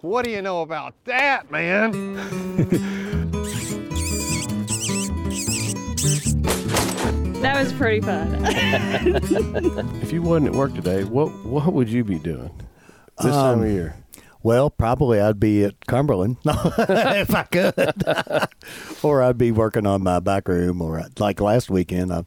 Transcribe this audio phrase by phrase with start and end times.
[0.00, 1.92] What do you know about that, man?
[7.42, 8.34] That was pretty fun.
[10.02, 12.50] If you wasn't at work today, what what would you be doing
[13.22, 13.96] this time Um, of year?
[14.42, 17.74] Well, probably I'd be at Cumberland if I could,
[19.04, 22.24] or I'd be working on my back room, or like last weekend I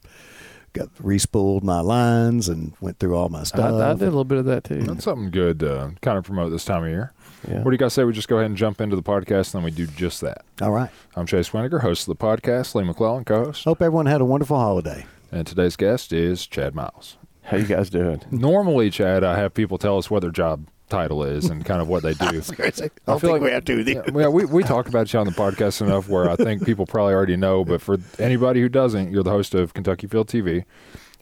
[0.73, 3.73] got respooled my lines and went through all my I, stuff.
[3.73, 4.81] I did a little bit of that too.
[4.83, 7.13] That's something good to kind of promote this time of year.
[7.47, 7.57] Yeah.
[7.57, 9.61] What do you guys say we just go ahead and jump into the podcast and
[9.61, 10.45] then we do just that?
[10.61, 10.89] all right.
[11.16, 13.66] I'm Chase Winiger, host of the podcast, Lee McClellan, co host.
[13.66, 15.05] Hope everyone had a wonderful holiday.
[15.31, 17.17] And today's guest is Chad Miles.
[17.44, 18.22] How you guys doing?
[18.30, 21.88] Normally, Chad, I have people tell us what their job title is and kind of
[21.88, 22.41] what they do.
[22.41, 22.84] Crazy.
[22.84, 23.81] I I don't feel think like- we have to.
[23.81, 24.12] Yeah, either.
[24.12, 27.14] well, we, we talk about you on the podcast enough where I think people probably
[27.14, 27.66] already know.
[27.66, 30.66] But for anybody who doesn't, you're the host of Kentucky Afield TV,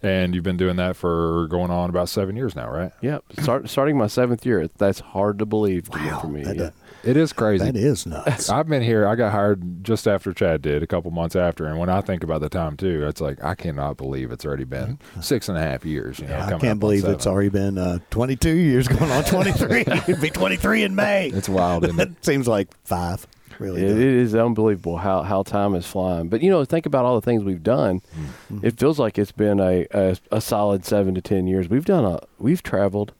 [0.03, 2.91] and you've been doing that for going on about seven years now, right?
[3.01, 3.23] Yep.
[3.41, 4.69] Start, starting my seventh year.
[4.77, 6.43] That's hard to believe to Wow, for me.
[6.43, 6.69] that- yeah.
[7.03, 7.65] It is crazy.
[7.65, 8.49] That is nuts.
[8.49, 9.07] I've been here.
[9.07, 11.65] I got hired just after Chad did, a couple months after.
[11.65, 14.65] And when I think about the time too, it's like I cannot believe it's already
[14.65, 16.19] been six and a half years.
[16.19, 19.81] You know, I can't believe it's already been uh, 22 years going on 23.
[19.87, 21.29] It'd be 23 in May.
[21.29, 22.09] It's wild, isn't it?
[22.09, 23.25] It seems like five.
[23.59, 23.81] Really.
[23.81, 26.29] It, it is unbelievable how, how time is flying.
[26.29, 27.99] But you know, think about all the things we've done.
[27.99, 28.65] Mm-hmm.
[28.65, 31.67] It feels like it's been a, a a solid seven to ten years.
[31.67, 33.13] We've done a we've traveled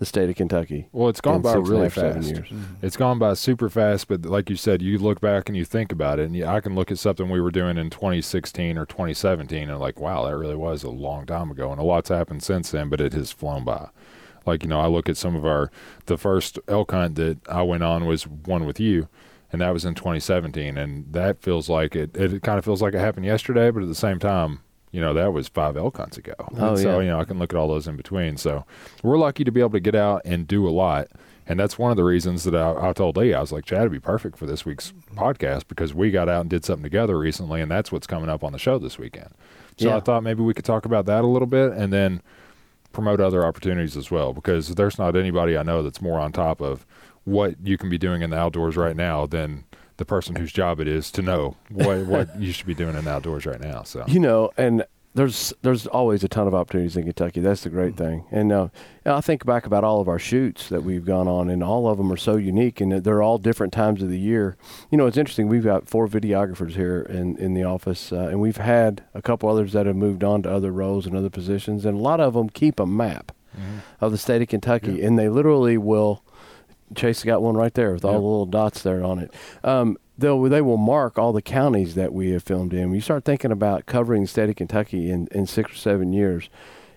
[0.00, 0.88] the state of Kentucky.
[0.92, 2.34] Well, it's gone by six and a really half, seven fast.
[2.34, 2.48] years.
[2.48, 2.86] Mm-hmm.
[2.86, 5.92] It's gone by super fast, but like you said, you look back and you think
[5.92, 8.86] about it, and you, I can look at something we were doing in 2016 or
[8.86, 12.42] 2017, and like, wow, that really was a long time ago, and a lot's happened
[12.42, 13.90] since then, but it has flown by.
[14.46, 15.70] Like you know, I look at some of our
[16.06, 19.06] the first elk hunt that I went on was one with you,
[19.52, 22.16] and that was in 2017, and that feels like it.
[22.16, 24.60] It kind of feels like it happened yesterday, but at the same time.
[24.92, 27.04] You know that was five elk hunts ago, Oh, And so yeah.
[27.04, 28.36] you know I can look at all those in between.
[28.36, 28.64] So
[29.02, 31.08] we're lucky to be able to get out and do a lot.
[31.46, 33.82] And that's one of the reasons that I, I told Lee, I was like, Chad
[33.82, 37.18] would be perfect for this week's podcast because we got out and did something together
[37.18, 39.30] recently, and that's what's coming up on the show this weekend.
[39.78, 39.96] So Yeah.
[39.96, 42.22] I thought maybe we could talk about that a little bit and then
[42.92, 46.60] promote other opportunities as well because there's not anybody I know that's more on top
[46.60, 46.84] of
[47.24, 49.64] what you can be doing in the outdoors right now than
[50.00, 53.04] the person whose job it is to know what, what you should be doing in
[53.04, 53.84] the outdoors right now.
[53.84, 54.84] So You know, and
[55.14, 57.40] there's there's always a ton of opportunities in Kentucky.
[57.40, 58.24] That's the great thing.
[58.30, 58.68] And uh,
[59.04, 61.98] I think back about all of our shoots that we've gone on, and all of
[61.98, 64.56] them are so unique, and they're all different times of the year.
[64.90, 65.48] You know, it's interesting.
[65.48, 69.48] We've got four videographers here in in the office, uh, and we've had a couple
[69.48, 72.34] others that have moved on to other roles and other positions, and a lot of
[72.34, 73.32] them keep a map
[74.00, 76.24] of the state of Kentucky, and they literally will.
[76.94, 78.18] Chase got one right there with all Yeah.
[78.18, 79.32] the little dots there on it.
[79.62, 82.86] Um, they'll they will mark all the counties that we have filmed in.
[82.88, 86.12] When you start thinking about covering the state of Kentucky in, in six or seven
[86.12, 86.50] years,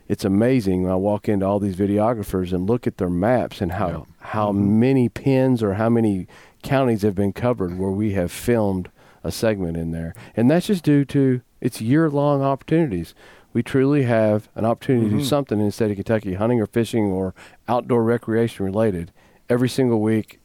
[0.07, 3.73] it's amazing when I walk into all these videographers and look at their maps and
[3.73, 4.01] how Yeah.
[4.19, 6.27] how many pins or how many
[6.61, 8.89] counties have been covered where we have filmed
[9.23, 10.13] a segment in there.
[10.35, 13.13] And that's just due to it's year long opportunities.
[13.53, 16.65] We truly have an opportunity to do something in the state of Kentucky, hunting or
[16.65, 17.33] fishing or
[17.69, 19.11] outdoor recreation related,
[19.53, 20.39] every single week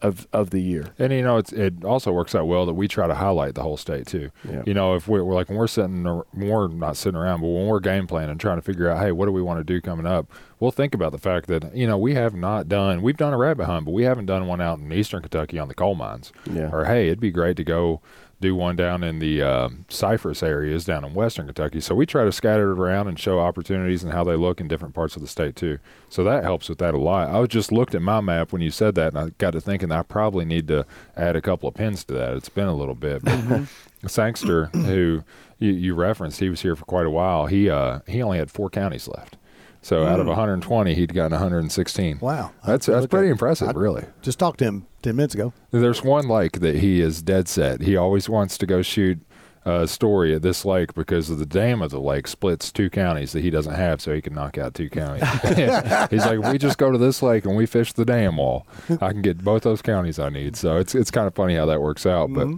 [0.00, 0.94] of of the year.
[0.98, 3.62] And you know, it's, it also works out well that we try to highlight the
[3.62, 4.30] whole state too.
[4.48, 4.62] Yeah.
[4.64, 7.48] You know, if we're, we're like when we're sitting, or we're not sitting around, but
[7.48, 9.64] when we're game planning, and trying to figure out, hey, what do we want to
[9.64, 10.30] do coming up?
[10.60, 13.38] We'll think about the fact that you know we have not done, we've done a
[13.38, 16.32] rabbit hunt, but we haven't done one out in eastern Kentucky on the coal mines.
[16.50, 16.70] Yeah.
[16.72, 18.00] Or hey, it'd be great to go
[18.40, 21.80] do one down in the uh, Cypress areas down in western Kentucky.
[21.80, 24.68] So we try to scatter it around and show opportunities and how they look in
[24.68, 25.78] different parts of the state too.
[26.08, 27.30] So that helps with that a lot.
[27.30, 29.60] I was just looked at my map when you said that, and I got to
[29.60, 32.34] thinking I probably need to add a couple of pins to that.
[32.34, 33.24] It's been a little bit.
[33.24, 33.66] But
[34.06, 35.24] Sangster, who
[35.58, 37.46] you, you referenced, he was here for quite a while.
[37.46, 39.36] He uh, he only had four counties left.
[39.82, 42.18] So out of 120, he'd gotten 116.
[42.20, 42.52] Wow.
[42.66, 44.04] That's that's pretty impressive, I really.
[44.22, 45.52] Just talked to him 10 minutes ago.
[45.70, 47.82] There's one lake that he is dead set.
[47.82, 49.20] He always wants to go shoot
[49.64, 53.32] a story at this lake because of the dam of the lake splits two counties
[53.32, 55.28] that he doesn't have, so he can knock out two counties.
[56.10, 58.66] He's like, we just go to this lake and we fish the dam wall.
[59.00, 60.56] I can get both those counties I need.
[60.56, 62.48] So it's it's kind of funny how that works out, but.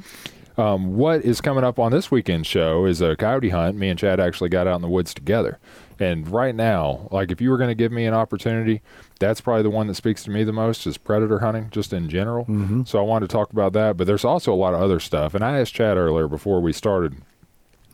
[0.58, 3.78] Um, what is coming up on this weekend show is a coyote hunt.
[3.78, 5.58] Me and Chad actually got out in the woods together.
[6.00, 8.80] And right now, like if you were going to give me an opportunity,
[9.18, 12.08] that's probably the one that speaks to me the most is predator hunting, just in
[12.08, 12.46] general.
[12.86, 13.98] So I wanted to talk about that.
[13.98, 15.34] But there's also a lot of other stuff.
[15.34, 17.16] And I asked Chad earlier before we started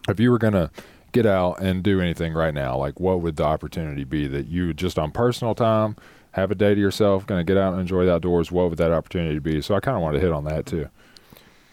[0.09, 0.71] if you were going to
[1.11, 4.69] get out and do anything right now, like what would the opportunity be that you
[4.69, 5.97] would just on personal time
[6.33, 8.53] have a day to yourself, going to get out and enjoy the outdoors?
[8.53, 9.61] What would that opportunity be?
[9.63, 10.89] So I kind of wanted to hit on that too.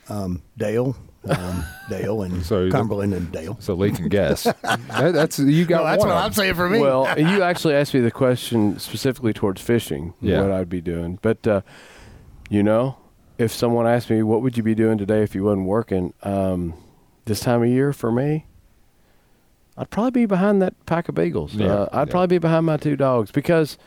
[0.09, 0.95] Um, Dale,
[1.29, 3.57] um, Dale, and So you- Cumberland and Dale.
[3.59, 4.43] So Lee can guess.
[4.63, 6.09] That- that's you got No, that's one.
[6.09, 6.79] what I'm saying for me.
[6.79, 10.41] Well, you actually asked me the question specifically towards fishing, Yeah.
[10.41, 11.19] what I'd be doing.
[11.21, 11.61] But uh,
[12.49, 12.97] You know,
[13.37, 16.13] if someone asked me, what would you be doing today if you wasn't working?
[16.23, 16.73] Um,
[17.25, 18.45] this time of year for me,
[19.77, 21.55] I'd probably be behind that pack of beagles.
[21.55, 22.11] Yeah, uh, I'd yeah.
[22.11, 23.77] probably be behind my two dogs because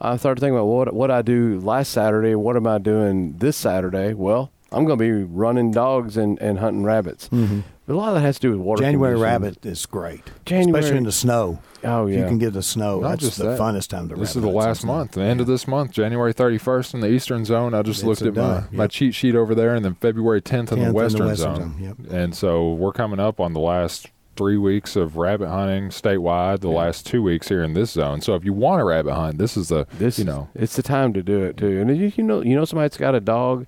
[0.00, 2.36] I started thinking about what what I do last Saturday.
[2.36, 4.14] What am I doing this Saturday?
[4.14, 7.28] Well, I'm going to be running dogs and, and hunting rabbits.
[7.28, 8.82] But a lot of that has to do with water.
[8.82, 8.92] Mm-hmm.
[8.92, 9.42] January conditions.
[9.42, 11.58] rabbit is great, January- especially in the snow.
[11.84, 12.20] Oh If yeah.
[12.20, 13.00] you can get the snow.
[13.00, 13.58] Not that's just the that.
[13.58, 14.14] funnest time to.
[14.14, 17.44] This is the last month, the end of this month, January 31st in the eastern
[17.44, 17.74] zone.
[17.74, 20.40] I just It's looked at my, done, my cheat sheet over there, and then February
[20.40, 21.74] 10th in 10th the in the western, western zone.
[21.78, 22.12] zone, yep.
[22.12, 26.68] And so we're coming up on the last three weeks of rabbit hunting statewide, the
[26.68, 28.20] last two weeks here in this zone.
[28.20, 30.82] So if you want to rabbit hunt, this is the, This you know, it's the
[30.82, 31.80] time to do it too.
[31.80, 33.66] And you, you know, you know, somebody that's got a dog,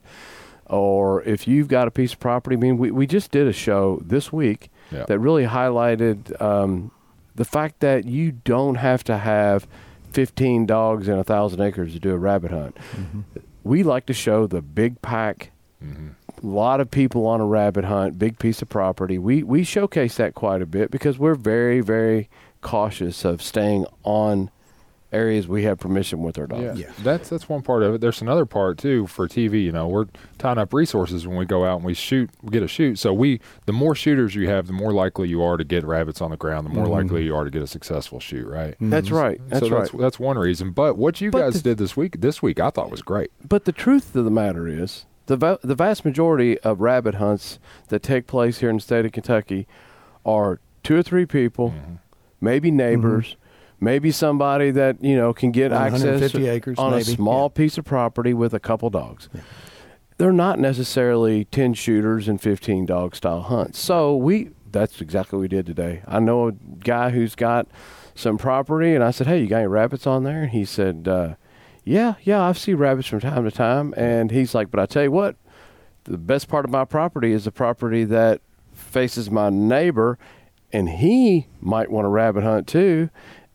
[0.70, 2.56] or if you've got a piece of property.
[2.56, 5.04] I mean, we we just did a show this week Yeah.
[5.06, 6.90] that really highlighted um,
[7.34, 9.66] the fact that you don't have to have
[10.12, 12.76] 15 dogs and a thousand acres to do a rabbit hunt.
[13.64, 15.50] We like to show the big pack.
[15.82, 19.18] A lot of people on a rabbit hunt, big piece of property.
[19.18, 22.28] We we showcase that quite a bit because we're very very
[22.62, 24.50] cautious of staying on
[25.14, 26.62] areas we have permission with our dogs.
[26.62, 26.92] Yeah, Yeah.
[27.02, 28.00] that's that's one part of it.
[28.00, 29.62] There's another part too for TV.
[29.64, 30.06] You know, we're
[30.38, 32.98] tying up resources when we go out and we shoot, we get a shoot.
[32.98, 36.20] So we, the more shooters you have, the more likely you are to get rabbits
[36.20, 36.66] on the ground.
[36.66, 36.92] The more mm-hmm.
[36.92, 38.72] likely you are to get a successful shoot, right?
[38.74, 38.90] Mm-hmm.
[38.90, 39.40] That's right.
[39.48, 39.80] That's so right.
[39.90, 40.72] that's that's one reason.
[40.72, 43.30] But what you But guys the- did this week, this week, I thought was great.
[43.48, 47.58] But the truth of the matter is, the va- the vast majority of rabbit hunts
[47.88, 49.66] that take place here in the state of Kentucky
[50.26, 51.94] are two or three people, Mm-hmm.
[52.40, 53.43] maybe neighbors, mm-hmm.
[53.84, 57.56] Maybe somebody that you know can get access 150 acres, on a small Yeah.
[57.56, 59.28] piece of property with a couple dogs.
[60.16, 63.78] They're not necessarily ten shooters and fifteen dog style hunts.
[63.78, 66.02] So we that's exactly what we did today.
[66.06, 67.68] I know a guy who's got
[68.16, 71.06] some property, and I said, "Hey, you got any rabbits on there?" And he said,
[71.08, 71.34] uh,
[71.84, 75.02] "Yeah, yeah, I see rabbits from time to time." And he's like, "But I tell
[75.02, 75.36] you what,
[76.04, 78.40] the best part of my property is the property that
[78.72, 80.16] faces my neighbor,
[80.72, 83.10] and he might want to rabbit hunt too."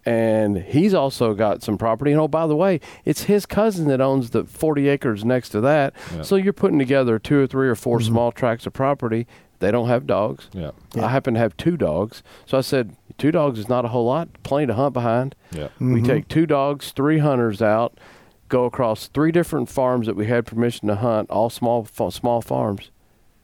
[0.09, 2.11] And he's also got some property.
[2.11, 5.61] And oh, by the way, it's his cousin that owns the 40 acres next to
[5.61, 5.93] that.
[6.15, 6.23] Yeah.
[6.23, 9.27] So you're putting together two or three or 4 small tracts of property.
[9.59, 10.47] They don't have dogs.
[10.53, 11.05] Yeah, Yeah.
[11.05, 12.23] I happen to have two dogs.
[12.45, 15.35] So I said, two dogs is not a whole lot, plenty to hunt behind.
[15.51, 15.67] yeah.
[15.79, 17.97] We take two dogs, three hunters out,
[18.47, 22.89] go across three different farms that we had permission to hunt, all small small farms.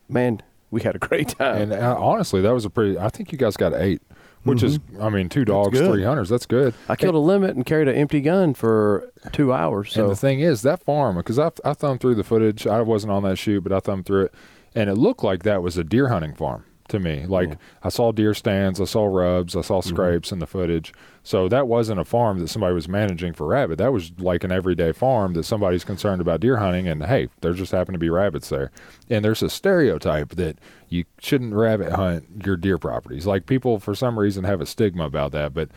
[0.10, 0.42] Man,
[0.72, 1.64] we had a great time.
[1.64, 2.98] And uh, honestly, that was a pretty.
[2.98, 4.02] I think you guys got eight,
[4.46, 5.04] which is, mm-hmm.
[5.04, 6.30] I mean, two dogs, three hunters.
[6.30, 6.74] That's good.
[6.88, 9.88] I killed a limit and carried an empty gun for two hours.
[9.90, 12.66] and So the thing is, that farm, because I, I thumbed through the footage.
[12.66, 14.34] I wasn't on that shoot, but I thumbed through it,
[14.74, 17.26] and it looked like that was a deer hunting farm to me.
[17.26, 19.90] Like I saw deer stands, I saw rubs, I saw mm-hmm.
[19.90, 20.94] scrapes in the footage.
[21.24, 23.78] So that wasn't a farm that somebody was managing for rabbit.
[23.80, 27.54] That was like an everyday farm that somebody's concerned about deer hunting, and hey, there
[27.54, 28.72] just happen to be rabbits there.
[29.10, 30.60] And there's a stereotype that
[30.90, 33.26] you shouldn't rabbit hunt your deer properties.
[33.26, 35.70] Like people, for some reason, have a stigma about that, but.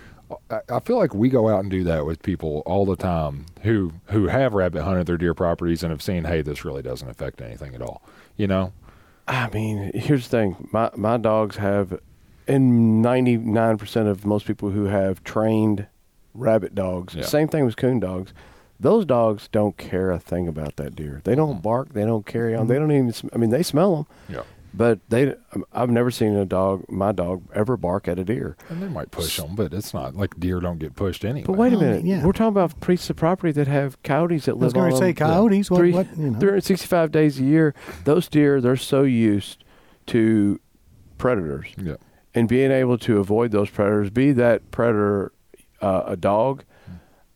[0.50, 3.46] I- I feel like we go out and do that with people all the time
[3.62, 7.08] who who have rabbit hunted their deer properties and have seen, hey, this really doesn't
[7.08, 8.02] affect anything at all.
[8.36, 8.74] You know?
[9.28, 11.98] I mean, here's the thing: my my dogs have,
[12.46, 15.86] and ninety nine percent of most people who have trained
[16.34, 17.24] rabbit dogs, Yeah.
[17.24, 18.32] same thing with coon dogs.
[18.80, 21.20] Those dogs don't care a thing about that deer.
[21.24, 21.62] They don't mm.
[21.62, 21.94] bark.
[21.94, 22.62] They don't carry on.
[22.62, 22.68] Mm-hmm.
[22.68, 23.12] They don't even.
[23.12, 24.06] sm- I mean, they smell them,
[24.36, 24.42] Yeah.
[24.74, 25.34] But they.
[25.52, 28.56] Um, I've never seen a dog, my dog, ever bark at a deer.
[28.68, 31.46] And they might push them, but it's not like deer don't get pushed anyway.
[31.46, 32.24] But wait a Well, minute, yeah.
[32.24, 35.28] we're talking about pieces of property that have coyotes that live was gonna say them
[35.28, 36.38] coyotes, what- three- what, you know.
[36.38, 37.74] 365 days a year.
[38.04, 39.64] Those deer, they're so used
[40.06, 40.60] to
[41.18, 41.96] predators Yeah.
[42.34, 45.32] and being able to avoid those predators, be that predator
[45.80, 46.92] uh, a dog, hmm.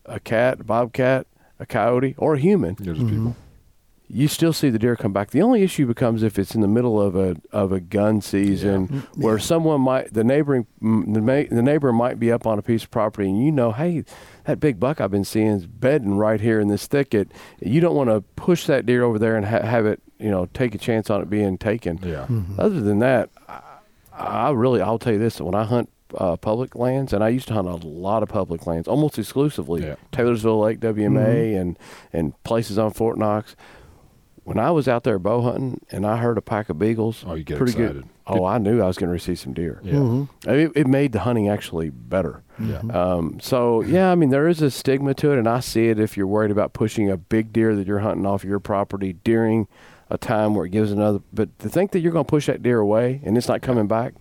[0.06, 1.26] a cat, a bobcat,
[1.60, 3.12] a coyote, or a human, There's people.
[3.14, 3.30] Mm-hmm.
[4.14, 5.30] You still see the deer come back.
[5.30, 9.06] The only issue becomes if it's in the middle of a of a gun season
[9.14, 12.84] where someone might the neighboring mm, the, the neighbor might be up on a piece
[12.84, 14.04] of property and you know, hey,
[14.44, 17.32] that big buck I've been seeing is bedding right here in this thicket.
[17.60, 20.46] You don't want to push that deer over there and ha- have it, you know,
[20.52, 21.98] take a chance on it being taken.
[22.02, 22.26] Yeah.
[22.58, 23.60] Other than that, I,
[24.12, 25.88] I really, I'll tell you this: when I hunt
[26.18, 29.84] uh, public lands, and I used to hunt a lot of public lands, almost exclusively
[29.84, 29.94] Yeah.
[30.10, 31.78] Taylorsville Lake, WMA, and
[32.12, 33.56] and places on Fort Knox.
[34.44, 37.34] When I was out there bow hunting, and I heard a pack of beagles, Oh,
[37.34, 38.02] you get pretty excited.
[38.02, 38.08] good.
[38.26, 39.80] Oh, I knew I was going to receive some deer.
[39.84, 39.94] Yeah.
[39.94, 40.50] Mm-hmm.
[40.50, 42.42] It, it made the hunting actually better.
[42.58, 42.78] Yeah.
[42.92, 45.98] Um, so yeah, I mean there is a stigma to it, and I see it
[46.00, 49.68] if you're worried about pushing a big deer that you're hunting off your property during
[50.10, 51.20] a time where it gives another.
[51.32, 53.86] But to think that you're going to push that deer away and it's not coming
[53.86, 54.14] back,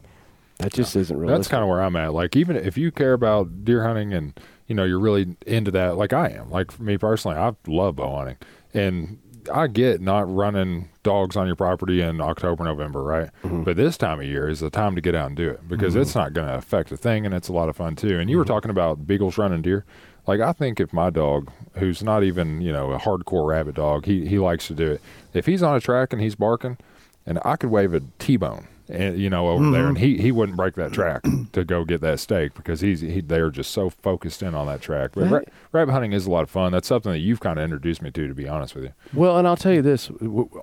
[0.58, 1.38] that just isn't realistic.
[1.40, 2.14] That's kind of where I'm at.
[2.14, 5.98] Like, even if you care about deer hunting and you know you're really into that,
[5.98, 6.50] like I am.
[6.52, 8.38] Like for me personally, I love bow hunting,
[8.74, 9.20] and
[9.54, 13.30] I get not running dogs on your property in October, November, right?
[13.44, 13.64] Mm-hmm.
[13.64, 15.94] But this time of year is the time to get out and do it because
[15.94, 16.04] mm-hmm.
[16.04, 18.20] it's not going to affect a thing, and it's a lot of fun too.
[18.20, 18.54] And you were mm-hmm.
[18.54, 19.86] talking about beagles running deer.
[20.28, 24.06] Like I think if my dog, who's not even you know a hardcore rabbit dog,
[24.06, 25.02] he he likes to do it.
[25.34, 26.78] If he's on a track and he's barking,
[27.26, 30.58] and I could wave a T-bone, and you know over there, and he he wouldn't
[30.58, 34.44] break that track to go get that steak because he's he, they're just so focused
[34.44, 35.12] in on that track.
[35.14, 36.72] But ra- rabbit hunting is a lot of fun.
[36.72, 38.94] That's something that you've kind of introduced me to, to be honest with you.
[39.14, 40.12] Well, and I'll tell you this: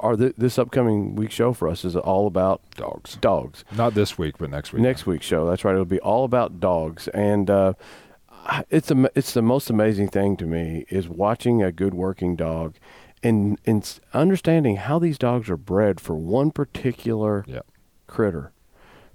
[0.00, 3.64] our th- this upcoming week show for us is all about Dogs, dogs.
[3.76, 4.82] not this week, but next week.
[4.82, 5.72] Next week's show, that's right.
[5.72, 7.72] It'll be all about dogs, and uh,
[8.70, 12.76] it's a it's the most amazing thing to me is watching a good working dog,
[13.22, 17.60] and and understanding how these dogs are bred for one particular Yeah.
[18.08, 18.52] Critter.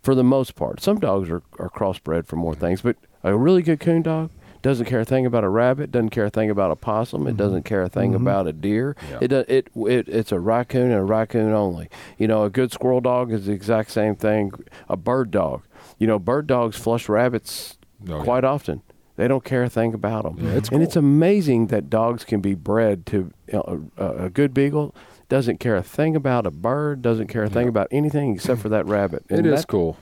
[0.02, 3.62] For the most part, some dogs are are crossbred for more things, but a really
[3.62, 4.32] good coon dog
[4.62, 7.32] doesn't care a thing about a rabbit, doesn't care a thing about a possum, it
[7.32, 7.38] mm-hmm.
[7.38, 8.22] doesn't care a thing mm-hmm.
[8.22, 8.96] about a deer.
[9.10, 9.20] Yeah.
[9.22, 11.90] It, does, it it it's a raccoon and a raccoon only.
[12.18, 14.54] You know, a good squirrel dog is the exact same thing.
[14.90, 15.64] A bird dog,
[16.00, 17.78] you know, bird dogs flush rabbits
[18.10, 18.24] Oh, yeah.
[18.24, 18.82] quite often.
[19.16, 20.38] They don't care a thing about them.
[20.42, 24.30] Yeah, it's and it's amazing that dogs can be bred to you know, a, a
[24.30, 24.96] good beagle
[25.30, 28.70] doesn't care a thing about a bird, doesn't care a thing about anything except for
[28.70, 29.26] that rabbit.
[29.30, 29.98] It And is that- cool.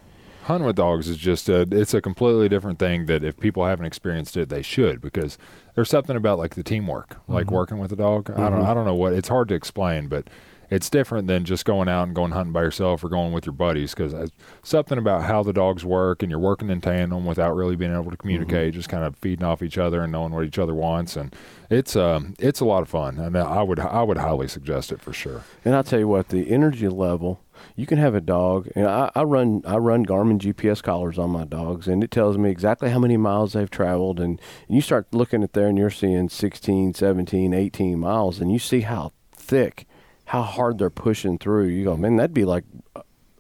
[0.46, 3.86] Hunting with dogs is just a, it's a completely different thing that if people haven't
[3.86, 5.38] experienced it, they should because
[5.76, 7.56] there's something about like the teamwork, like mm-hmm.
[7.56, 8.32] working with a dog.
[8.32, 8.64] I don't mm-hmm.
[8.64, 10.28] I don't know what it's hard to explain, but
[10.72, 13.54] it's different than just going out and going hunting by yourself or going with your
[13.54, 14.32] buddies because
[14.64, 18.10] something about how the dogs work and you're working in tandem without really being able
[18.10, 21.16] to communicate, just kind of feeding off each other and knowing what each other wants,
[21.16, 21.36] and
[21.70, 25.02] it's um it's a lot of fun, and I would I would highly suggest it
[25.02, 25.44] for sure.
[25.64, 27.42] And I'll tell you what, the energy level,
[27.76, 31.30] you can have a dog, and I, I run I run Garmin GPS collars on
[31.30, 34.20] my dogs, and it tells me exactly how many miles they've traveled.
[34.20, 38.52] And, and you start looking at there, and you're seeing 16, 17, 18 miles, and
[38.52, 39.86] you see how thick,
[40.32, 41.66] how hard they're pushing through.
[41.66, 42.64] You go, man, that'd be like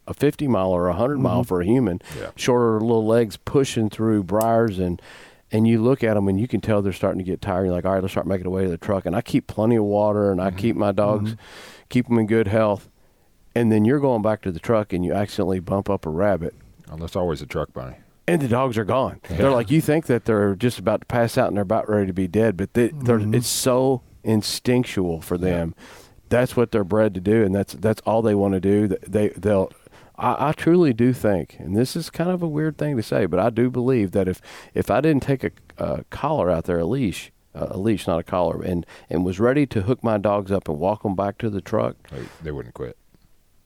[0.08, 1.48] a 50 mile or a 100 mile mm-hmm.
[1.48, 2.02] for a human.
[2.20, 2.32] Yeah.
[2.36, 5.02] Shorter little legs pushing through briars and.
[5.54, 7.66] And you look at them and you can tell they're starting to get tired.
[7.66, 9.06] You're like, all right, let's start making our way to the truck.
[9.06, 10.58] And I keep plenty of water and I mm-hmm.
[10.58, 11.42] keep my dogs, mm-hmm.
[11.90, 12.88] keep them in good health
[13.56, 16.54] and then you're going back to the truck and you accidentally bump up a rabbit
[16.88, 17.98] oh, And there's always a truck bunny.
[18.28, 21.38] and the dogs are gone they're like you think that they're just about to pass
[21.38, 25.38] out and they're about ready to be dead but they, they're, it's so instinctual for
[25.38, 25.76] them
[26.32, 29.30] that's what they're bred to do and that's that's all they want to do they
[29.30, 29.72] they'll
[30.18, 33.26] I, I truly do think and this is kind of a weird thing to say
[33.28, 34.42] but i do believe that if
[34.74, 38.20] if i didn't take a, a collar out there a leash uh, a leash not
[38.20, 41.38] a collar and and was ready to hook my dogs up and walk them back
[41.38, 42.96] to the truck They, they wouldn't quit.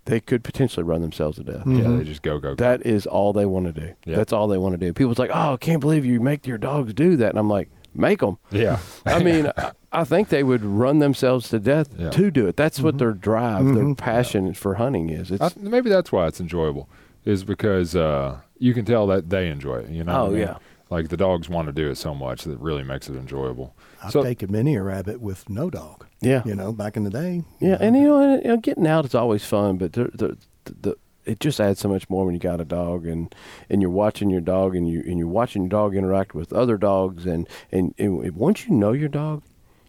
[0.06, 2.56] they could potentially run themselves to death Yeah, they just go go.
[2.56, 2.64] go.
[2.64, 3.94] that is all they want to do.
[4.06, 4.16] Yeah.
[4.18, 4.92] That's all they want to do.
[4.94, 7.70] People's like, "Oh, I can't believe you make your dogs do that." And I'm like,
[7.94, 9.52] "Make them." yeah, I mean,
[9.96, 12.10] I- I think they would run themselves to death Yeah.
[12.12, 12.56] to do it.
[12.58, 15.32] That's what their drive, their passion for hunting is.
[15.32, 16.88] It's I, maybe that's why it's enjoyable,
[17.24, 19.90] is because uh, you can tell that they enjoy it.
[19.90, 20.14] You know?
[20.22, 20.40] Oh, I mean?
[20.40, 20.58] yeah.
[20.92, 23.74] Like the dogs want to do it so much that it really makes it enjoyable.
[24.04, 26.06] I've so taken many a rabbit with no dog.
[26.22, 27.44] yeah, You know, back in the day.
[27.60, 27.78] yeah.
[27.80, 30.38] And you know, and, you know, getting out is always fun, but the, the,
[30.82, 33.34] the, it just adds so much more when you got a dog and
[33.68, 36.78] and you're watching your dog and you and you're watching your dog interact with other
[36.78, 39.42] dogs and and, and once you know your dog,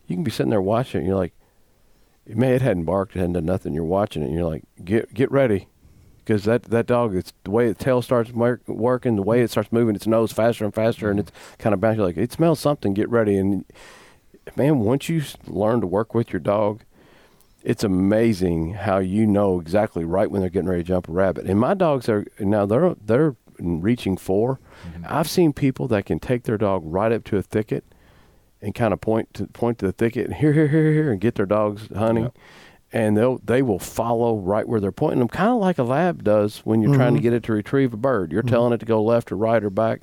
[0.06, 1.34] you can be sitting there watching it and you're like,
[2.26, 3.74] man, it hadn't barked, it hadn't done nothing.
[3.74, 5.68] You're watching it and you're like, get get ready.
[6.18, 9.50] Because that, that dog, it's the way its tail starts work, working, the way it
[9.50, 12.02] starts moving its nose faster and faster, and it's kind of bouncing.
[12.02, 12.94] Like it smells something.
[12.94, 13.64] Get ready, and
[14.56, 16.82] man, once you learn to work with your dog,
[17.62, 21.46] it's amazing how you know exactly right when they're getting ready to jump a rabbit.
[21.46, 25.04] And my dogs are now they're they're reaching 4 mm-hmm.
[25.08, 27.84] I've seen people that can take their dog right up to a thicket
[28.62, 31.20] and kind of point to point to the thicket and here here here here and
[31.20, 32.24] get their dogs hunting.
[32.24, 32.38] Yep.
[32.92, 36.22] And they'll they will follow right where they're pointing them, kind of like a lab
[36.22, 37.24] does when you're trying to mm-hmm.
[37.24, 38.32] get it to retrieve a bird.
[38.32, 38.48] You're mm-hmm.
[38.48, 40.02] telling it to go left or right or back.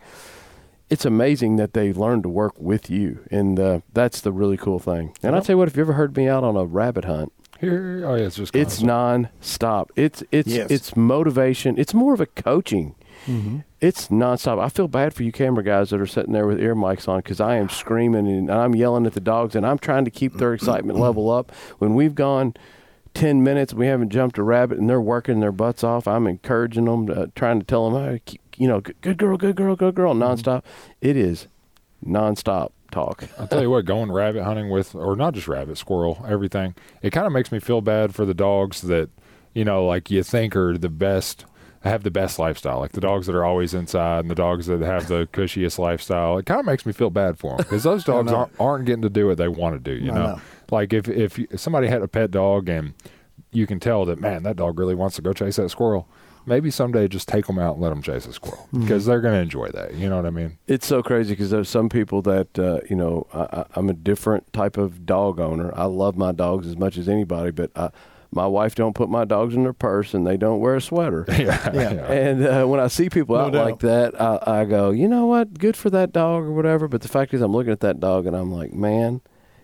[0.90, 4.80] It's amazing that they learn to work with you, and uh, that's the really cool
[4.80, 5.16] thing.
[5.24, 7.32] And I'll tell you what, if you ever heard me out on a rabbit hunt,
[7.60, 9.92] here, oh yeah, it's just it's non-stop.
[9.96, 10.70] It's it's Yes.
[10.70, 11.80] it's motivation.
[11.80, 12.96] It's more of a coaching.
[13.26, 13.60] Mm-hmm.
[13.84, 14.64] It's nonstop.
[14.64, 17.20] I feel bad for you camera guys that are sitting there with ear mics on
[17.20, 20.36] because I am screaming and I'm yelling at the dogs and I'm trying to keep
[20.36, 21.52] their excitement level up.
[21.80, 22.54] When we've gone
[23.14, 26.08] ten minutes, we haven't jumped a rabbit and they're working their butts off.
[26.08, 29.36] I'm encouraging them, uh, trying to tell them, hey, keep, you know, good, good girl,
[29.36, 30.64] good girl, good girl, nonstop.
[31.02, 31.50] It is
[32.06, 33.26] nonstop talk.
[33.38, 37.10] I'll tell you what, going rabbit hunting with, or not just rabbit, squirrel, everything, it
[37.10, 39.10] kind of makes me feel bad for the dogs that,
[39.54, 41.44] you know, like you think are the best,
[41.84, 42.80] have the best lifestyle.
[42.80, 46.38] Like the dogs that are always inside and the dogs that have the cushiest lifestyle.
[46.38, 48.38] It kind of makes me feel bad for them because those dogs know.
[48.38, 50.24] aren't, aren't getting to do what they want to do, you I know?
[50.36, 50.42] know.
[50.72, 52.94] like if if somebody had a pet dog and
[53.52, 56.08] you can tell that man that dog really wants to go chase that squirrel.
[56.46, 58.82] Maybe someday just take them out and let them chase a squirrel Mm-hmm.
[58.82, 59.94] because they're going to enjoy that.
[59.94, 60.58] You know what I mean?
[60.68, 63.94] It's so crazy because there's some people that uh, you know I, I- I'm a
[63.94, 65.72] different type of dog owner.
[65.74, 67.92] I love my dogs as much as anybody, but I,
[68.36, 71.26] my wife don't put my dogs in their purse and they don't wear a sweater.
[71.30, 71.72] yeah.
[71.74, 72.12] Yeah.
[72.12, 73.66] And uh, when I see people No out doubt.
[73.66, 75.58] like that, I, I go, you know what?
[75.60, 76.88] Good for that dog or whatever.
[76.88, 79.22] But the fact is, I'm looking at that dog and I'm like, man,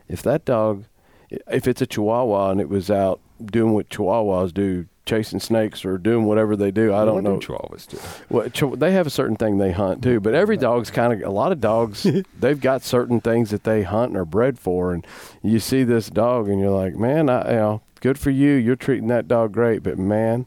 [0.07, 0.85] if that dog,
[1.29, 5.97] if it's a Chihuahua and it was out doing what Chihuahuas do, chasing snakes or
[5.97, 7.39] doing whatever they do, I don't what do know.
[7.39, 7.97] Chihuahuas do?
[8.29, 11.27] Well, ch- they have a certain thing they hunt too, but every dog's kind of
[11.27, 12.05] a lot of dogs.
[12.39, 15.07] they've got certain things that they hunt and are bred for, and
[15.41, 18.51] you see this dog, and you're like, man, I, you know, good for you.
[18.53, 20.45] You're treating that dog great, but man,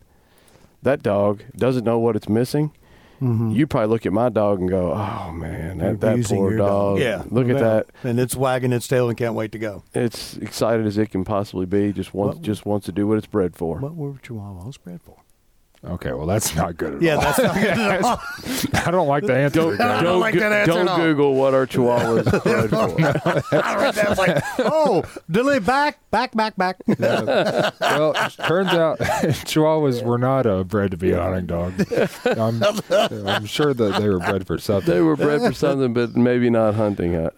[0.82, 2.72] that dog doesn't know what it's missing.
[3.20, 3.52] Mm-hmm.
[3.52, 6.58] You probably look at my dog and go, "Oh man, that, that Abusing poor your
[6.58, 6.98] dog.
[6.98, 7.22] Yeah.
[7.30, 7.86] look no at that.
[8.02, 9.84] And it's wagging its tail and can't wait to go.
[9.94, 11.92] It's excited as it can possibly be.
[11.92, 13.78] Just wants, What- just wants to do what it's bred for.
[13.78, 15.18] What were Chihuahuas bred for?
[15.84, 17.02] Okay, well that's not good at all.
[17.02, 17.20] Yeah, all.
[17.22, 18.20] that's not good at all.
[18.86, 19.60] I don't like the answer.
[19.60, 20.02] Don't, Gary.
[20.02, 20.98] don't, like that answer don't at all.
[20.98, 22.70] Google what our Chihuahuas bred
[23.50, 23.56] for.
[23.56, 24.06] I read that.
[24.06, 26.76] I was like, oh, Dilly, back, back, back, back.
[26.86, 31.72] well, it turns out Chihuahuas were not uh, bred to be a hunting dog.
[32.26, 32.62] I'm,
[33.26, 34.88] I'm sure that they were bred for something.
[34.92, 37.28] They were bred for something, but maybe not hunting.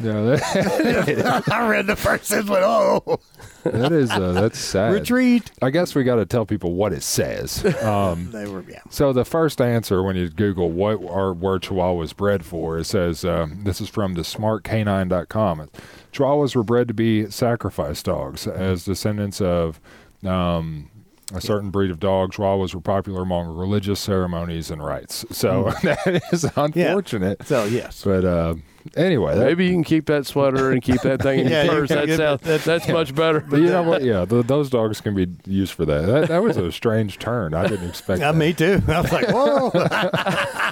[0.00, 3.20] Yeah, that, I read the first sentence, went, oh,
[3.64, 4.92] that is uh, that's sad.
[4.92, 5.50] retreat.
[5.60, 7.64] I guess we got to tell people what it says.
[7.82, 8.80] Um, They were, yeah.
[8.90, 13.24] so the first answer when you Google what are were Chihuahuas bred for, it says
[13.24, 15.70] um, this is from the smartcanine.com.
[16.12, 19.80] Chihuahuas were bred to be sacrifice dogs as descendants of
[20.24, 20.90] um,
[21.34, 22.32] a certain breed of dog.
[22.32, 25.24] Chihuahuas were popular among religious ceremonies and rites.
[25.30, 27.46] So that is unfortunate.
[27.46, 28.02] So, yes.
[28.04, 28.54] But uh,
[28.96, 31.72] anyway, that, Maybe you can keep that sweater and keep that thing in Yeah, your
[31.74, 31.88] purse.
[31.88, 33.40] can That get sounds, that- that's much better.
[33.40, 34.02] But you know what?
[34.02, 36.06] Yeah, th those dogs can be used for that.
[36.06, 37.54] That, that was a strange turn.
[37.54, 38.20] I didn't expect.
[38.20, 38.38] Yeah, that.
[38.38, 38.80] me too.
[38.88, 39.70] I was like, whoa.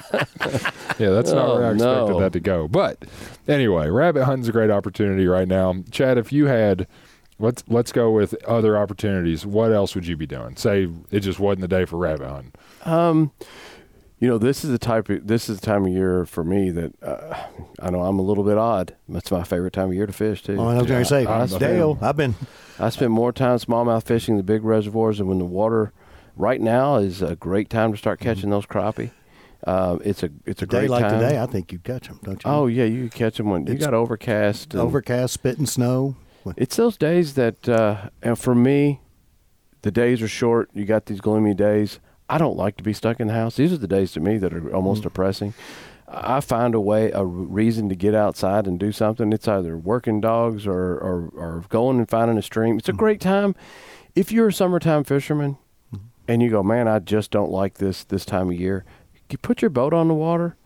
[0.98, 2.20] Yeah, that's not where I Oh, expected no.
[2.20, 2.68] that to go.
[2.68, 3.04] But
[3.48, 5.74] anyway, rabbit hunting's a great opportunity right now.
[5.90, 6.86] Chad, if you had
[7.38, 9.46] let's let's go with other opportunities.
[9.46, 10.56] What else would you be doing?
[10.56, 12.52] Say it just wasn't the day for rabbit hunting.
[12.84, 13.32] Um,
[14.20, 16.70] you know, this is the type of this is the time of year for me
[16.70, 17.34] that uh,
[17.80, 18.94] I know I'm a little bit odd.
[19.08, 20.56] That's my favorite time of year to fish too.
[20.58, 21.98] Oh, I was going to say, I'm a Dale.
[22.02, 22.34] I've been,
[22.78, 25.92] I spend more time smallmouth fishing the big reservoirs, and when the water
[26.36, 29.10] right now is a great time to start catching those crappie.
[29.66, 31.20] Uh, it's a it's a day great like time.
[31.20, 32.50] today, I think you'd catch them, don't you?
[32.50, 34.72] oh yeah, you catch them when you got overcast.
[34.74, 36.16] and- Overcast, spitting snow.
[36.56, 39.00] It's those days that, uh, and for me,
[39.82, 40.70] the days are short.
[40.72, 42.00] You got these gloomy days.
[42.30, 43.56] I don't like to be stuck in the house.
[43.56, 45.04] These are the days to me that are almost mm.
[45.04, 45.52] depressing.
[46.06, 49.32] I find a way, a reason to get outside and do something.
[49.32, 52.78] It's either working dogs or, or, or going and finding a stream.
[52.78, 52.98] It's a mm.
[52.98, 53.56] great time.
[54.14, 55.58] If you're a summertime fisherman
[55.92, 56.00] mm.
[56.28, 58.84] and you go, man, I just don't like this this time of year,
[59.28, 60.56] you put your boat on the water.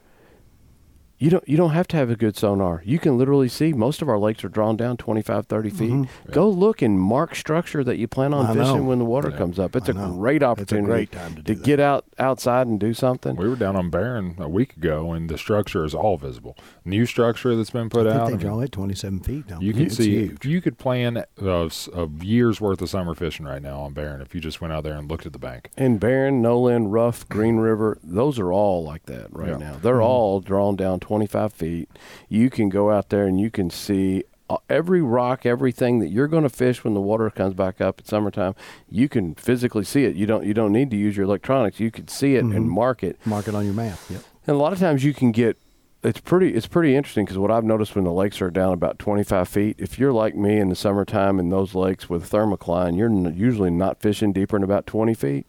[1.24, 2.82] You don't you don't have to have a good sonar.
[2.84, 6.08] You can literally see most of our lakes are drawn down 25 30 feet.
[6.30, 8.60] Go look and mark structure that you plan on Mm-hmm.
[8.60, 8.82] I fishing know.
[8.84, 9.38] when the water Yeah.
[9.38, 9.74] comes up.
[9.74, 10.12] It's I a know.
[10.12, 11.64] great It's a opportunity great time to do that.
[11.64, 13.36] get out outside and do something.
[13.36, 16.58] We were down on Barren a week ago, and the structure is all visible.
[16.84, 18.26] New structure that's been put I think out.
[18.26, 19.46] they I mean, draw at 27 feet.
[19.48, 19.76] Don't You they?
[19.78, 20.44] can It's see huge.
[20.44, 24.34] you could plan a, a year's worth of summer fishing right now on Barren if
[24.34, 25.70] you just went out there and looked at the bank.
[25.76, 29.56] And Barren, Nolin, Rough, Green River, those are all like that right Yeah.
[29.56, 29.76] now.
[29.80, 31.88] They're all drawn down 25 feet.
[32.28, 36.26] You can go out there and you can see uh, every rock, everything that you're
[36.26, 38.56] going to fish when the water comes back up in summertime.
[38.90, 40.16] You can physically see it.
[40.16, 40.44] You don't.
[40.44, 41.78] You don't need to use your electronics.
[41.78, 43.16] You can see it and mark it.
[43.24, 43.96] Mark it on your map.
[44.10, 44.22] Yep.
[44.48, 45.56] And a lot of times you can get
[46.02, 48.98] it's pretty it's pretty interesting because what I've noticed when the lakes are down about
[48.98, 53.08] 25 feet, if you're like me in the summertime in those lakes with thermocline, you're
[53.08, 55.46] n- usually not fishing deeper than about 20 feet.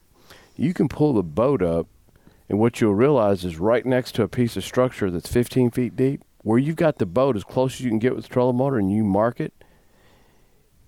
[0.56, 1.88] You can pull the boat up,
[2.49, 5.95] and what you'll realize is right next to a piece of structure that's 15 feet
[5.95, 8.58] deep, where you've got the boat as close as you can get with the trolling
[8.58, 9.53] motor, and you mark it.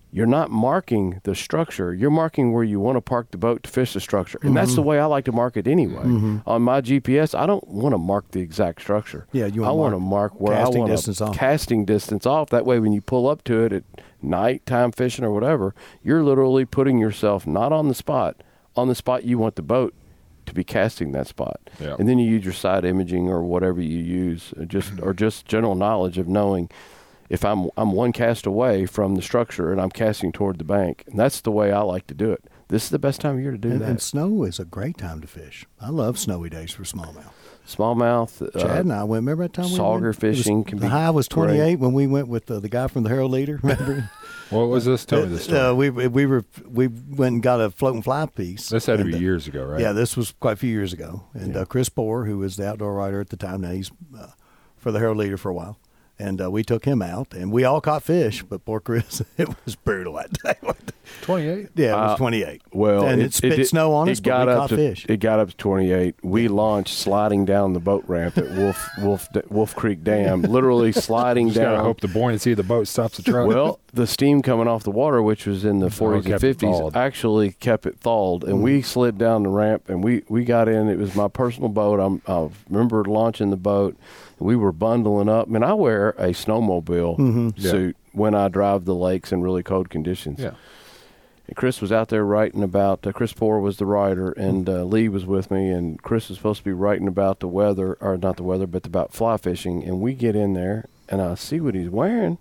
[0.10, 1.94] You're not marking the structure.
[1.94, 4.40] You're marking where you want to park the boat to fish the structure.
[4.42, 4.88] And that's the Mm-hmm.
[4.90, 6.02] way I like to mark it anyway.
[6.46, 9.28] On my GPS, I don't want to mark the exact structure.
[9.34, 11.36] Yeah, you I wanna want to mark where casting I want distance off.
[11.36, 12.50] casting distance off.
[12.52, 13.84] That way, when you pull up to it at
[14.22, 18.42] night time fishing or whatever, you're literally putting yourself not on the spot,
[18.78, 19.94] on the spot you want the boat
[20.48, 21.60] to be casting that spot.
[21.80, 21.96] Yeah.
[22.00, 25.46] And then you use your side imaging or whatever you use, uh, just or just
[25.46, 26.70] general knowledge of knowing
[27.30, 31.04] if I'm I'm one cast away from the structure and I'm casting toward the bank.
[31.08, 32.44] And that's the way I like to do it.
[32.70, 33.90] this is the best time of year to do And, that.
[33.90, 35.66] and snow is a great time to fish.
[35.80, 37.32] I love snowy days for smallmouth.
[37.68, 38.42] Smallmouth.
[38.56, 39.22] uh, Chad and I went.
[39.24, 40.24] Remember that time we sauger went?
[40.24, 41.48] It was- fishing can the be high was great.
[41.48, 43.60] 28 when we went with uh, the guy from the Herald Leader.
[43.64, 44.10] Remember?
[44.50, 45.06] What was this?
[45.06, 45.60] Tell me the story.
[45.60, 48.70] Uh, we we were we went and got a floating fly piece.
[48.70, 49.82] this had to be uh, years ago, right?
[49.82, 51.24] Yeah, this was quite a few years ago.
[51.34, 54.28] And uh, Chris Bohr, who was the outdoor writer at the time, now he's uh,
[54.78, 55.78] for the Herald Leader for a while.
[56.20, 58.42] And uh, we took him out, and we all caught fish.
[58.44, 60.56] But poor Chris, it was brutal that day.
[61.22, 61.70] 28.
[61.76, 62.62] yeah, it was Uh, 28.
[62.74, 64.76] Well, and it, spit did- snow on it us, but got we up caught to,
[64.76, 65.06] fish.
[65.08, 66.16] It got up to 28.
[66.24, 71.48] We launched sliding down the boat ramp at Wolf Wolf Wolf Creek Dam, literally sliding
[71.48, 73.48] Just gotta hope the buoyancy of the boat stops the truck.
[73.48, 77.52] well, the steam coming off the water, which was in the 40s and 50s, actually
[77.54, 78.44] kept it thawed.
[78.44, 80.90] And we slid down the ramp, and we, we got in.
[80.90, 82.00] It was my personal boat.
[82.00, 83.96] I'm, I remember launching the boat.
[84.40, 85.48] We were bundling up.
[85.48, 87.72] I mean, I wear a snowmobile Yeah.
[87.72, 90.40] suit when I drive the lakes in really cold conditions.
[90.40, 90.52] yeah.
[91.48, 93.08] And Chris was out there writing about.
[93.08, 95.70] Uh, Chris Poor was the writer, and uh, Lee was with me.
[95.70, 98.86] And Chris was supposed to be writing about the weather, or not the weather, but
[98.86, 99.82] about fly fishing.
[99.84, 102.38] And we get in there, and I see what he's wearing.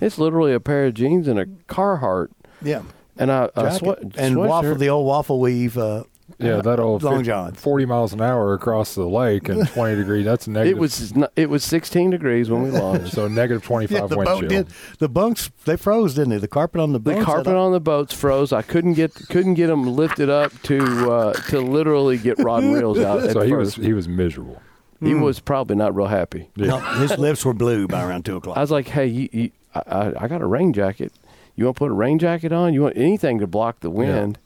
[0.00, 2.28] It's literally a pair of jeans and a Carhartt.
[2.62, 2.82] yeah.
[3.18, 5.76] And I, I sweat, and waffle, the old waffle weave.
[5.78, 6.04] Uh,
[6.38, 7.60] Yeah, that old Long 50 johns.
[7.60, 10.24] 40 miles an hour across the lake and 20 degrees.
[10.24, 10.76] That's negative.
[10.76, 13.12] It was it was 16 degrees when we launched.
[13.12, 14.48] so negative 25 yeah, the wind boat chill.
[14.48, 14.66] did.
[14.98, 16.38] The bunks they froze, didn't they?
[16.38, 18.52] The carpet on the The carpet on the boats froze.
[18.52, 22.74] I couldn't get couldn't get them lifted up to uh, to literally get rod and
[22.74, 23.30] reels out.
[23.30, 24.60] So at he was he was miserable.
[25.00, 26.48] he was probably not real happy.
[26.56, 28.56] No, his lips were blue by around two o'clock.
[28.56, 31.12] I was like, hey, you, you, I, I, I got a rain jacket.
[31.56, 32.74] You want to put a rain jacket on?
[32.74, 34.38] You want anything to block the wind?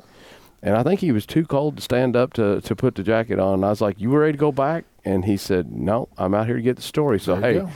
[0.62, 3.38] And I think he was too cold to stand up to, to put the jacket
[3.38, 3.54] on.
[3.54, 4.84] And I was like, you were ready to go back?
[5.04, 7.20] And he said, no, I'm out here to get the story.
[7.20, 7.70] So, There you hey, go.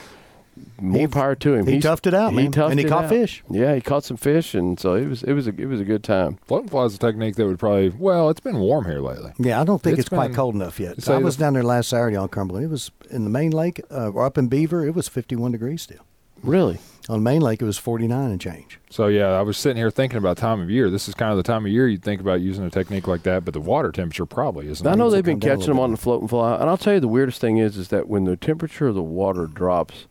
[0.80, 1.64] more He- power to him.
[1.66, 2.50] he He's- toughed it out, man.
[2.50, 3.08] toughed And he it caught out.
[3.10, 3.44] fish.
[3.48, 5.84] Yeah, he caught some fish, and so it was it was a it was a
[5.84, 6.38] good time.
[6.46, 9.32] Floating fly is a technique that would probably well, it's been warm here lately.
[9.38, 11.08] Yeah, I don't think It's it's, quite been- cold enough yet.
[11.08, 12.66] I was the- down there last Saturday on Cumberland.
[12.66, 14.84] It was in the main lake, uh, or up in Beaver.
[14.84, 16.04] It was 51 degrees still.
[16.42, 16.78] Really?
[17.08, 18.78] On Main Lake, it was 49 and change.
[18.88, 20.88] So yeah, I was sitting here thinking about time of year.
[20.88, 23.24] This is kind of the time of year you'd think about using a technique like
[23.24, 24.86] that, but the water temperature probably isn't.
[24.86, 26.54] I know they've been come down a catching them little on the float and fly,
[26.54, 29.02] and I'll tell you the weirdest thing is is that when the temperature of the
[29.02, 30.06] water drops,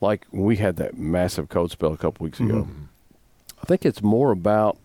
[0.00, 2.62] like we had that massive cold spell a couple weeks ago.
[2.62, 2.84] Mm-hmm.
[3.60, 4.78] I think it's more about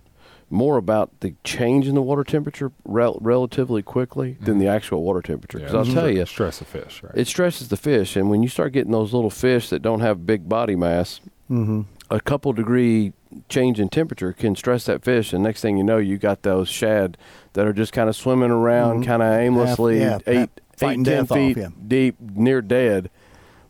[0.52, 5.22] more about the change in the water temperature rel- relatively quickly than the actual water
[5.22, 5.60] temperature.
[5.60, 7.14] Yeah, Because I'll tell you, stress the fish, right?
[7.16, 10.26] it stresses the fish, and when you start getting those little fish that don't have
[10.26, 11.82] big body mass, Mm-hmm.
[12.10, 13.12] a couple degree
[13.50, 16.70] change in temperature can stress that fish, and next thing you know, you got those
[16.70, 17.18] shad
[17.54, 19.06] that are just kind of swimming around, Mhm.
[19.08, 21.68] kind of aimlessly, yeah, eight, half- fighting eight, ten death off, feet yeah.
[21.88, 23.10] deep, near dead.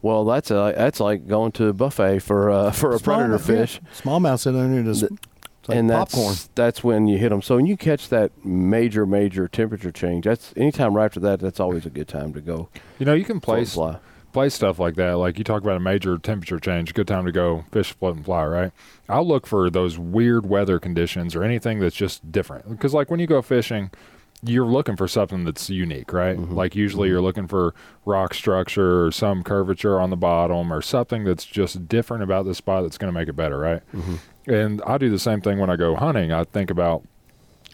[0.04, 3.80] Well, that's a that's like going to a buffet for uh, for a predator fish,
[4.00, 5.28] Smallmouth sitting there just Th- it's
[5.68, 6.28] like and popcorn.
[6.28, 7.42] that's that's when you hit them.
[7.42, 11.60] So when you catch that major major temperature change, that's anytime right after that, that's
[11.60, 12.70] always a good time to go
[13.02, 13.98] you know, you can place fly.
[14.32, 15.14] place stuff like that.
[15.14, 18.24] Like you talk about a major temperature change, good time to go fish, float, and
[18.24, 18.72] fly, right?
[19.10, 22.70] I'll look for those weird weather conditions or anything that's just different.
[22.70, 23.90] Because like when you go fishing,
[24.44, 26.38] you're looking for something that's unique, right?
[26.38, 26.54] Mm-hmm.
[26.54, 27.26] Like usually you're mm-hmm.
[27.26, 27.74] looking for
[28.06, 32.54] rock structure or some curvature on the bottom or something that's just different about the
[32.56, 33.82] spot that's going to make it better, right?
[33.94, 34.16] Mm-hmm.
[34.48, 36.32] And I do the same thing when I go hunting.
[36.32, 37.04] I think about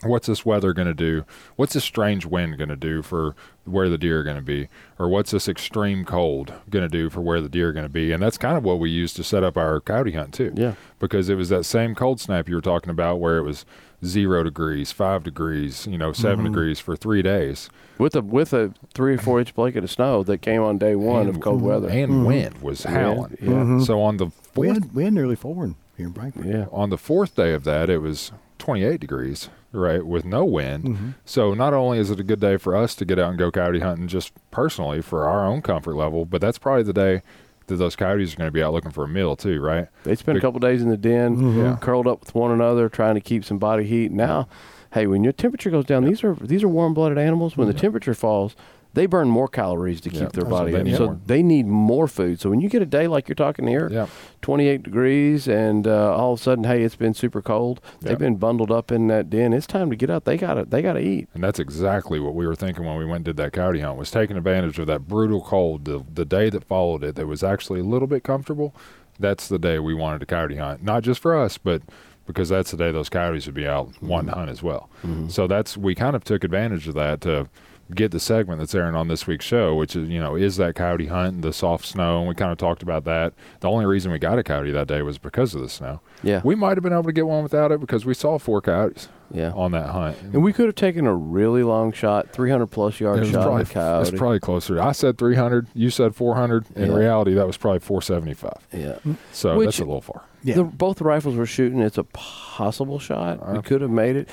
[0.04, 1.26] what's this weather going to do?
[1.56, 4.68] What's this strange wind going to do for where the deer are going to be?
[5.00, 7.90] Or what's this extreme cold going to do for where the deer are going to
[7.90, 8.12] be?
[8.12, 10.54] And that's kind of what we used to set up our coyote hunt too.
[10.56, 10.76] Yeah.
[11.00, 13.66] Because it was that same cold snap you were talking about where it was
[14.06, 16.54] zero degrees, five degrees, you know, 7 mm-hmm.
[16.54, 17.70] degrees for three days.
[17.98, 20.96] with a with a three or four inch blanket of snow that came on day
[20.96, 21.90] one of cold weather.
[21.90, 23.38] And wind was howling.
[23.42, 23.80] Yeah, yeah.
[23.84, 26.46] So on the we fourth had we had nearly four in here in Frankfort.
[26.46, 26.66] yeah.
[26.72, 30.84] on the fourth day of that, it was 28 degrees, right, with no wind.
[30.86, 31.10] Mm-hmm.
[31.26, 33.52] So not only is it a good day for us to get out and go
[33.52, 37.22] coyote hunting, just personally for our own comfort level, but that's probably the day
[37.68, 39.88] that those coyotes are going to be out looking for a meal too, right?
[40.04, 41.60] They spent Big- a couple days in the den, mm-hmm.
[41.60, 41.78] Yeah.
[41.82, 44.12] curled up with one another, trying to keep some body heat.
[44.12, 44.48] Now,
[44.94, 47.58] hey, when your temperature goes down, these are these are warm blooded animals.
[47.58, 48.56] When the temperature falls,
[48.98, 50.30] they burn more calories to keep Yeah.
[50.34, 50.88] their body up.
[50.98, 51.20] So more.
[51.26, 52.40] they need more food.
[52.40, 54.08] So when you get a day like you're talking here, Yeah.
[54.42, 57.80] 28 degrees, and uh, all of a sudden, hey, it's been super cold.
[58.02, 58.10] Yeah.
[58.10, 59.54] They've been bundled up in that den.
[59.54, 60.26] It's time to get out.
[60.26, 61.30] They gotta they gotta eat.
[61.34, 63.98] And that's exactly what we were thinking when we went and did that coyote hunt
[63.98, 67.44] was taking advantage of that brutal cold the, the day that followed it that was
[67.44, 68.76] actually a little bit comfortable.
[69.20, 70.84] That's the day we wanted to coyote hunt.
[70.84, 71.82] Not just for us, but
[72.28, 74.90] because that's the day those coyotes would be out wanting to hunt as well.
[75.30, 77.48] So that's we kind of took advantage of that to
[77.96, 80.76] get the segment that's airing on this week's show, which is, you know, is that
[80.76, 82.20] coyote hunt and the soft snow.
[82.20, 83.34] And we kind of talked about that.
[83.62, 86.02] The only reason we got a coyote that day was because of the snow.
[86.24, 86.42] Yeah.
[86.44, 89.10] We might have been able to get one without it because we saw four coyotes.
[89.30, 89.52] Yeah.
[89.56, 90.18] on that hunt.
[90.22, 93.62] And we could have taken a really long shot, 300 plus yard It shot probably,
[93.64, 94.08] at a coyote.
[94.08, 94.82] it's probably closer.
[94.82, 95.68] I said 300.
[95.74, 96.66] You said 400.
[96.78, 96.96] In Yeah.
[96.98, 98.54] reality, that was probably 475.
[98.72, 99.00] yeah.
[99.34, 100.22] So Which- that's a little far.
[100.44, 100.56] Yeah.
[100.56, 101.82] The, both rifles were shooting.
[101.82, 103.46] It's a possible shot.
[103.52, 104.30] we Uh, could have made it.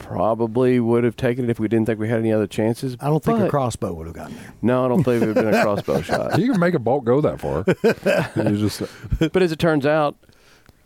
[0.00, 2.96] Probably would have taken it if we didn't think we had any other chances.
[3.00, 4.54] I don't think a crossbow would have gotten there.
[4.62, 6.38] No, I don't think it would have been a crossbow shot.
[6.38, 7.64] You can make a bolt go that far.
[8.50, 8.82] you just
[9.18, 10.16] But as it turns out,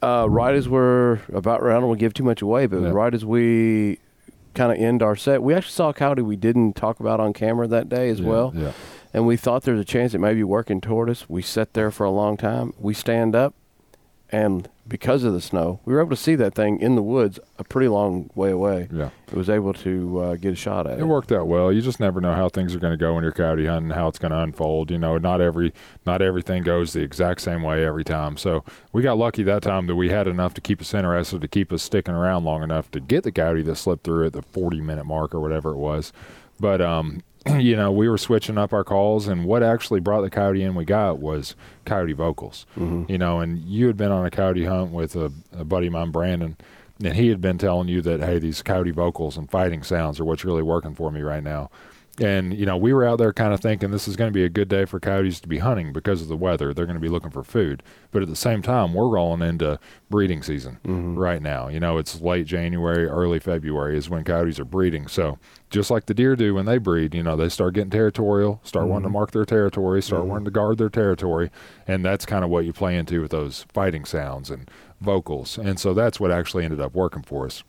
[0.03, 2.90] uh, right as we're about, I don't want to give too much away, but Yeah.
[2.90, 3.98] right as we
[4.55, 7.33] kind of end our set, we actually saw a coyote we didn't talk about on
[7.33, 8.53] camera that day as yeah, well.
[8.55, 8.72] Yeah.
[9.12, 11.29] And we thought there was a chance it may be working toward us.
[11.29, 12.74] We sat there for a long time.
[12.79, 13.55] We stand up,
[14.31, 17.38] and because of the snow, we were able to see that thing in the woods
[17.59, 18.88] a pretty long way away.
[18.92, 19.11] Yeah.
[19.27, 21.01] It was able to uh, get a shot at it.
[21.01, 21.73] It worked out well.
[21.73, 24.09] You just never know how things are going to go when you're coyote hunting, how
[24.09, 24.90] it's going to unfold.
[24.90, 25.73] You know, not every
[26.05, 28.37] not everything goes the exact same way every time.
[28.37, 31.49] So we got lucky that time that we had enough to keep us interested, to
[31.49, 34.42] keep us sticking around long enough to get the coyote that slipped through at the
[34.42, 36.12] 40 minute mark or whatever it was.
[36.61, 37.23] But um,
[37.59, 40.74] you know, we were switching up our calls, and what actually brought the coyote in
[40.74, 41.54] we got was
[41.85, 42.66] coyote vocals.
[42.76, 43.11] Mm-hmm.
[43.11, 45.92] You know, and you had been on a coyote hunt with a, a buddy of
[45.92, 46.57] mine, Brandon,
[47.02, 50.24] and he had been telling you that hey, these coyote vocals and fighting sounds are
[50.24, 51.70] what's really working for me right now.
[52.20, 54.44] And you know, we were out there kind of thinking this is going to be
[54.44, 56.72] a good day for coyotes to be hunting because of the weather.
[56.72, 59.81] They're going to be looking for food, but at the same time, we're rolling into
[60.11, 61.18] breeding season mm-hmm.
[61.18, 61.66] right now.
[61.66, 65.09] You know, it's late January, early February is when coyotes are breeding.
[65.09, 65.38] So
[65.70, 68.87] just like the deer do when they breed, you know, they start getting territorial, start
[68.87, 69.14] wanting to mm-hmm.
[69.14, 70.31] mark their territory, start mm-hmm.
[70.31, 71.50] wanting to guard their territory,
[71.88, 75.59] and that's kind of what you play into with those fighting sounds and vocals.
[75.59, 77.64] And so that's what actually ended up working for us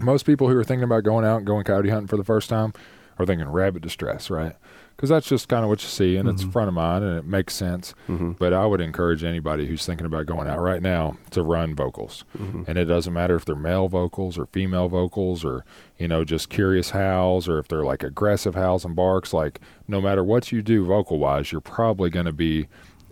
[0.00, 2.48] most people who are thinking about going out and going coyote hunting for the first
[2.48, 2.72] time
[3.18, 4.54] are thinking rabbit distress, right?
[4.96, 6.52] Because that's just kind of what you see, and it's mm-hmm.
[6.52, 7.94] front of mind, and it makes sense.
[8.08, 8.32] Mm-hmm.
[8.32, 12.24] But I would encourage anybody who's thinking about going out right now to run vocals,
[12.36, 12.62] mm-hmm.
[12.66, 15.66] and it doesn't matter if they're male vocals or female vocals, or
[15.98, 19.34] you know just curious howls, or if they're like aggressive howls and barks.
[19.34, 22.66] Like no matter what you do vocal wise, you're probably going to be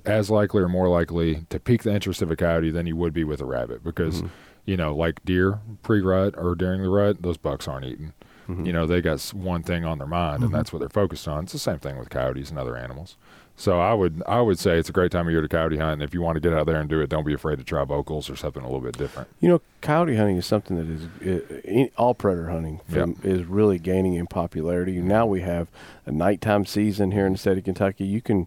[0.07, 3.13] as likely or more likely to pique the interest of a coyote than you would
[3.13, 4.23] be with a rabbit because
[4.67, 8.13] you know like deer pre-rut or during the rut those bucks aren't eating
[8.49, 11.45] you know they got one thing on their mind and that's what they're focused on
[11.45, 13.17] it's the same thing with coyotes and other animals
[13.57, 15.95] so i would i would say it's a great time of year to coyote hunt
[15.95, 17.65] and if you want to get out there and do it don't be afraid to
[17.65, 20.89] try vocals or something a little bit different You know, coyote hunting is something that
[20.89, 24.99] is uh, in- all predator hunting from, is really gaining in popularity.
[25.01, 25.69] Now we have
[26.05, 28.05] a nighttime season here in the state of Kentucky.
[28.05, 28.47] You can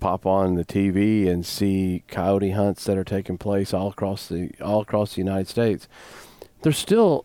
[0.00, 4.50] pop on the TV and see coyote hunts that are taking place all across the
[4.60, 5.88] all across the United States.
[6.62, 7.24] There's still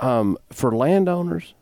[0.00, 1.54] um, for landowners.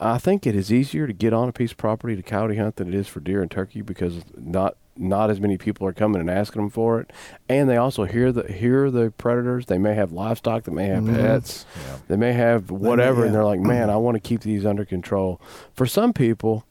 [0.00, 2.76] I think it is easier to get on a piece of property to coyote hunt
[2.76, 6.20] than it is for deer and turkey because not not as many people are coming
[6.20, 7.10] and asking them for it,
[7.48, 9.66] and they also hear the hear the predators.
[9.66, 11.96] They may have livestock, they may have pets, Yeah.
[12.08, 13.32] they may have whatever, and yeah.
[13.38, 15.40] they're like, "Man, I want to keep these under control."
[15.72, 16.64] For some people,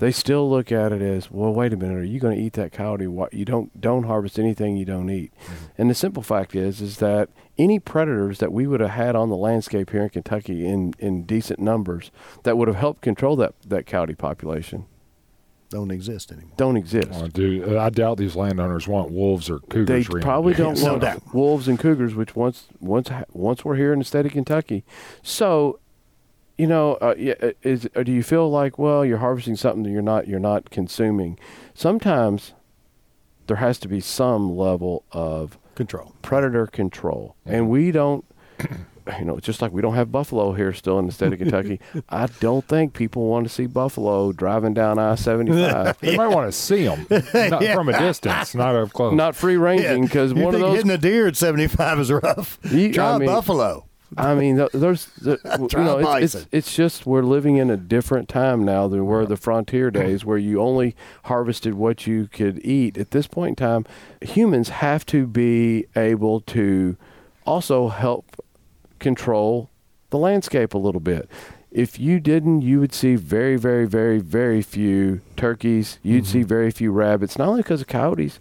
[0.00, 2.54] they still look at it as, "Well, wait a minute, are you going to eat
[2.54, 3.06] that coyote?
[3.06, 5.54] What you don't don't harvest anything you don't eat." Mm-hmm.
[5.78, 9.28] And the simple fact is, is that any predators that we would have had on
[9.28, 12.10] the landscape here in Kentucky in in decent numbers
[12.42, 14.86] that would have helped control that that coyote population
[15.68, 16.52] Don't exist anymore.
[16.56, 17.10] don't exist.
[17.10, 19.86] Well, dude, uh, I doubt these landowners want wolves or cougars.
[19.86, 20.22] They cougars.
[20.24, 21.34] probably don't want doubt.
[21.34, 24.82] wolves and cougars, which once once ha- once were here in the state of Kentucky.
[25.22, 25.78] So,
[26.60, 29.90] you know, uh, uh, is or do you feel like well you're harvesting something that
[29.90, 31.38] you're not you're not consuming?
[31.74, 32.52] Sometimes
[33.46, 36.14] there has to be some level of Control.
[36.22, 38.24] predator control, and we don't.
[39.18, 41.38] You know, it's just like we don't have buffalo here still in the state of
[41.44, 41.80] Kentucky.
[42.10, 45.98] I don't think people want to see buffalo driving down I seventy five.
[46.00, 49.12] They might want to see them not from a distance, not up close.
[49.14, 52.60] Not free ranging because you one of those hitting a deer at 75 is rough.
[52.70, 53.86] You- Try I a mean- buffalo.
[54.16, 55.38] I mean, there's, the,
[55.72, 59.24] you know, it's, it's it's just we're living in a different time now than were
[59.26, 62.98] the frontier days, where you only harvested what you could eat.
[62.98, 63.86] At this point in time,
[64.20, 66.96] humans have to be able to
[67.46, 68.36] also help
[68.98, 69.70] control
[70.10, 71.28] the landscape a little bit.
[71.70, 75.98] If you didn't, you would see very, very, very, very few turkeys.
[76.02, 76.32] You'd Mm-hmm.
[76.32, 78.40] see very few rabbits, not only because of coyotes.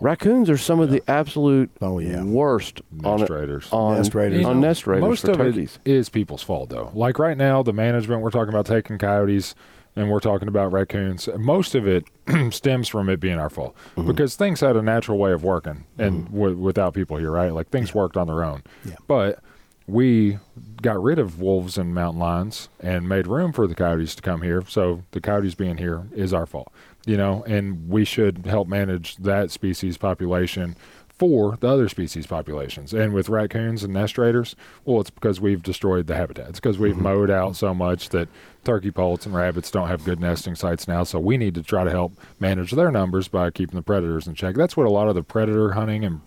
[0.00, 2.22] Raccoons are some of the absolute Oh, yeah.
[2.22, 3.68] worst on Nest raiders.
[3.72, 4.44] on Nest raiders.
[4.44, 5.78] on You know, nest raiders Most for of turkeys.
[5.84, 6.90] it is people's fault, though.
[6.94, 9.54] Like right now, the management we're talking about taking coyotes,
[9.96, 11.28] and we're talking about raccoons.
[11.36, 12.04] Most of it
[12.50, 14.06] stems from it being our fault Mm-hmm.
[14.08, 17.52] because things had a natural way of working, and w- without people here, right?
[17.52, 18.62] Like things worked on their own.
[18.84, 18.94] Yeah.
[19.08, 19.40] But
[19.88, 20.38] we
[20.82, 24.42] got rid of wolves and mountain lions and made room for the coyotes to come
[24.42, 24.62] here.
[24.68, 26.70] So the coyotes being here is our fault,
[27.08, 30.76] you know, and we should help manage that species population
[31.08, 32.92] for the other species populations.
[32.92, 36.50] And with raccoons and nest raiders, well, it's because we've destroyed the habitat.
[36.50, 37.04] It's because we've mm-hmm.
[37.04, 38.28] mowed out so much that
[38.62, 41.02] turkey poults and rabbits don't have good nesting sites now.
[41.02, 44.34] So we need to try to help manage their numbers by keeping the predators in
[44.34, 44.54] check.
[44.54, 46.20] That's what a lot of the predator hunting and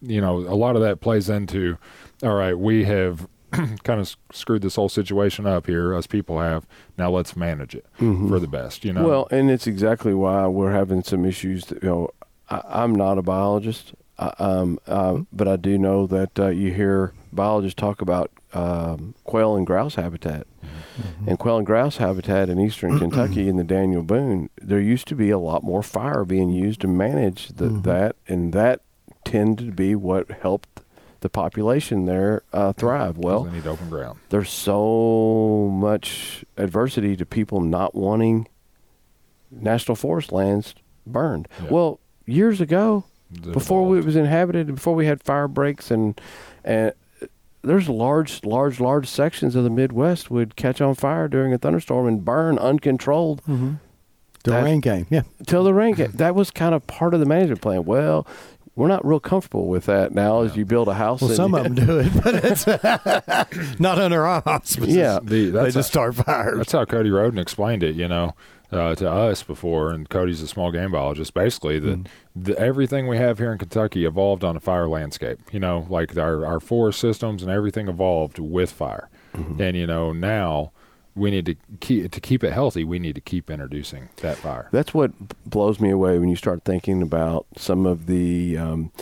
[0.00, 1.76] you know a lot of that plays into.
[2.22, 3.28] All right, we have
[3.84, 5.94] kind of screwed this whole situation up here.
[5.94, 7.10] Us people have now.
[7.10, 8.84] Let's manage it for the best.
[8.84, 9.06] You know.
[9.06, 11.66] Well, and it's exactly why we're having some issues.
[11.66, 12.10] That, you know,
[12.50, 16.72] I, I'm not a biologist, I, um, uh, but I do know that uh, you
[16.72, 20.46] hear biologists talk about um, quail and grouse habitat.
[21.26, 25.14] And quail and grouse habitat in eastern Kentucky in the Daniel Boone, there used to
[25.14, 28.80] be a lot more fire being used to manage the, that, and that
[29.24, 30.80] tended to be what helped
[31.20, 33.14] the population there uh, thrive.
[33.16, 34.18] 'Cause Well, they need open ground.
[34.30, 38.46] there's so much adversity to people not wanting
[39.50, 40.74] national forest lands
[41.06, 41.48] burned.
[41.62, 41.70] Yeah.
[41.70, 46.20] Well, years ago, That before we, it was inhabited, before we had fire breaks and
[46.64, 46.92] and
[47.62, 52.06] there's large, large, large sections of the Midwest would catch on fire during a thunderstorm
[52.06, 53.72] and burn uncontrolled Mm-hmm.
[54.44, 55.06] The That- rain came.
[55.10, 55.22] Yeah.
[55.48, 56.12] till the rain came.
[56.14, 57.84] That was kind of part of the management plan.
[57.84, 58.24] Well,
[58.78, 60.42] we're not real comfortable with that now.
[60.42, 62.66] As you build a house, Well, and- some of them do it, but it's
[63.80, 64.94] not under our auspices.
[64.94, 65.18] Yeah.
[65.22, 66.56] The- they that's just start fires.
[66.58, 68.34] That's how Cody Roden explained it, you know,
[68.70, 69.90] uh, to us before.
[69.90, 71.34] And Cody's a small game biologist.
[71.34, 75.40] Basically, that the, everything we have here in Kentucky evolved on a fire landscape.
[75.52, 79.08] You know, like our, our forest systems and everything evolved with fire.
[79.34, 80.72] And you know, now
[81.18, 82.84] we need to keep to keep it healthy.
[82.84, 84.68] We need to keep introducing that fire.
[84.72, 85.12] That's what
[85.44, 88.92] blows me away when you start thinking about some of the um,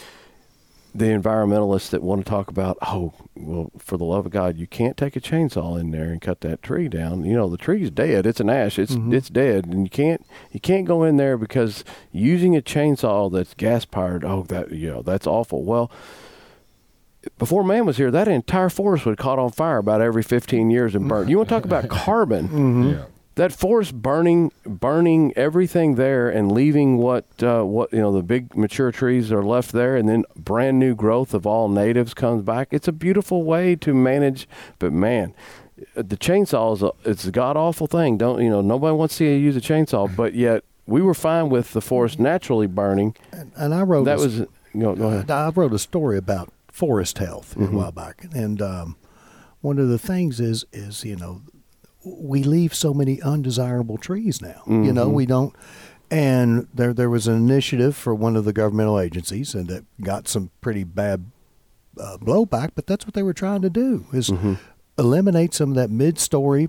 [0.95, 4.67] the environmentalists that want to talk about, oh, well, for the love of God, you
[4.67, 7.25] can't take a chainsaw in there and cut that tree down.
[7.25, 8.79] You know, the tree's dead; it's an ash.
[8.79, 13.31] It's it's dead, and you can't you can't go in there because using a chainsaw
[13.31, 14.25] that's gas powered.
[14.25, 15.65] Oh, that you know that's awful.
[15.65, 15.91] Well.
[17.39, 20.71] Before man was here, that entire forest would have caught on fire about every 15
[20.71, 21.29] years and burned.
[21.31, 22.91] You want to talk about carbon?
[22.91, 23.05] Yeah.
[23.37, 28.57] that forest burning burning everything there and leaving what uh, what you know the big
[28.57, 32.69] mature trees are left there and then brand new growth of all natives comes back
[32.71, 35.35] it's a beautiful way to manage but man
[35.95, 39.19] the chainsaw is a it's a god awful thing don't you know nobody wants to
[39.19, 43.15] see you use a chainsaw but yet we were fine with the forest naturally burning
[43.59, 46.51] And I wrote that a- was you know, go ahead I wrote a story about
[46.77, 48.97] forest health a while back, and um,
[49.63, 51.41] one of the things is is you know
[52.05, 54.63] we leave so many undesirable trees now.
[54.67, 55.55] You know we don't.
[56.11, 60.29] And there there was an initiative for one of the governmental agencies, and that got
[60.29, 61.25] some pretty bad
[61.99, 62.71] uh, blowback.
[62.77, 64.31] But that's what they were trying to do is
[64.99, 66.69] eliminate some of that mid-story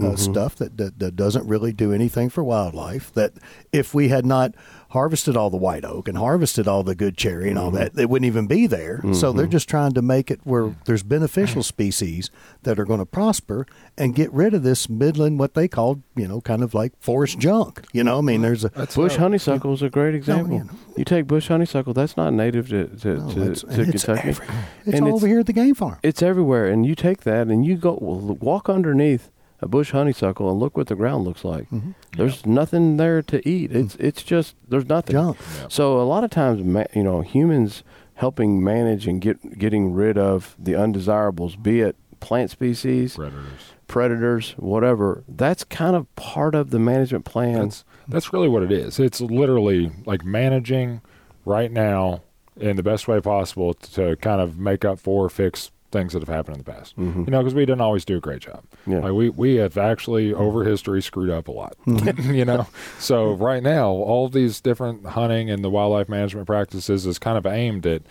[0.00, 3.12] uh, stuff that, that that doesn't really do anything for wildlife.
[3.14, 3.34] That
[3.72, 4.52] if we had not
[4.90, 7.76] harvested all the white oak and harvested all the good cherry and all mm-hmm.
[7.76, 9.00] that, they wouldn't even be there.
[9.12, 9.52] So they're mm-hmm.
[9.52, 10.80] just trying to make it where mm-hmm.
[10.84, 12.30] there's beneficial species
[12.62, 16.26] that are going to prosper and get rid of this midland what they call you
[16.26, 17.84] know kind of like forest junk.
[17.92, 20.70] You know, I mean, there's a bush honeysuckle is a great example you know.
[20.96, 24.28] you take bush honeysuckle that's not native to, to, no, to, it's, to it's kentucky
[24.30, 24.46] every-
[24.84, 25.98] it's And all over here at the game farm.
[26.02, 30.50] it's everywhere and you take that and you go well, walk underneath a bush honeysuckle
[30.50, 31.92] and look what the ground looks like mm-hmm.
[32.16, 34.06] there's nothing there to eat it's mm-hmm.
[34.06, 35.38] it's just there's nothing Junk.
[35.58, 35.66] Yeah.
[35.68, 37.82] so a lot of times ma- you know humans
[38.14, 43.60] helping manage and get getting rid of the undesirables be it plant species Predators.
[43.86, 48.72] predators whatever that's kind of part of the management plan That's that's really what it
[48.72, 48.98] is.
[48.98, 51.00] It's literally like managing
[51.44, 52.22] right now
[52.56, 56.20] in the best way possible to kind of make up for or fix things that
[56.20, 56.96] have happened in the past.
[56.98, 57.24] Mm-hmm.
[57.24, 58.64] You know, because we didn't always do a great job.
[58.86, 58.98] Yeah.
[58.98, 61.76] Like we we have actually over history screwed up a lot.
[61.86, 62.34] Mm-hmm.
[62.34, 62.66] you know,
[62.98, 67.46] so right now all these different hunting and the wildlife management practices is kind of
[67.46, 68.02] aimed at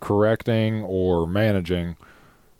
[0.00, 1.96] correcting or managing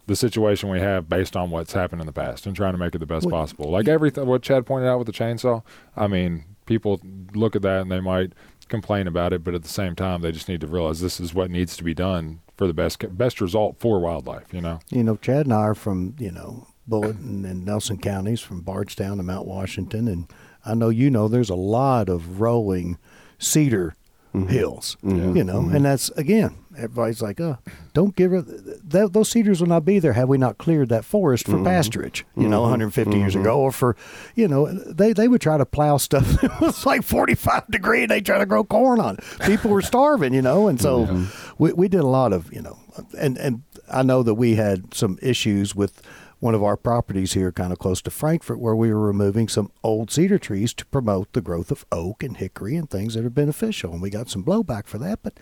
[0.07, 2.95] the situation we have based on what's happened in the past and trying to make
[2.95, 3.71] it the best Well, possible.
[3.71, 5.63] Like everything, what Chad pointed out with the chainsaw.
[5.97, 7.01] I mean, people
[7.35, 8.33] look at that and they might
[8.69, 11.33] complain about it, but at the same time, they just need to realize this is
[11.35, 14.53] what needs to be done for the best best result for wildlife.
[14.53, 18.43] You know, You know, Chad and I are from, you know, Bullitt and Nelson counties,
[18.43, 20.07] from Bardstown to Mount Washington.
[20.07, 20.31] And
[20.67, 22.99] I know you know there's a lot of rolling
[23.39, 23.95] cedar
[24.35, 24.49] mm-hmm.
[24.49, 25.39] hills, mm-hmm.
[25.39, 25.77] you know, mm-hmm.
[25.77, 27.59] and that's, again, everybody's like, oh,
[27.93, 31.47] don't give th- those cedars will not be there had we not cleared that forest
[31.47, 31.65] for mm-hmm.
[31.65, 33.21] pasturage, you know, 150 mm-hmm.
[33.21, 33.43] years mm-hmm.
[33.43, 33.97] ago, or for,
[34.35, 38.11] you know, they, they would try to plow stuff that was like 45 degree and
[38.11, 39.25] they try to grow corn on it.
[39.41, 41.27] People were starving, you know, and so
[41.59, 42.79] we, we did a lot of, you know,
[43.19, 46.03] and, and I know that we had some issues with
[46.41, 49.71] one of our properties here, kind of close to Frankfort, where we were removing some
[49.85, 53.31] old cedar trees to promote the growth of oak and hickory and things that are
[53.31, 53.93] beneficial.
[53.93, 55.39] And we got some blowback for that, but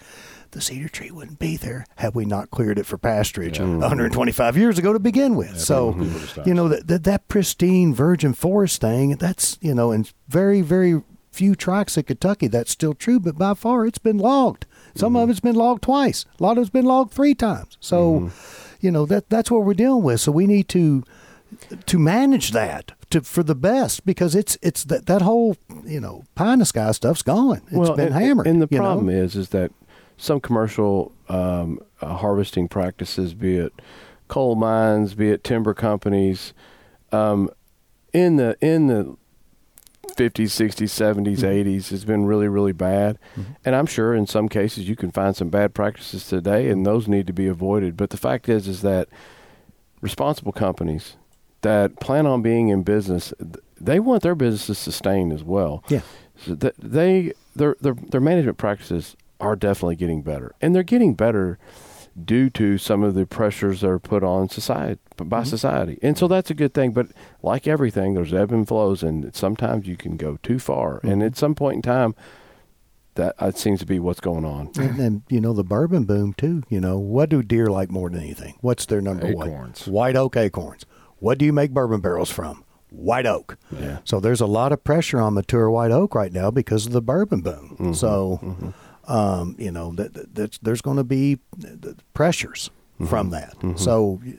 [0.51, 4.77] the cedar tree wouldn't be there had we not cleared it for pasturage 125 years
[4.79, 5.59] ago to begin with.
[5.61, 6.47] so, just don't.
[6.47, 11.03] you know, that, that that pristine virgin forest thing, that's you know, in very very
[11.31, 13.21] few tracts of Kentucky, that's still true.
[13.21, 14.67] But by far, it's been logged.
[14.97, 16.27] Some of it's been logged twice.
[16.41, 17.77] A lot of it's been logged three times.
[17.79, 18.33] So,
[18.81, 20.21] you know, that that's what we're dealing with.
[20.21, 21.05] So we need to
[21.87, 26.25] to manage that to for the best because it's it's that that whole you know
[26.35, 27.63] pie in the sky stuff's gone.
[27.71, 28.47] It's been and, hammered.
[28.47, 28.85] And the you know?
[28.85, 29.73] problem is, is that
[30.17, 33.73] some commercial um, uh, harvesting practices, be it
[34.27, 36.53] coal mines, be it timber companies,
[37.13, 37.51] um,
[38.13, 39.17] in the in the
[40.19, 43.19] 50s, 60s, 70s, 80s has been really, really bad.
[43.37, 43.53] Mm-hmm.
[43.65, 47.07] And I'm sure in some cases you can find some bad practices today, and those
[47.07, 47.97] need to be avoided.
[47.97, 49.09] But the fact is, is that
[50.01, 51.17] responsible companies
[51.63, 53.33] that plan on being in business,
[53.81, 55.85] they want their businesses sustained as well.
[55.89, 56.03] Yeah.
[56.37, 61.15] So th- they their, their their management practices are definitely getting better, and they're getting
[61.15, 61.59] better
[62.25, 66.29] due to some of the pressures that are put on society by society, and so
[66.29, 66.93] that's a good thing.
[66.93, 67.09] But
[67.43, 71.37] like everything, there's ebb and flows, and sometimes you can go too far, and at
[71.37, 72.15] some point in time,
[73.15, 74.71] that uh, seems to be what's going on.
[74.77, 76.63] And then you know the bourbon boom too.
[76.69, 78.57] You know what do deer like more than anything?
[78.61, 79.87] What's their number one Acorns.
[79.87, 79.95] one?
[79.95, 80.87] White oak acorns.
[81.19, 82.65] What do you make bourbon barrels from?
[82.91, 83.59] White oak.
[83.73, 83.99] Yeah.
[84.05, 87.03] So there's a lot of pressure on mature white oak right now because of the
[87.03, 87.71] bourbon boom.
[87.79, 88.73] Mm-hmm, So,
[89.09, 93.55] um, you know, that, that, that's, there's going to be uh, pressures Mm-hmm, from that.
[93.77, 94.39] So, y-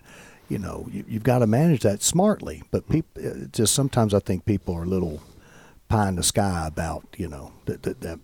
[0.50, 2.62] you know, you, you've got to manage that smartly.
[2.72, 3.22] But people,
[3.54, 5.22] just sometimes I think people are a little
[5.88, 8.20] pie in the sky about, you know, that, that, that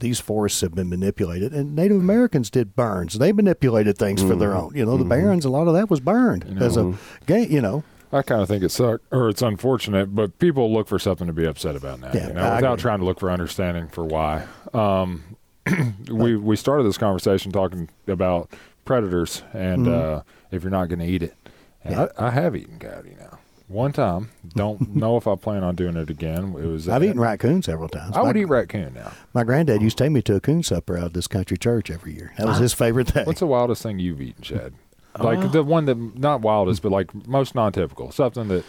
[0.00, 3.18] these forests have been manipulated, and Native Americans did burns.
[3.18, 4.74] They manipulated things for their own.
[4.74, 6.94] You know, the barrens, a lot of that was burned as a
[7.26, 7.50] game.
[7.50, 10.98] You know, I kind of think it suck or it's unfortunate, but people look for
[10.98, 12.12] something to be upset about now.
[12.14, 14.46] Yeah, you know, without trying to look for understanding for why.
[14.72, 15.36] Um,
[16.10, 18.50] we we started this conversation talking about
[18.84, 21.34] predators and uh, if you're not going to eat it.
[21.40, 21.46] And
[21.86, 21.92] Mm-hmm.
[21.92, 22.06] Yeah.
[22.18, 23.38] I, I have eaten coyote now.
[23.68, 26.54] One time, don't know if I plan on doing it again.
[26.56, 28.16] It was I've eaten raccoon several times.
[28.16, 29.12] I would my, eat raccoon now.
[29.34, 31.90] my granddad used to take me to a coon supper out of this country church
[31.90, 32.32] every year.
[32.38, 33.24] That was his favorite thing.
[33.26, 34.74] What's the wildest thing you've eaten, Chad?
[35.18, 38.66] Like the one that not wildest, but like most non-typical, something that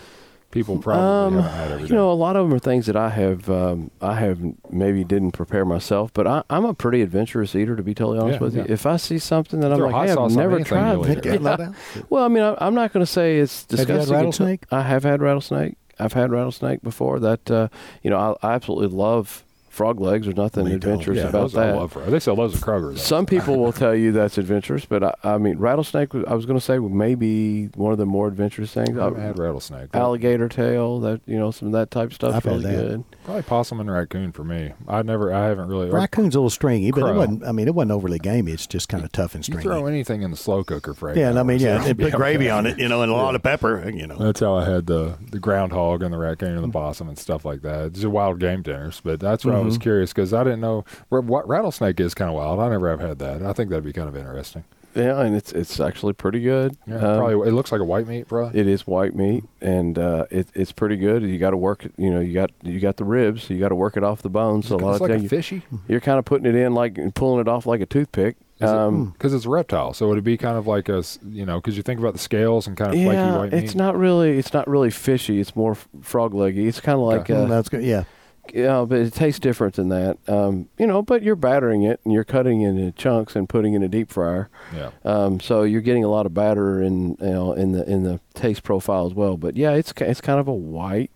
[0.52, 1.96] people probably Um, haven't had every you day.
[1.96, 4.40] know, a lot of them are things that I have, um, I have
[4.72, 8.40] maybe didn't prepare myself, but I, I'm a pretty adventurous eater, to be totally honest
[8.40, 8.66] Yeah, with you.
[8.68, 10.94] If I see something that I'm like, hey, I've never tried.
[10.94, 11.44] you'll.
[11.44, 11.72] Yeah.
[12.10, 14.16] Well, I mean, I, I'm not going to say it's Have you had disgusting.
[14.16, 14.64] rattlesnake?
[14.72, 15.76] I have had rattlesnake.
[16.00, 17.20] I've had rattlesnake before.
[17.20, 17.68] That uh,
[18.04, 19.44] you know, I, I absolutely love
[19.78, 20.26] frog legs.
[20.26, 21.76] There's nothing Me adventurous yeah, about those I that.
[21.76, 21.98] love.
[22.12, 22.94] They sell those at Kroger.
[22.94, 23.00] Though.
[23.00, 26.14] Some people will tell you that's adventurous, but I, I mean, rattlesnake.
[26.16, 28.98] I was going to say maybe one of the more adventurous things.
[28.98, 29.90] I haven't Uh, had rattlesnake.
[29.94, 31.00] alligator tail.
[31.00, 32.72] That you know, some of that type stuff I've had that.
[32.72, 33.04] good.
[33.24, 34.74] Probably possum and raccoon for me.
[34.88, 35.90] I never, I haven't really.
[35.90, 37.44] Raccoon's a little stringy, but it wasn't.
[37.46, 38.52] I mean, it wasn't overly gamey.
[38.54, 39.64] It's just kind of tough and stringy.
[39.64, 41.88] You throw anything in the slow cooker for eight yeah, and I mean, yeah, it'll
[41.90, 42.50] and be put gravy okay.
[42.52, 44.16] on it, you know, and a lot of pepper, you know.
[44.18, 47.46] That's how I had the the groundhog and the raccoon and the possum and stuff
[47.46, 47.88] like that.
[47.88, 50.84] It's a wild game dinners, but that's where I was curious because I didn't know
[51.10, 52.60] what rattlesnake is kind of wild.
[52.60, 53.42] I never have had that.
[53.44, 54.64] I think that'd be kind of interesting.
[54.96, 56.76] Yeah, and it's it's actually pretty good.
[56.88, 57.48] Yeah, Um, probably.
[57.50, 58.50] It looks like a white meat, bro.
[58.52, 61.22] It is white meat, and uh, it, it's pretty good.
[61.22, 61.86] You got to work.
[61.86, 63.44] it- You know, you got you got the ribs.
[63.44, 64.68] So you got to work it off the bones.
[64.70, 66.74] So a lot it's of like times a fishy you're kind of putting it in
[66.74, 68.38] like pulling it off like a toothpick.
[68.60, 69.94] Um, because it's a reptile.
[69.94, 72.20] So would it be kind of like a you know because you think about the
[72.20, 73.64] scales and kind of flaky yeah, white meat.
[73.66, 75.40] it's not really it's not really fishy.
[75.40, 76.68] It's more frog leggy.
[76.68, 77.84] It's kind of like Mm, uh, that's good.
[77.84, 78.06] Yeah,
[78.54, 80.18] yeah, but it tastes different than that.
[80.28, 83.74] Um, you know, but you're battering it and you're cutting it into chunks and putting
[83.74, 84.50] it in a deep fryer.
[84.76, 84.92] Yeah.
[85.06, 88.20] Um, so you're getting a lot of batter in you know in the in the
[88.34, 89.38] taste profile as well.
[89.38, 91.12] But yeah, it's it's kind of a white,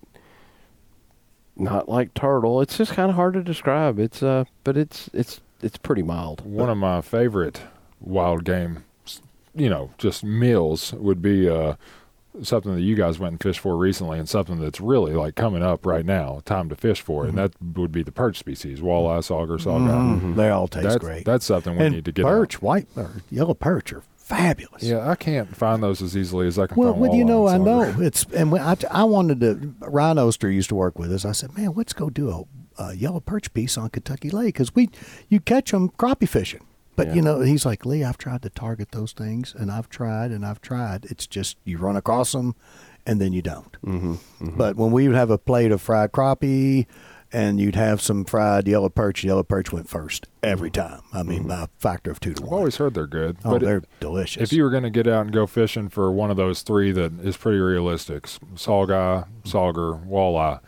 [1.55, 2.61] not like turtle.
[2.61, 3.99] It's just kind of hard to describe.
[3.99, 6.41] It's uh, but it's it's it's pretty mild.
[6.45, 7.61] One of my favorite
[7.99, 8.83] wild game,
[9.53, 11.75] you know, just meals would be uh,
[12.43, 15.63] something that you guys went and fished for recently, and something that's really like coming
[15.63, 19.19] up right now, time to fish for, and that would be the perch species: walleye,
[19.19, 20.19] sauger, sauger.
[20.21, 21.25] Mm, they all taste That's great.
[21.25, 22.25] that's something we and need to get.
[22.25, 22.61] perch, out.
[22.61, 24.81] white or yellow perch are fabulous.
[24.83, 27.01] Yeah, I can't find those as easily as I can Well, find.
[27.01, 29.73] well, you know, I know it's, and when I, I wanted to.
[29.81, 31.25] Ryan Oster used to work with us.
[31.25, 32.29] I said, "Man, let's go do
[32.77, 34.89] a, a yellow perch piece on Kentucky Lake because we,
[35.27, 36.61] you catch them crappie fishing."
[37.01, 37.13] But Yeah.
[37.15, 40.45] you know, he's like, "Lee, I've tried to target those things, and I've tried and
[40.45, 41.05] I've tried.
[41.05, 42.53] It's just you run across them,
[43.05, 46.85] and then you don't." Mm-hmm, But when we would have a plate of fried crappie.
[47.33, 49.23] And you'd have some fried yellow perch.
[49.23, 50.99] Yellow perch went first every time.
[51.13, 52.57] I mean, by a factor of two to I've one.
[52.59, 53.37] always heard they're good.
[53.45, 54.43] oh, but they're delicious.
[54.43, 56.91] If you were going to get out and go fishing for one of those three
[56.91, 60.59] that is pretty realistic, s- sauger, sauger, walleye,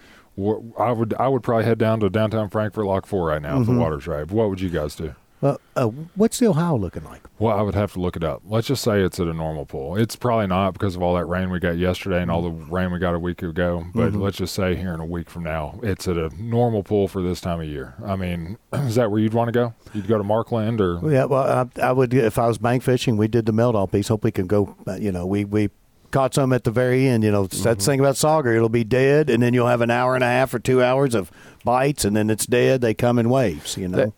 [0.79, 3.61] I would I would probably head down to downtown Frankfort Lock Four right now Mm-hmm.
[3.63, 4.31] if the water's right.
[4.31, 5.15] What would you guys do?
[5.43, 7.21] Uh, uh, what's the Ohio looking like?
[7.37, 8.41] Well, I would have to look it up.
[8.45, 9.97] Let's just say it's at a normal pool.
[9.97, 12.91] It's probably not because of all that rain we got yesterday and all the rain
[12.93, 13.85] we got a week ago.
[13.93, 14.21] But Mhm.
[14.21, 17.21] let's just say here in a week from now, it's at a normal pool for
[17.21, 17.93] this time of year.
[18.05, 19.73] I mean, is that where you'd want to go?
[19.93, 20.99] You'd go to Markland or?
[21.11, 23.17] Yeah, well, I, I would if I was bank fishing.
[23.17, 24.07] We did the Meldahl piece.
[24.07, 24.75] Hope we can go.
[24.87, 25.69] uh, You know, we we
[26.11, 27.23] caught some at the very end.
[27.25, 28.55] You know, that's the thing about sauger.
[28.55, 31.15] It'll be dead, and then you'll have an hour and a half or two hours
[31.15, 31.31] of
[31.65, 32.79] bites, and then it's dead.
[32.81, 33.75] They come in waves.
[33.77, 33.97] You know.
[33.97, 34.13] That-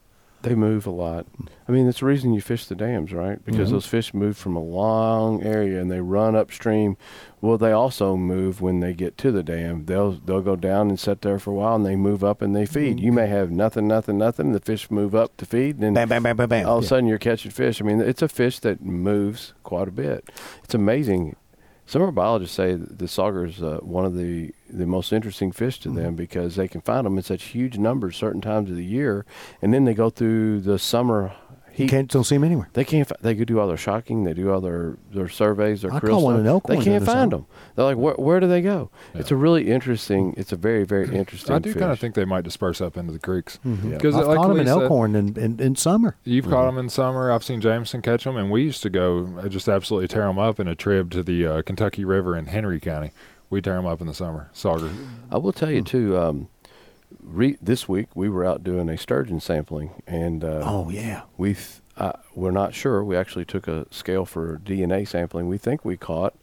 [0.45, 1.25] They move a lot.
[1.67, 3.43] I mean, that's the reason you fish the dams, right?
[3.43, 3.71] Because Mhm.
[3.71, 6.97] those fish move from a long area and they run upstream.
[7.41, 9.85] Well, they also move when they get to the dam.
[9.85, 12.55] They'll they'll go down and sit there for a while, and they move up and
[12.55, 12.99] they feed.
[12.99, 14.51] You may have nothing, nothing, nothing.
[14.51, 16.67] The fish move up to feed, and bam, bam, bam, bam, bam.
[16.67, 16.89] all of a Yeah.
[16.89, 17.81] sudden you're catching fish.
[17.81, 20.29] I mean, it's a fish that moves quite a bit.
[20.63, 21.35] It's amazing.
[21.87, 25.51] Some of our biologists say the sauger is uh, one of the, the most interesting
[25.51, 25.97] fish to Mm-hmm.
[25.97, 29.25] them because they can find them in such huge numbers certain times of the year,
[29.61, 31.31] and then they go through the summer
[31.77, 32.69] You can't don't see them anywhere.
[32.71, 33.05] They can't.
[33.05, 34.23] fi- They could do all their shocking.
[34.23, 35.81] They do all their their surveys.
[35.81, 36.39] Their I creel caught one stuff.
[36.41, 37.43] in Elkhorn They can't other find summer.
[37.43, 37.45] them.
[37.75, 38.89] They're like, where, where do they go?
[39.13, 39.19] Yeah.
[39.19, 40.33] It's a really interesting.
[40.37, 41.53] It's a very very interesting.
[41.53, 43.59] I do kind of think they might disperse up into the creeks.
[43.65, 43.83] Mhm.
[43.91, 43.97] Yeah.
[43.97, 46.15] Because I've like caught them in Elkhorn in, in, in summer.
[46.23, 47.29] You've caught them in summer.
[47.29, 50.39] I've seen Jameson catch them, and we used to go uh, just absolutely tear them
[50.39, 53.11] up in a trip to the uh, Kentucky River in Henry County.
[53.49, 54.49] We tear them up in the summer.
[54.53, 54.91] Sauger.
[55.31, 56.17] I will tell you too.
[56.17, 56.47] Um,
[57.23, 61.23] re- this week we were out doing a sturgeon sampling, and uh, Oh yeah.
[61.37, 61.55] we
[61.97, 63.03] uh, we're not sure.
[63.03, 65.47] We actually took a scale for DNA sampling.
[65.47, 66.33] We think we caught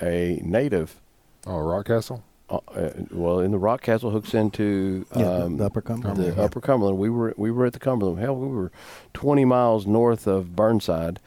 [0.00, 1.00] a native.
[1.46, 2.22] Oh, Rockcastle.
[2.48, 6.16] Uh, uh, well, in the Rockcastle hooks into Yeah, the- um, the Upper Cumberland.
[6.18, 6.42] the Yeah.
[6.44, 6.96] Upper Cumberland.
[6.96, 8.20] We were we were at the Cumberland.
[8.20, 8.70] Hell, we were
[9.14, 11.18] 20 miles north of Burnside,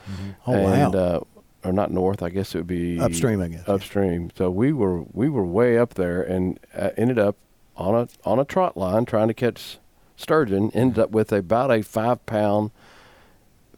[0.48, 1.00] Oh and wow.
[1.00, 1.20] uh,
[1.64, 2.22] or not north.
[2.24, 3.68] I guess it would be Upstream, I guess.
[3.68, 4.32] upstream.
[4.38, 7.36] So we were we were way up there and uh, ended up
[7.76, 9.78] on a on a trot line trying to catch
[10.16, 10.72] sturgeon.
[10.74, 12.72] Ended up with about a five pound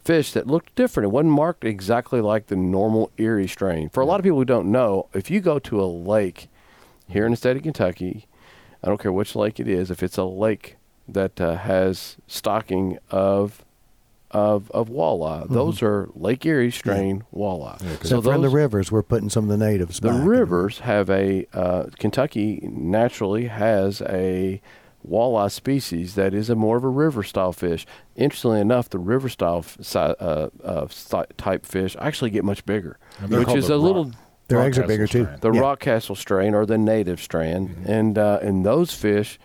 [0.04, 1.06] fish that looked different.
[1.06, 3.88] It wasn't marked exactly like the normal Erie strain.
[3.88, 6.48] For a lot of people who don't know, if you go to a lake
[7.08, 8.26] here in the state of Kentucky,
[8.82, 10.76] I don't care which lake it is, if it's a lake
[11.06, 13.64] that uh, has stocking of
[14.32, 17.80] of of walleye, those are Lake Erie strain walleye.
[17.82, 20.08] Yeah, 'cause- so Except for in the rivers, we're putting some of the natives the
[20.08, 20.26] back.
[20.26, 24.60] rivers have a uh, Kentucky naturally has a
[25.08, 27.84] walleye species that is a more of a river style fish.
[28.14, 30.86] Interestingly enough, the river style f- si- uh, uh,
[31.36, 34.14] type fish actually get much bigger, which is the a little Rock-
[34.48, 35.24] Their eggs are Rockcastle bigger too.
[35.24, 35.38] strain.
[35.40, 35.60] the Yeah.
[35.60, 39.40] Rockcastle strain or the native strand, and uh, and those fish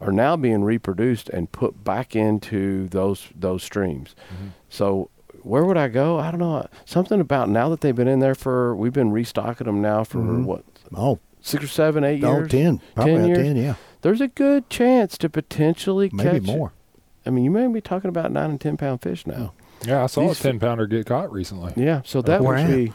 [0.00, 4.14] are now being reproduced and put back into those those streams.
[4.32, 4.46] Mm-hmm.
[4.68, 5.10] So
[5.42, 6.18] where would I go?
[6.18, 6.66] I don't know.
[6.84, 10.18] Something about now that they've been in there for we've been restocking them now for
[10.18, 10.44] Mhm.
[10.44, 12.50] what Oh, six or seven, eight oh, years.
[12.50, 12.80] 10.
[12.94, 13.38] Probably 10 years?
[13.38, 13.74] 10, yeah.
[14.02, 16.42] There's a good chance to potentially Maybe catch.
[16.46, 16.72] more.
[17.26, 19.52] I mean, you may be talking about nine and ten pound fish now.
[19.84, 21.72] Yeah, I saw These- a ten pounder get caught recently.
[21.76, 22.92] Yeah, so that Where would be.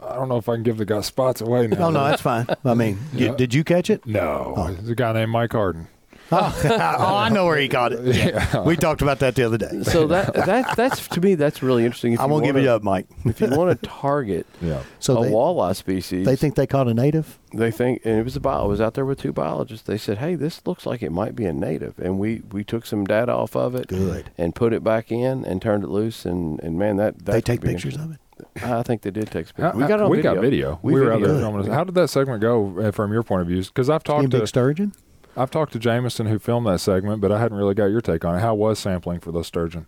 [0.00, 1.78] I don't know if I can give the guy spots away now.
[1.78, 2.46] No, no, that's fine.
[2.64, 4.06] I mean, you- did you catch it?
[4.06, 4.72] No, Oh.
[4.72, 5.88] there's a guy named Mike Harden.
[6.32, 8.14] oh, I know where he caught it.
[8.14, 8.60] Yeah.
[8.62, 9.82] We talked about that the other day.
[9.82, 12.12] So that that that's to me that's really interesting.
[12.12, 13.06] If I won't give wanna- it up, Mike.
[13.24, 14.82] If you want to target Yeah.
[14.98, 17.38] So a they, walleye species, they think they caught a native?
[17.54, 18.64] they think, and it was a bio.
[18.64, 19.86] I was out there with two biologists.
[19.86, 22.84] They said, "Hey, this looks like it might be a native," and we we took
[22.84, 24.30] some data off of it, Good.
[24.36, 27.40] and put it back in and turned it loose, and and man, that, that They
[27.40, 28.18] take pictures of it?
[28.62, 29.74] I think they did take pictures.
[29.74, 30.34] We got it on we video.
[30.34, 30.78] got video.
[30.82, 31.66] We, We were out there filming.
[31.72, 33.62] How did that segment go uh, from your point of view?
[33.62, 34.92] Because I've Seen talked big to sturgeon?
[35.38, 38.24] I've talked to Jameson who filmed that segment, but I hadn't really got your take
[38.24, 38.40] on it.
[38.40, 39.86] How was sampling for the sturgeon?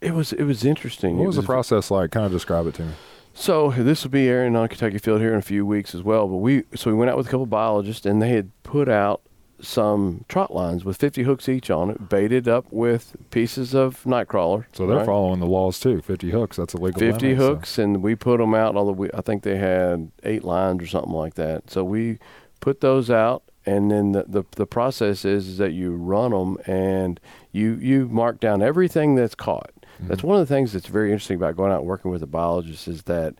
[0.00, 1.18] It was it was interesting.
[1.18, 2.10] What It was the process like?
[2.10, 2.92] Kind of describe it to me.
[3.34, 6.26] So this will be airing on Kentucky Afield here in a few weeks as well.
[6.26, 8.88] But we so we went out with a couple of biologists and they had put
[8.88, 9.20] out
[9.60, 14.64] some trot lines with 50 hooks each on it, baited up with pieces of nightcrawler.
[14.72, 15.06] So they're right?
[15.06, 16.00] following the laws too.
[16.00, 16.56] Fifty hooks.
[16.56, 18.74] That's a legal 50 limit, so- hooks and we put them out.
[18.76, 21.70] Although we, I think they had eight lines or something like that.
[21.70, 22.18] So we
[22.60, 23.42] put those out.
[23.66, 27.20] And then the, the the process is, is that you run them and
[27.52, 29.70] you you mark down everything that's caught.
[30.00, 30.28] That's mm-hmm.
[30.28, 32.88] one of the things that's very interesting about going out and working with a biologist
[32.88, 33.34] is that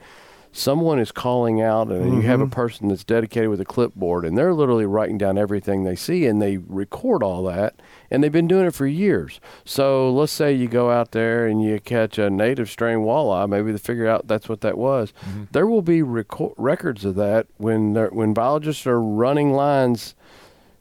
[0.53, 2.51] someone is calling out and you have a mm-hmm.
[2.51, 6.43] person that's dedicated with a clipboard and they're literally writing down everything they see and
[6.43, 7.81] they record all that
[8.11, 9.41] and they've been doing it for years.
[9.65, 13.71] So let's say you go out there and you catch a native strain walleye, maybe
[13.71, 15.13] they figure out that's what that was.
[15.25, 15.45] Mm-hmm.
[15.53, 20.15] There will be reco- records of that when when biologists are running lines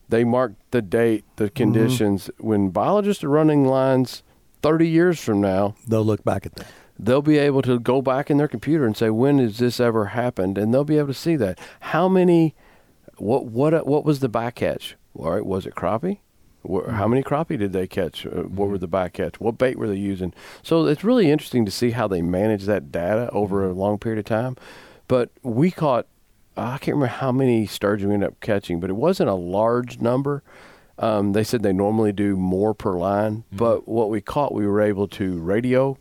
[0.09, 1.53] they mark the date, the mm-hmm.
[1.53, 2.29] conditions.
[2.39, 4.23] When biologists are running lines
[4.61, 6.67] 30 years from now, They'll look back at that.
[6.99, 10.07] They'll be able to go back in their computer and say when has this ever
[10.07, 12.53] happened and they'll be able to see that how many
[13.17, 16.19] what what what was the bycatch all right was it crappie
[16.91, 18.25] How many crappie did they catch?
[18.25, 19.35] Uh, What were the bycatch?
[19.37, 20.33] What bait were they using?
[20.61, 24.19] So it's really interesting to see how they manage that data over a long period
[24.19, 24.57] of time.
[25.07, 26.05] But we caught,
[26.57, 29.99] I can't remember how many sturgeon we ended up catching, but it wasn't a large
[30.01, 30.43] number.
[30.97, 34.81] Um, they said they normally do more per line, but what we caught, we were
[34.81, 35.97] able to radio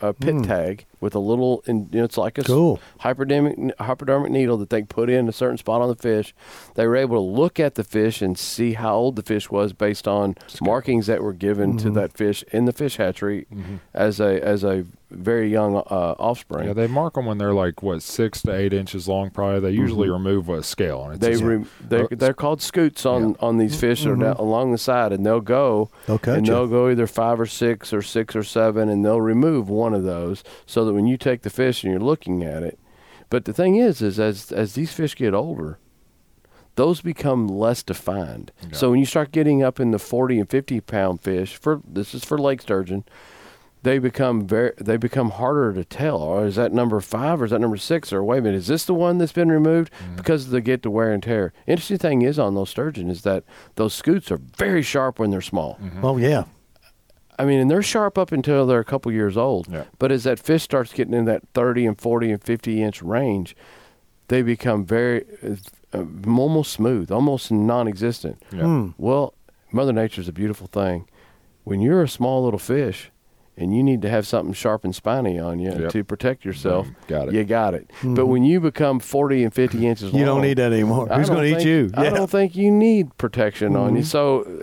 [0.00, 0.42] a pit hmm.
[0.42, 2.80] tag with a little, and you know, it's like a Cool.
[3.00, 6.34] hypodermic hypodermic needle that they put in a certain spot on the fish.
[6.74, 9.72] They were able to look at the fish and see how old the fish was
[9.74, 13.46] based on markings that were given to that fish in the fish hatchery
[13.92, 16.66] as a as a very young uh, offspring.
[16.68, 19.28] Yeah, they mark them when they're like what six to eight inches long.
[19.28, 20.24] Probably they usually mm-hmm.
[20.24, 23.78] remove a scale, and it's they just- re- they're, they're called scutes on, on these
[23.78, 26.52] fish that are down along the side, and they'll go They'll cut and you.
[26.54, 30.02] they'll go either five or six or six or seven, and they'll remove one of
[30.04, 32.78] those so that when you take the fish and you're looking at it.
[33.30, 35.78] But the thing is, is as as these fish get older,
[36.74, 38.52] those become less defined.
[38.62, 38.68] Yeah.
[38.72, 42.14] So when you start getting up in the 40 and 50 pound fish, for this
[42.14, 43.04] is for lake sturgeon,
[43.82, 46.18] they become very they become harder to tell.
[46.18, 48.12] Or is that number five or is that number six?
[48.12, 49.92] Or wait a minute, is this the one that's been removed?
[49.92, 50.16] Mm-hmm.
[50.16, 51.52] Because they get to wear and tear.
[51.66, 55.40] Interesting thing is on those sturgeon is that those scutes are very sharp when they're
[55.40, 55.78] small.
[55.82, 56.04] Mm-hmm.
[56.04, 56.44] Oh yeah.
[57.38, 59.66] I mean, and they're sharp up until they're a couple years old.
[59.68, 59.84] Yeah.
[59.98, 63.56] But as that fish starts getting in that 30 and 40 and 50 inch range,
[64.28, 65.24] they become very
[65.92, 68.42] uh, almost smooth, almost non-existent.
[68.52, 68.62] Yeah.
[68.62, 68.88] Hmm.
[68.98, 69.34] Well,
[69.72, 71.08] Mother Nature's a beautiful thing.
[71.64, 73.10] When you're a small little fish
[73.56, 75.90] and you need to have something sharp and spiny on you Yep.
[75.92, 76.96] to protect yourself, Boom.
[77.08, 77.34] Got it.
[77.34, 77.90] you got it.
[78.02, 80.18] But when you become 40 and 50 inches long, Mm-hmm.
[80.18, 81.12] You don't need that anymore.
[81.12, 81.90] I Who's going to eat think- you?
[81.94, 82.10] I Yeah.
[82.10, 83.96] don't think you need protection on Mm-hmm.
[83.98, 84.02] you.
[84.04, 84.62] So, uh,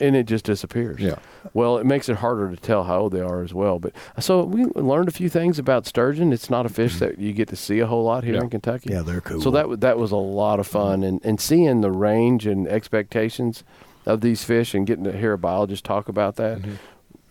[0.00, 1.00] and it just disappears.
[1.00, 1.16] Yeah.
[1.54, 3.78] Well, it makes it harder to tell how old they are as well.
[3.78, 6.32] But so we learned a few things about sturgeon.
[6.32, 7.04] It's not a fish mm-hmm.
[7.06, 8.42] that you get to see a whole lot here Yeah.
[8.42, 8.90] in Kentucky.
[8.92, 9.40] Yeah, they're cool.
[9.40, 10.78] So that that was a lot of mm-hmm.
[10.78, 13.64] fun, and and seeing the range and expectations
[14.06, 16.74] of these fish, and getting to hear a biologist talk about that, mm-hmm.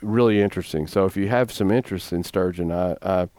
[0.01, 0.87] really interesting.
[0.87, 3.29] So if you have some interest in sturgeon, I I,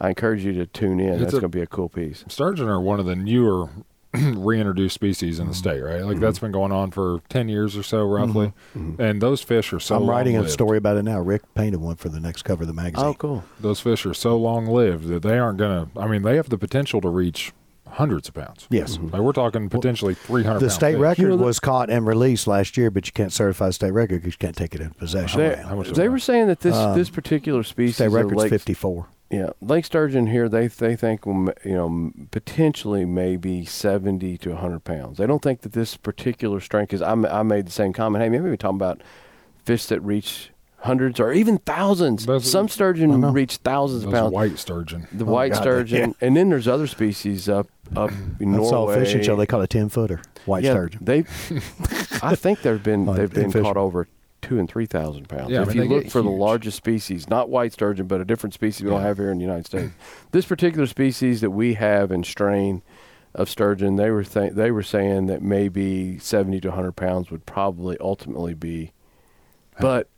[0.00, 1.14] I encourage you to tune in.
[1.14, 2.24] It's That's going to be a cool piece.
[2.28, 3.68] Sturgeon are one of the newer
[4.14, 5.58] reintroduced species in the mm-hmm.
[5.58, 6.02] state, right?
[6.02, 6.20] Like mm-hmm.
[6.20, 8.52] that's been going on for ten years or so, roughly.
[8.76, 9.00] Mm-hmm.
[9.00, 9.96] And those fish are so.
[9.96, 10.52] I'm writing a long-lived.
[10.52, 11.20] story about it now.
[11.20, 13.06] Rick painted one for the next cover of the magazine.
[13.06, 13.44] Oh, cool.
[13.60, 15.90] Those fish are so long lived that they aren't gonna.
[15.96, 17.52] I mean, they have the potential to reach
[17.92, 18.66] hundreds of pounds.
[18.70, 18.98] Yes.
[18.98, 20.60] Like we're talking potentially three hundred.
[20.60, 23.68] The state record You know, was caught and released last year, but you can't certify
[23.68, 25.40] the state record because you can't take it in possession.
[25.40, 25.56] They.
[25.56, 28.42] How much is they were saying that this Um, this particular species State of record's
[28.42, 29.06] lake, 54.
[29.30, 34.84] Yeah, lake sturgeon here, they they think will you know potentially maybe seventy to hundred
[34.84, 35.18] pounds.
[35.18, 38.22] They don't think that this particular strain because I, I made the same comment.
[38.24, 39.00] Hey, maybe we're talking about
[39.64, 42.24] fish that reach hundreds or even thousands.
[42.26, 44.32] Those- Some sturgeon reach thousands of pounds.
[44.32, 45.06] white sturgeon.
[45.12, 48.10] the Oh, white God, sturgeon, and then there's other species up up
[48.40, 48.68] in I Norway.
[48.68, 49.36] saw a fishing show.
[49.36, 51.04] They call it 10 footer, white yeah, sturgeon.
[51.04, 51.18] They,
[52.22, 54.08] I think they've been they've been caught over
[54.42, 55.50] two and three thousand pounds.
[55.50, 58.20] Yeah, I if mean, you look get for the largest species, not white sturgeon, but
[58.20, 59.92] a different species we don't have here in the United States.
[60.32, 62.82] this particular species that we have in strain
[63.34, 67.46] of sturgeon, they were th- they were saying that maybe seventy to hundred pounds would
[67.46, 68.92] probably ultimately be,
[69.80, 70.08] but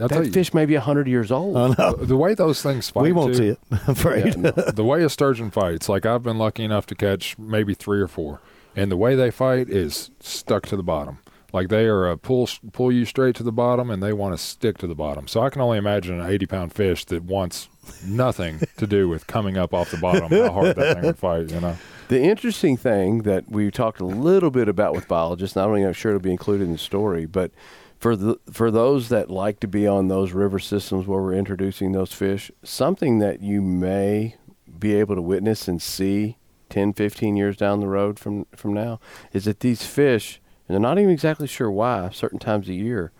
[0.00, 1.56] I'll tell that you, fish may be hundred years old.
[1.56, 1.92] Oh, no.
[1.92, 3.02] the way those things fight.
[3.02, 4.26] We won't too, see it, I'm afraid.
[4.26, 4.50] Yeah, no.
[4.50, 8.08] the way a sturgeon fights, like I've been lucky enough to catch maybe three or
[8.08, 8.40] four,
[8.74, 11.18] and the way they fight is stuck to the bottom.
[11.56, 14.38] Like they are a pull pull you straight to the bottom, and they want to
[14.42, 15.26] stick to the bottom.
[15.26, 17.70] So I can only imagine an eighty pound fish that wants
[18.04, 20.30] nothing to do with coming up off the bottom.
[20.30, 21.78] How hard that thing would fight, you know?
[22.08, 25.78] The interesting thing that we talked a little bit about with biologists, and I'm not
[25.78, 27.52] even sure it'll be included in the story, but
[27.98, 31.92] for the for those that like to be on those river systems where we're introducing
[31.92, 34.36] those fish, something that you may
[34.78, 36.36] be able to witness and see
[36.68, 39.00] 10, 15 years down the road from from now
[39.32, 40.38] is that these fish,
[40.68, 43.12] and they're not even exactly sure why, certain times a year,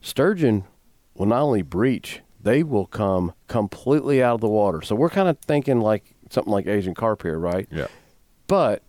[0.00, 0.64] sturgeon
[1.14, 4.82] will not only breach, they will come completely out of the water.
[4.82, 7.68] So we're kind of thinking like something like Asian carp here, right?
[7.70, 7.86] Yeah.
[8.46, 8.82] but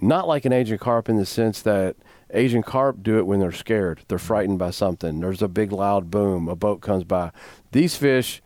[0.00, 1.96] not like an Asian carp in the sense that
[2.30, 4.00] Asian carp do it when they're scared.
[4.08, 5.20] They're frightened by something.
[5.20, 6.48] There's a big loud boom.
[6.48, 7.30] A boat comes by.
[7.72, 8.42] These fish,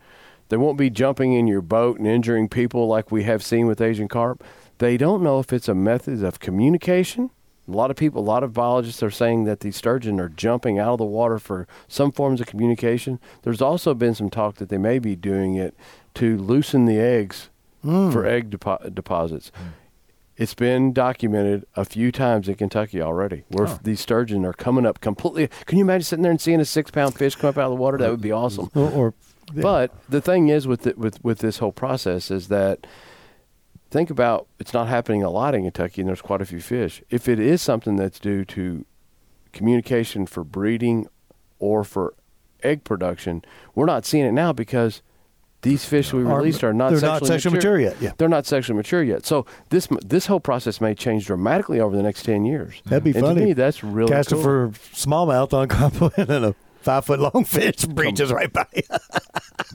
[0.49, 3.81] they won't be jumping in your boat and injuring people like we have seen with
[3.81, 4.43] Asian carp.
[4.77, 7.31] They don't know if it's a method of communication.
[7.67, 10.79] A lot of people, a lot of biologists are saying that these sturgeon are jumping
[10.79, 13.19] out of the water for some forms of communication.
[13.43, 15.75] There's also been some talk that they may be doing it
[16.15, 17.49] to loosen the eggs
[17.81, 18.11] hmm.
[18.11, 19.51] for egg depo- deposits.
[19.55, 19.67] Hmm.
[20.37, 23.79] It's been documented a few times in Kentucky already, where Oh.
[23.83, 25.49] these sturgeon are coming up completely.
[25.65, 27.75] Can you imagine sitting there and seeing a six-pound fish come up out of the
[27.75, 27.97] water?
[27.99, 28.71] That would be awesome.
[28.73, 29.13] or, or
[29.53, 29.61] yeah.
[29.61, 32.87] But the thing is with the, with with this whole process is that
[33.91, 37.03] think about it's not happening a lot in Kentucky, and there's quite a few fish.
[37.09, 38.85] If it is something that's due to
[39.53, 41.07] communication for breeding
[41.59, 42.15] or for
[42.63, 43.43] egg production,
[43.75, 45.01] we're not seeing it now because
[45.61, 48.13] these fish we released are not they're sexually, not sexually mature yet, yeah.
[48.17, 49.25] They're not sexually mature yet.
[49.25, 52.81] So this this whole process may change dramatically over the next ten years.
[52.85, 53.41] That'd be and funny.
[53.41, 54.43] To me, that's really Casting cool.
[54.43, 58.83] for smallmouth on and a five foot long fish breaches right by you.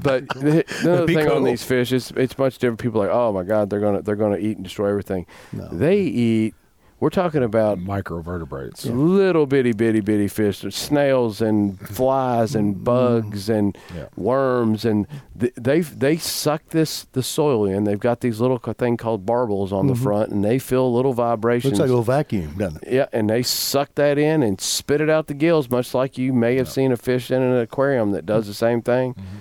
[0.03, 2.81] But the, the thing on these fish is it's much different.
[2.81, 5.27] People are like, oh my god, they're gonna they're gonna eat and destroy everything.
[5.53, 5.69] No.
[5.69, 6.55] They eat.
[6.99, 8.87] We're talking about Macroinvertebrates.
[8.87, 12.85] little bitty bitty bitty fish, snails and flies and mm-hmm.
[12.85, 14.07] bugs and Yeah.
[14.17, 17.85] worms, and they they suck this the soil in.
[17.85, 20.03] They've got these little thing called barbels on the mm-hmm.
[20.03, 21.73] front, and they feel little vibrations.
[21.73, 22.93] Looks like a little vacuum, doesn't it?
[22.93, 26.33] Yeah, and they suck that in and spit it out the gills, much like you
[26.33, 29.13] may have seen a fish in an aquarium that does the same thing.
[29.13, 29.39] Mm-hmm.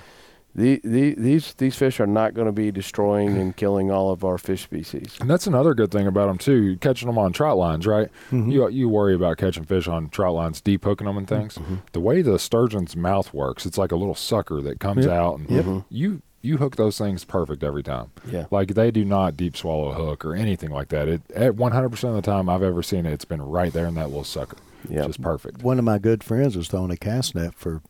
[0.56, 4.24] The, the, these these fish are not going to be destroying and killing all of
[4.24, 5.18] our fish species.
[5.20, 6.78] And that's another good thing about them too.
[6.78, 8.10] Catching them on trot lines, right?
[8.32, 8.52] Mm-hmm.
[8.52, 11.56] You you worry about catching fish on trot lines, deep hooking them and things.
[11.56, 11.76] Mm-hmm.
[11.92, 15.84] The way the sturgeon's mouth works, it's like a little sucker that comes out, and
[15.90, 18.12] you you hook those things perfect every time.
[18.26, 18.46] Yeah.
[18.50, 21.10] like they do not deep swallow hook or anything like that.
[21.10, 23.74] It at one hundred percent of the time I've ever seen it, it's been right
[23.74, 24.58] there in that little sucker.
[24.88, 25.06] Yeah.
[25.06, 25.64] just perfect.
[25.64, 27.82] One of my good friends was throwing a cast net for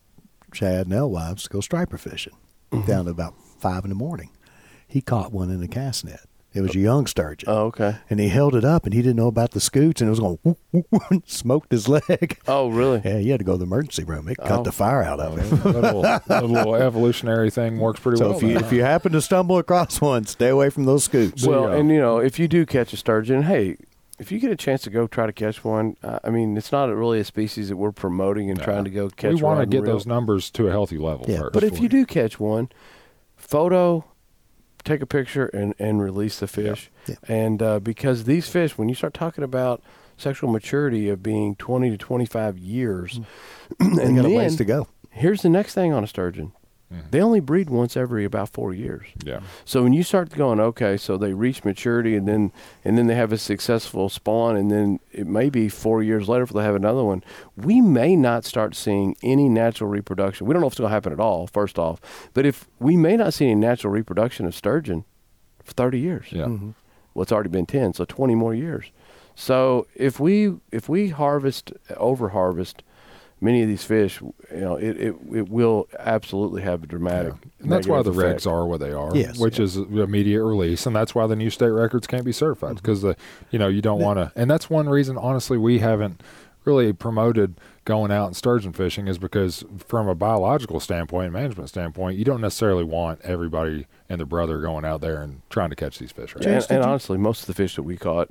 [0.52, 2.32] shad and alewives to go striper fishing
[2.72, 2.86] Mm-hmm.
[2.90, 4.30] down to about five in the morning.
[4.88, 6.20] He caught one in a cast net.
[6.52, 7.48] It was a young sturgeon.
[7.50, 7.96] Oh, okay.
[8.08, 10.20] and he held it up and he didn't know about the scutes and it was
[10.20, 12.38] going whoop, whoop, whoop, smoked his leg.
[12.48, 13.02] Oh, really?
[13.04, 14.26] Yeah, he had to go to the emergency room.
[14.28, 14.46] It Oh.
[14.46, 15.50] cut the fire out of him.
[15.60, 18.36] that little, that little evolutionary thing works pretty So well.
[18.38, 21.46] if you if you happen to stumble across one, stay away from those scutes.
[21.46, 21.72] Well, you go.
[21.74, 23.76] and you know, if you do catch a sturgeon, hey,
[24.18, 26.72] if you get a chance to go try to catch one, uh, I mean, it's
[26.72, 29.34] not really a species that we're promoting and trying to go catch.
[29.34, 29.92] we want to get reel.
[29.92, 31.52] those numbers to a healthy level Yeah, first.
[31.52, 32.70] But if you do catch one,
[33.36, 34.04] photo,
[34.84, 36.90] take a picture, and, and release the fish.
[37.06, 37.16] Yeah.
[37.28, 39.82] And uh, because these fish, when you start talking about
[40.16, 43.20] sexual maturity of being 20 to 25 years,
[43.78, 44.88] they and got a then, ways to go.
[45.10, 46.52] here's the next thing on a sturgeon.
[46.92, 47.08] Mm-hmm.
[47.10, 49.06] They only breed once every about four years.
[49.24, 52.52] yeah, So when you start going, okay, so they reach maturity and then
[52.84, 56.46] and then they have a successful spawn and then it may be four years later
[56.46, 57.24] before they have another one.
[57.56, 60.46] We may not start seeing any natural reproduction.
[60.46, 61.48] We don't know if it's going to happen at all.
[61.48, 62.00] First off,
[62.34, 65.04] but if we may not see any natural reproduction of sturgeon
[65.64, 66.26] for thirty years.
[66.30, 66.44] yeah.
[66.44, 66.70] Mm-hmm.
[67.14, 68.92] Well, it's already been ten, so twenty more years.
[69.34, 72.82] So if we if we harvest over harvest
[73.40, 77.34] many of these fish, you know, it, it, it will absolutely have a dramatic.
[77.60, 79.38] And that's why the negative regs are what they are, Yes.
[79.38, 83.02] which is immediate release, and that's why the new state records can't be certified because
[83.02, 83.16] the
[83.50, 86.22] you know you don't want to, and that's one reason honestly we haven't
[86.64, 92.18] really promoted going out and sturgeon fishing is because from a biological standpoint, management standpoint,
[92.18, 96.00] you don't necessarily want everybody and their brother going out there and trying to catch
[96.00, 96.34] these fish.
[96.34, 96.44] Right?
[96.44, 98.30] And, and honestly, most of the fish that we caught,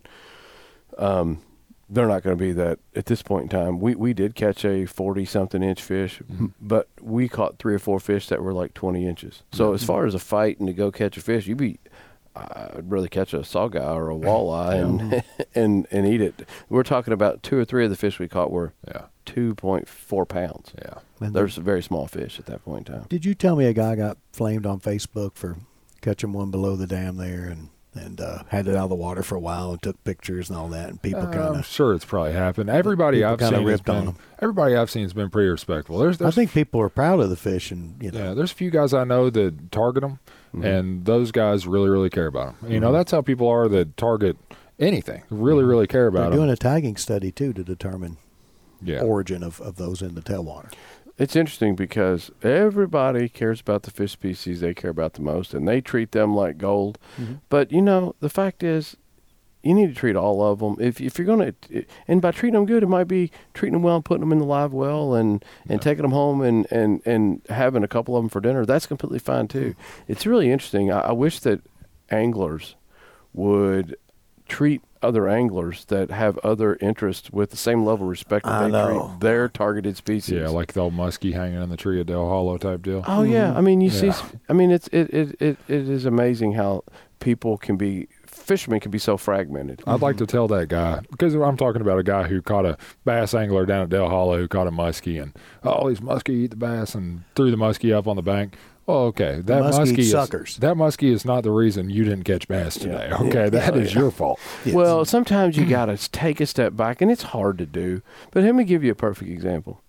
[0.98, 1.42] um,
[1.90, 3.80] they're not going to be that at this point in time.
[3.80, 6.48] We we did catch a forty something inch fish, Mm-hmm.
[6.62, 9.44] but we caught three or four fish that were like twenty inches.
[9.52, 9.76] So Mm-hmm.
[9.76, 11.80] as far as a fight and to go catch a fish, you'd be.
[12.38, 15.24] I'd rather catch a sauger or a walleye and,
[15.56, 16.46] and and eat it.
[16.68, 19.88] We're talking about two or three of the fish we caught were Yeah, two point
[19.88, 20.74] four pounds.
[20.78, 20.96] yeah.
[21.22, 23.06] And There's very small fish at that point in time.
[23.08, 25.56] Did you tell me a guy got flamed on Facebook for
[26.02, 29.24] catching one below the dam there and and uh, had it out of the water
[29.24, 31.66] for a while and took pictures and all that and people Uh, kind of.
[31.66, 32.70] sure it's probably happened.
[32.70, 34.16] Everybody I've seen has ripped on been, them.
[34.42, 35.98] everybody I've seen has been pretty respectful.
[36.00, 38.20] There's, I think people are proud of the fish and you know.
[38.20, 40.20] Yeah, there's a few guys I know that target them,
[40.54, 40.64] Mm-hmm.
[40.66, 42.72] and those guys really, really care about them.
[42.72, 44.38] You know, that's how people are that target
[44.80, 45.24] anything.
[45.30, 46.20] Really, really care about.
[46.20, 48.16] They're about doing a tagging study too to determine
[48.82, 50.72] Yeah, origin of, of those in the tailwater.
[51.18, 55.68] It's interesting because everybody cares about the fish species they care about the most, and
[55.68, 56.98] they treat them like gold.
[57.18, 57.36] Mm-hmm.
[57.50, 58.98] But you know, the fact is,
[59.64, 60.76] you need to treat all of them.
[60.80, 61.54] If if you're gonna,
[62.08, 64.40] and by treating them good, it might be treating them well and putting them in
[64.40, 68.24] the live well and and taking them home and and and having a couple of
[68.24, 68.66] them for dinner.
[68.66, 69.72] That's completely fine too.
[69.72, 70.12] Mm-hmm.
[70.12, 70.92] It's really interesting.
[70.92, 71.62] I, I wish that
[72.12, 72.76] anglers
[73.34, 73.96] would
[74.48, 78.64] treat other anglers that have other interests with the same level of respect that I
[78.66, 79.08] they know.
[79.10, 80.42] treat their targeted species.
[80.42, 83.04] yeah, like the old muskie hanging in the tree at Dale Hollow type deal.
[83.08, 83.58] Oh yeah, mm-hmm.
[83.58, 84.12] I mean you see,
[84.50, 86.84] I mean it's it, it it it is amazing how
[87.20, 89.82] people can be fishermen can be so fragmented.
[89.88, 90.26] I'd like mm-hmm.
[90.26, 93.66] to tell that guy because I'm talking about a guy who caught a bass angler
[93.66, 95.34] down at Dale Hollow who caught a muskie and
[95.64, 98.58] oh these muskie eat the bass and threw the muskie up on the bank.
[98.88, 100.58] Well, okay, that muskie muskie is, suckers.
[100.58, 103.08] that muskie is not the reason you didn't catch bass today.
[103.10, 103.18] Yeah.
[103.18, 104.40] Okay, that is your fault.
[104.64, 104.76] Yes.
[104.76, 108.04] Well, sometimes you got to take a step back, and it's hard to do.
[108.32, 109.82] But let me give you a perfect example.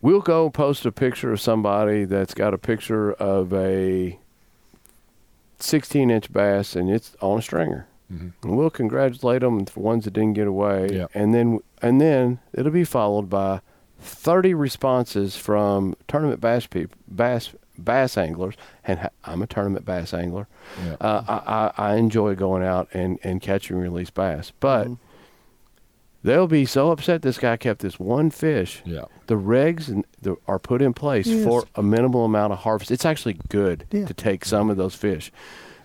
[0.00, 4.18] We'll go post a picture of somebody that's got a picture of a
[5.58, 7.86] 16 inch bass, and it's on a stringer.
[8.12, 8.28] Mm-hmm.
[8.48, 11.06] And we'll congratulate them for ones that didn't get away, Yeah.
[11.14, 13.60] and then and then it'll be followed by
[13.98, 20.46] thirty responses from tournament bass people, bass bass anglers, and I'm a tournament bass angler.
[20.84, 20.96] Yeah.
[21.00, 24.88] Uh, I, I I enjoy going out and and catching and release bass, but
[26.22, 28.82] they'll be so upset this guy kept this one fish.
[28.84, 29.04] Yeah.
[29.26, 31.44] The regs and the, are put in place Yes.
[31.44, 32.90] for a minimal amount of harvest.
[32.90, 34.06] It's actually good Yeah.
[34.06, 35.30] to take some of those fish.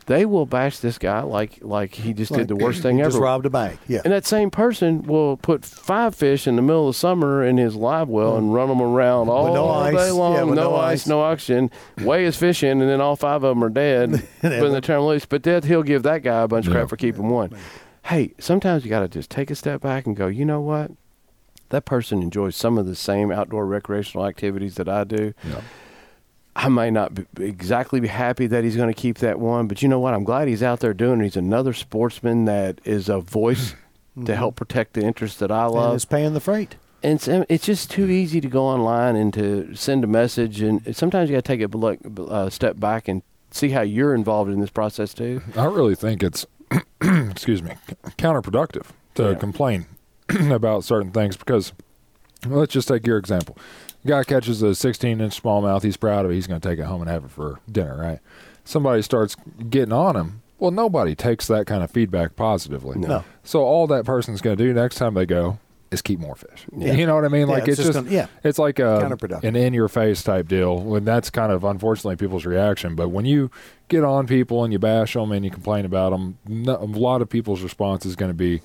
[0.05, 3.01] They will bash this guy like like he just Like, did the worst thing he
[3.01, 3.11] ever.
[3.11, 3.79] Just robbed a bank.
[3.87, 4.01] Yeah.
[4.03, 7.75] And that same person will put five fish in the middle of summer in his
[7.75, 8.53] live well and mm.
[8.53, 9.95] run them around all no ice.
[9.95, 10.33] day long.
[10.33, 11.07] Yeah, with no, no ice, ice.
[11.07, 11.71] no oxygen.
[12.01, 14.97] Weigh his fish in, and then all five of them are dead when they turn
[14.97, 15.25] 'em loose.
[15.25, 16.79] But then he'll give that guy a bunch of Yeah.
[16.79, 17.51] crap for keeping one.
[18.05, 20.91] Hey, sometimes you got to just take a step back and go, you know what?
[21.69, 25.33] That person enjoys some of the same outdoor recreational activities that I do.
[25.47, 25.61] Yeah.
[26.55, 29.81] I may not be exactly be happy that he's going to keep that one, but
[29.81, 30.13] you know what?
[30.13, 31.23] I'm glad he's out there doing it.
[31.23, 33.75] He's another sportsman that is a voice
[34.25, 35.95] to help protect the interests that I and love.
[35.95, 36.75] it's paying the freight.
[37.01, 40.61] And it's, it's just too easy to go online and to send a message.
[40.61, 44.13] And sometimes you got to take a look, uh, step back and see how you're
[44.15, 45.41] involved in this process too.
[45.57, 46.45] I really think it's,
[47.01, 47.71] excuse me,
[48.17, 48.85] counterproductive
[49.15, 49.33] to Yeah.
[49.35, 49.85] complain
[50.51, 51.73] about certain things because
[52.47, 53.57] well, let's just take your example.
[54.05, 55.83] Guy catches a 16 inch smallmouth.
[55.83, 56.35] He's proud of it.
[56.35, 58.19] He's going to take it home and have it for dinner, right?
[58.65, 59.35] Somebody starts
[59.69, 60.41] getting on him.
[60.59, 62.97] Well, nobody takes that kind of feedback positively.
[62.99, 63.23] No.
[63.43, 65.59] So all that person's going to do next time they go
[65.91, 66.65] is keep more fish.
[66.75, 66.93] Yeah.
[66.93, 67.47] You know what I mean?
[67.47, 68.27] Yeah, like it's it's, just gonna- yeah.
[68.43, 70.79] it's like a, an in your face type deal.
[70.79, 72.95] When that's kind of unfortunately people's reaction.
[72.95, 73.51] But when you
[73.89, 77.21] get on people and you bash them and you complain about them, no, a lot
[77.21, 78.61] of people's response is going to be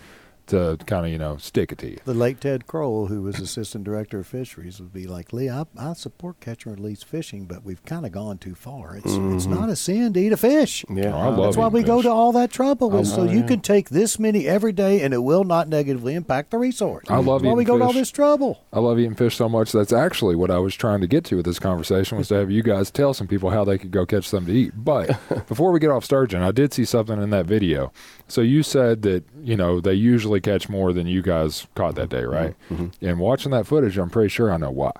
[0.48, 1.98] to kind of you know stick it to you.
[2.04, 5.64] The late Ted Crowell, who was assistant director of fisheries, would be like, "Lee, I,
[5.78, 8.96] I support catch and release fishing, but we've kind of gone too far.
[8.96, 9.54] It's it's mm-hmm.
[9.54, 10.84] not a sin to eat a fish.
[10.90, 12.94] Yeah, Oh, I love That's why eating we go to all that trouble.
[12.98, 13.46] is so you yeah.
[13.46, 17.06] can take this many every day, and it will not negatively impact the resource.
[17.08, 18.00] I love That's why we eating go to all fish.
[18.00, 18.64] this trouble.
[18.72, 19.72] I love eating fish so much.
[19.72, 22.50] That's actually what I was trying to get to with this conversation was to have
[22.50, 24.72] you guys tell some people how they could go catch something to eat.
[24.76, 25.08] But
[25.48, 27.92] before we get off sturgeon, I did see something in that video.
[28.28, 32.10] So you said that you know they usually catch more than you guys caught that
[32.10, 32.54] day, right?
[33.00, 34.92] And watching that footage, I'm pretty sure I know why.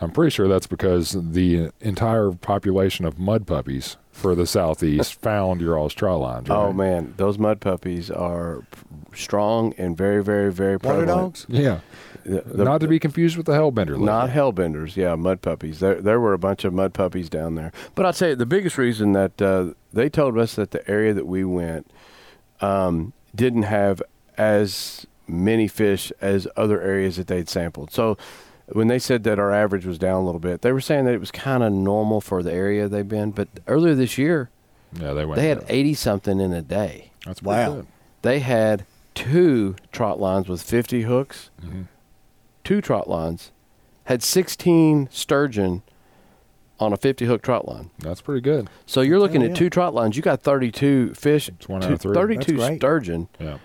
[0.00, 5.60] I'm pretty sure that's because the entire population of mud puppies for the southeast found
[5.60, 6.48] your all's trot lines.
[6.48, 6.56] Right?
[6.56, 8.64] Oh man, those mud puppies are
[9.14, 11.06] strong and very, very, very Water prevalent.
[11.06, 11.46] dogs.
[11.48, 11.80] Yeah,
[12.24, 13.96] The- the- not to be confused with the hellbender.
[13.96, 15.78] Not hellbenders, yeah, mud puppies.
[15.78, 17.70] There, there were a bunch of mud puppies down there.
[17.94, 21.14] But I'll tell you, the biggest reason that uh, they told us that the area
[21.14, 21.88] that we went
[22.62, 24.02] um, didn't have
[24.38, 27.90] as many fish as other areas that they'd sampled.
[27.92, 28.16] So
[28.68, 31.14] when they said that our average was down a little bit, they were saying that
[31.14, 33.30] it was kind of normal for the area they've been.
[33.30, 34.50] But earlier this year,
[34.98, 35.36] Yeah, they went.
[35.40, 37.12] they had 80 something in a day.
[37.26, 37.74] That's pretty Wow.
[37.76, 37.86] good.
[38.22, 38.84] They had
[39.14, 41.86] two trot lines with 50 hooks Mhm.
[42.64, 43.50] two trot lines,
[44.04, 45.82] had 16 sturgeon
[46.82, 47.90] on a 50 hook trot line.
[47.98, 48.68] That's pretty good.
[48.86, 50.16] So you're looking Oh, at two trot lines.
[50.16, 52.14] You got 32 fish, It's one two- out of three.
[52.14, 53.58] 32 That's sturgeon Yeah,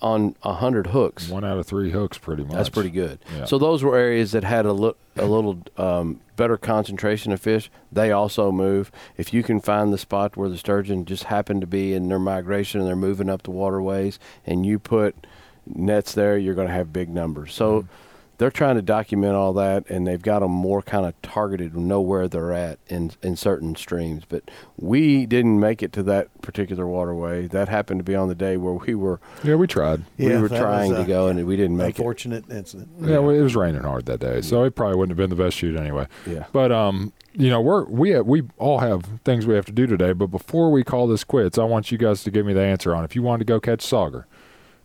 [0.00, 1.28] on 100 hooks.
[1.28, 2.52] one out of three hooks, pretty much.
[2.52, 3.18] That's pretty good.
[3.36, 3.44] Yeah.
[3.46, 7.70] So those were areas that had a, li- a little um, better concentration of fish.
[7.90, 8.92] They also move.
[9.16, 12.18] If you can find the spot where the sturgeon just happen to be in their
[12.20, 15.26] migration and they're moving up the waterways, and you put
[15.66, 17.52] nets there, you're going to have big numbers.
[17.54, 17.92] So Mm-hmm.
[18.38, 22.00] They're trying to document all that, and they've got them more kind of targeted, know
[22.00, 24.24] where they're at in in certain streams.
[24.28, 27.48] But we didn't make it to that particular waterway.
[27.48, 30.04] That happened to be on the day where we were Yeah, we tried.
[30.16, 31.98] we were trying to go, and we didn't make it.
[31.98, 32.88] Unfortunate incident.
[33.00, 35.42] Yeah, well, it was raining hard that day, so it probably wouldn't have been the
[35.44, 36.06] best shoot anyway.
[36.26, 36.44] Yeah.
[36.52, 39.86] But um, you know, we're we have, we all have things we have to do
[39.86, 40.12] today.
[40.12, 42.94] But before we call this quits, I want you guys to give me the answer
[42.94, 44.24] on if you wanted to go catch sauger,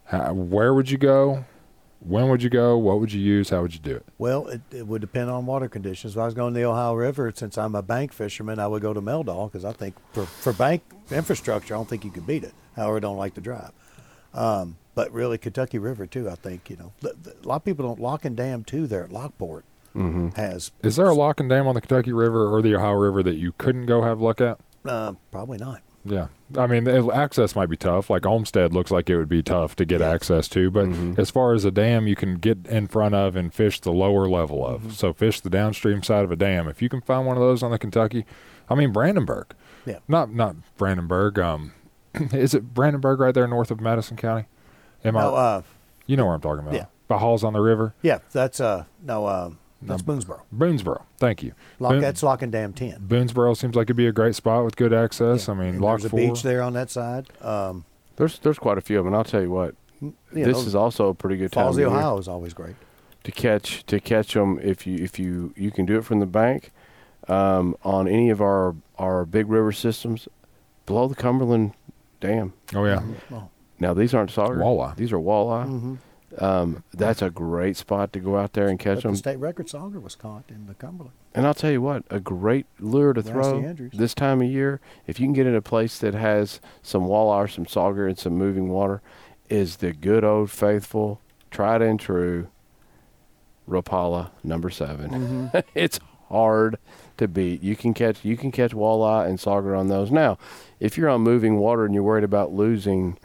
[0.06, 1.46] how, where would you go?
[2.06, 2.78] When would you go?
[2.78, 3.50] What would you use?
[3.50, 4.06] How would you do it?
[4.18, 6.14] Well, it, it would depend on water conditions.
[6.14, 8.82] If I was going to the Ohio River, since I'm a bank fisherman, I would
[8.82, 12.28] go to Meldahl because I think for, for bank infrastructure, I don't think you could
[12.28, 12.54] beat it.
[12.76, 13.72] However, I don't like to drive.
[14.34, 16.30] Um, but really, Kentucky River too.
[16.30, 18.88] I think you know the, the, a lot of people don't lock and dam too.
[18.88, 19.66] There at Lockport
[20.36, 23.22] has Is there a lock and dam on the Kentucky River or the Ohio River
[23.24, 24.60] that you couldn't go have luck at?
[24.86, 25.82] uh, probably not.
[26.06, 26.28] Yeah,
[26.58, 28.10] I mean, the access might be tough.
[28.10, 31.54] Like Olmsted looks like it would be tough to get access to, but as far
[31.54, 34.94] as a dam, you can get in front of and fish the lower level of.
[34.96, 36.68] So fish the downstream side of a dam.
[36.68, 38.26] If you can find one of those on the Kentucky,
[38.70, 39.54] I mean Brandenburg,
[39.86, 40.00] Yeah.
[40.10, 41.40] not not Brandenburg.
[41.40, 41.72] Um,
[42.34, 44.46] is it Brandenburg right there north of Madison County?
[45.06, 45.40] Am No, I?
[45.42, 45.62] uh,
[46.06, 46.74] You know where I'm talking about?
[46.76, 46.86] yeah.
[47.08, 49.52] By Halls on the River, yeah, that's uh, no, uh,
[49.88, 50.42] that's Boonesboro.
[50.56, 51.04] Boonesboro.
[51.18, 51.54] Thank you.
[51.80, 53.00] Lock, Boone- that's Lock and Dam Ten.
[53.00, 55.48] Boonesboro seems like it'd be a great spot with good access.
[55.48, 55.54] Yeah.
[55.54, 56.20] I mean, And Lock there's a Four.
[56.20, 57.28] beach there on that side.
[57.42, 59.14] Um, There's there's quite a few of them.
[59.14, 61.74] And I'll tell you what, You this know, is also a pretty good time of
[61.76, 62.76] Fallsy, year Ohio is always great.
[63.24, 66.26] to catch to catch them if you if you you can do it from the
[66.26, 66.72] bank
[67.28, 70.28] um, on any of our our big river systems
[70.86, 71.74] below the Cumberland
[72.20, 72.54] Dam.
[72.76, 74.58] Oh yeah, Oh, Now these aren't sauger.
[74.58, 74.96] Walleye.
[74.96, 75.66] These are walleye.
[75.66, 75.96] mm-hmm.
[76.40, 79.12] Um, that's a great spot to go out there and catch But them.
[79.12, 81.14] the state record sauger was caught in the Cumberland.
[81.36, 83.92] And I'll tell you what, a great lure to Grassy throw Andrews.
[83.96, 87.52] this time of year, if you can get in a place that has some walleye,
[87.52, 89.02] some sauger, and some moving water,
[89.50, 91.20] is the good old faithful,
[91.52, 92.48] tried and true
[93.70, 95.58] Rapala number 7 Mm-hmm.
[95.76, 96.78] it's hard
[97.18, 97.62] to beat.
[97.64, 100.12] You can catch you can catch walleye and sauger on those.
[100.12, 100.38] Now,
[100.80, 103.18] if you're on moving water and you're worried about losing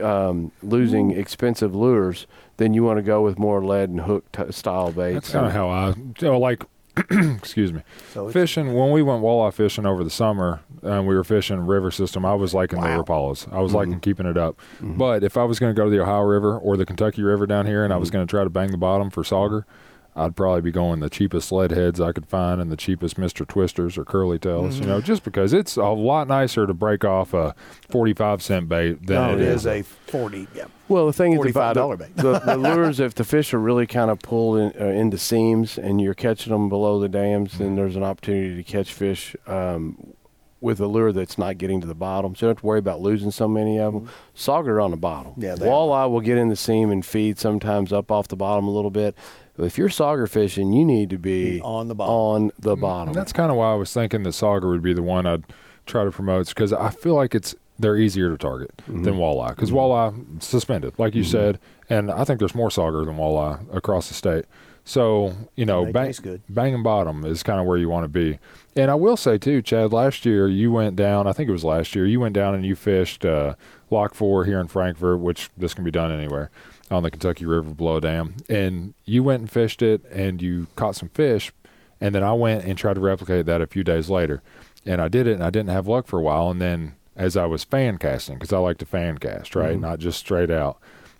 [0.00, 2.26] um, losing expensive lures,
[2.56, 5.14] then you want to go with more lead and hook t- style baits.
[5.14, 5.94] that's kind of how I
[6.26, 6.64] oh, like.
[7.10, 7.80] excuse me.
[8.12, 11.90] So Fishing when we went walleye fishing over the summer, and we were fishing river
[11.90, 12.26] system.
[12.26, 13.02] I was liking the Wow.
[13.02, 13.50] Rapalas.
[13.50, 13.76] I was Mm-hmm.
[13.78, 14.58] liking keeping it up.
[14.80, 17.46] But if I was going to go to the Ohio River or the Kentucky River
[17.46, 18.16] down here, and I was Mm-hmm.
[18.16, 19.64] going to try to bang the bottom for sauger,
[20.14, 23.44] I'd probably be going the cheapest sled heads I could find and the cheapest Mister
[23.46, 24.78] Twisters or curly tails.
[24.78, 25.06] You know, Mm-hmm.
[25.06, 27.54] just because it's a lot nicer to break off a
[27.88, 30.46] forty-five cent bait than no, it it is is a forty.
[30.54, 30.66] Yeah.
[30.88, 32.16] Well, the thing is about $45 the, bait.
[32.16, 35.78] the, the lures, if the fish are really kind of pulled in, uh, into seams
[35.78, 40.12] and you're catching them below the dams, then there's an opportunity to catch fish um,
[40.60, 42.34] with a lure that's not getting to the bottom.
[42.36, 44.10] So you don't have to worry about losing so many of them.
[44.36, 45.32] Sauger are on the bottom.
[45.38, 48.68] Yeah, they Walleye will get in the seam and feed sometimes up off the bottom
[48.68, 49.16] a little bit.
[49.56, 52.14] But if you're sauger fishing, you need to be Be on the bottom.
[52.14, 53.08] On the bottom.
[53.08, 55.44] And that's kind of why I was thinking that Sauger would be the one I'd
[55.86, 59.02] try to promote because I feel like it's they're easier to target Mm-hmm.
[59.02, 61.58] than walleye because walleye suspended, like you said,
[61.90, 64.44] and I think there's more Sauger than walleye across the state.
[64.84, 66.42] So you know, They bang, taste good.
[66.48, 68.38] banging bottom is kind of where you want to be.
[68.74, 71.26] And I will say too, Chad, last year you went down.
[71.26, 73.54] I think it was last year you went down and you fished uh,
[73.90, 76.50] Lock Four here in Frankfort, which this can be done anywhere
[76.92, 78.36] on the Kentucky River below dam.
[78.48, 81.52] And you went and fished it, and you caught some fish.
[82.00, 84.42] And then I went and tried to replicate that a few days later,
[84.84, 86.50] and I did it, and I didn't have luck for a while.
[86.50, 89.98] And then as I was fan casting, because I like to fan cast, right, not
[90.00, 90.78] just straight out.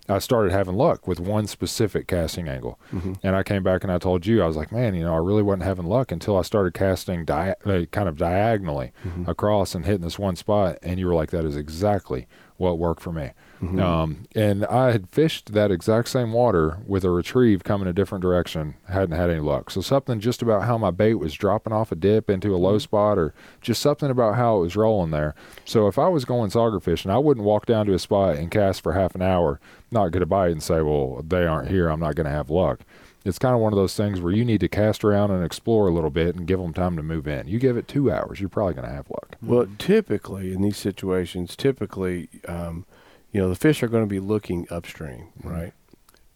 [0.09, 2.77] I started having luck with one specific casting angle.
[3.23, 5.19] And I came back and I told you, I was like, man, you know, I
[5.19, 8.91] really wasn't having luck until I started casting uh, kind of diagonally
[9.25, 10.77] across and hitting this one spot.
[10.83, 13.31] And you were like, that is exactly what worked for me.
[13.79, 18.21] Um, and I had fished that exact same water with a retrieve coming a different
[18.21, 19.69] direction, hadn't had any luck.
[19.69, 22.77] So something just about how my bait was dropping off a dip into a low
[22.77, 25.35] spot or just something about how it was rolling there.
[25.65, 28.51] So if I was going sauger fishing, I wouldn't walk down to a spot and
[28.51, 29.59] cast for half an hour,
[29.91, 31.89] not get a bite and say, well, they aren't here.
[31.89, 32.81] I'm not going to have luck.
[33.25, 35.87] It's kind of one of those things where you need to cast around and explore
[35.87, 37.47] a little bit and give them time to move in.
[37.47, 39.37] You give it two hours, you're probably going to have luck.
[39.41, 42.85] Well, typically in these situations, typically, um,
[43.33, 45.73] you know, the fish are going to be looking upstream, right?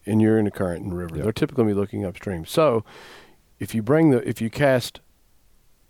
[0.05, 1.15] And you're in the current and river.
[1.15, 1.23] Yep.
[1.23, 2.45] They're typically going to be looking upstream.
[2.45, 2.83] So,
[3.59, 4.99] if you bring the if you cast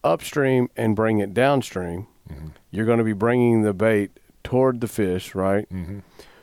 [0.04, 2.48] upstream and bring it downstream, Mm-hmm.
[2.72, 4.12] you're going to be bringing the bait
[4.44, 5.66] toward the fish, right?
[5.74, 6.00] Mm-hmm.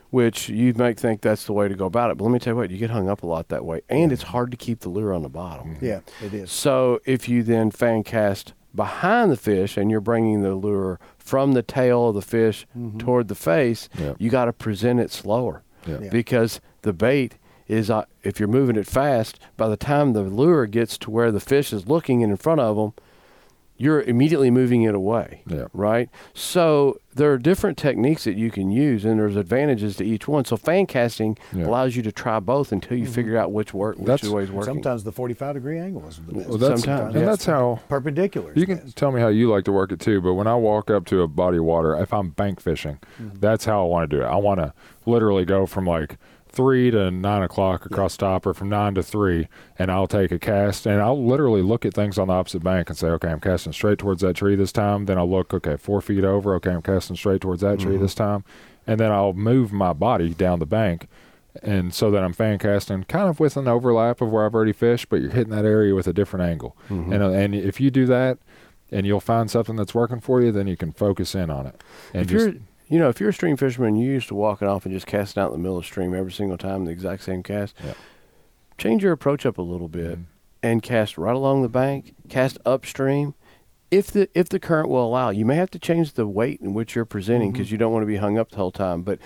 [0.08, 2.54] Which you might think that's the way to go about it, but let me tell
[2.54, 4.80] you what, you get hung up a lot that way, and it's hard to keep
[4.80, 5.76] the lure on the bottom.
[5.82, 6.50] Yeah, it is.
[6.50, 11.52] So if you then fan cast behind the fish and you're bringing the lure from
[11.52, 12.66] the tail of the fish
[12.98, 14.12] toward the face, Yeah.
[14.18, 15.98] you got to present it slower Yeah.
[16.02, 16.10] Yeah.
[16.10, 17.34] because the bait
[17.66, 21.32] is uh, if you're moving it fast, by the time the lure gets to where
[21.32, 22.92] the fish is looking and in front of them,
[23.76, 25.42] you're immediately moving it away.
[25.48, 25.66] Yeah.
[25.72, 26.08] Right?
[26.32, 30.44] So there are different techniques that you can use and there's advantages to each one.
[30.44, 31.66] So fan casting Yeah.
[31.66, 33.12] allows you to try both until you mm-hmm.
[33.12, 34.74] figure out which work which That's- way is working.
[34.74, 36.48] Sometimes the forty-five degree angle is the best.
[36.48, 37.30] Well, that's, Sometimes, and yeah.
[37.30, 38.52] that's how perpendicular.
[38.54, 38.96] You can best.
[38.96, 41.22] tell me how you like to work it too, but when I walk up to
[41.22, 43.38] a body of water, if I'm bank fishing, mm-hmm.
[43.40, 44.26] that's how I want to do it.
[44.26, 44.72] I want to
[45.06, 46.16] literally go from like
[46.54, 49.48] three to nine o'clock across top, or from nine to three,
[49.78, 52.88] and I'll take a cast and I'll literally look at things on the opposite bank
[52.88, 55.06] and say, okay, I'm casting straight towards that tree this time.
[55.06, 58.14] Then I'll look, okay, four feet over, okay, I'm casting straight towards that tree this
[58.14, 58.44] time,
[58.86, 61.08] and then I'll move my body down the bank.
[61.62, 64.72] And so that I'm fan casting kind of with an overlap of where I've already
[64.72, 66.76] fished, but you're hitting that area with a different angle.
[67.12, 68.38] And, uh, and if you do that,
[68.90, 71.82] and you'll find something that's working for you, then you can focus in on it.
[72.12, 72.54] And if just, you're
[72.94, 75.42] you know if you're a stream fisherman you used to walking off and just casting
[75.42, 77.94] out in the middle of the stream every single time the exact same cast Yeah.
[78.78, 80.24] change your approach up a little bit Mhm.
[80.62, 83.34] and cast right along the bank cast upstream
[83.90, 86.72] if the if the current will allow you may have to change the weight in
[86.72, 89.18] which you're presenting because you don't want to be hung up the whole time but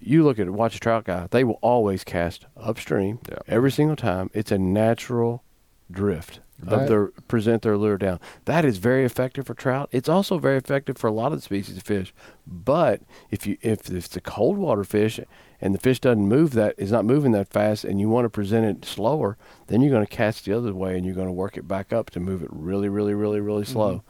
[0.00, 3.36] you look at it watch a trout guy they will always cast upstream Yeah.
[3.48, 5.42] every single time it's a natural
[5.90, 8.18] drift of their present their lure down.
[8.46, 9.88] That is very effective for trout.
[9.92, 12.12] It's also very effective for a lot of the species of fish.
[12.46, 15.20] But if you if it's a cold water fish
[15.60, 18.30] and the fish doesn't move that is not moving that fast and you want to
[18.30, 19.36] present it slower,
[19.68, 21.92] then you're going to cast the other way and you're going to work it back
[21.92, 23.72] up to move it really, really, really, really mm-hmm.
[23.72, 24.02] slow.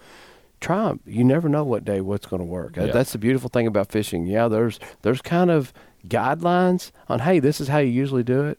[0.60, 1.00] Try 'em.
[1.06, 2.76] You never know what day what's going to work.
[2.76, 2.86] Yeah.
[2.86, 4.26] That's the beautiful thing about fishing.
[4.26, 5.72] Yeah, there's there's kind of
[6.06, 8.58] guidelines on hey, this is how you usually do it.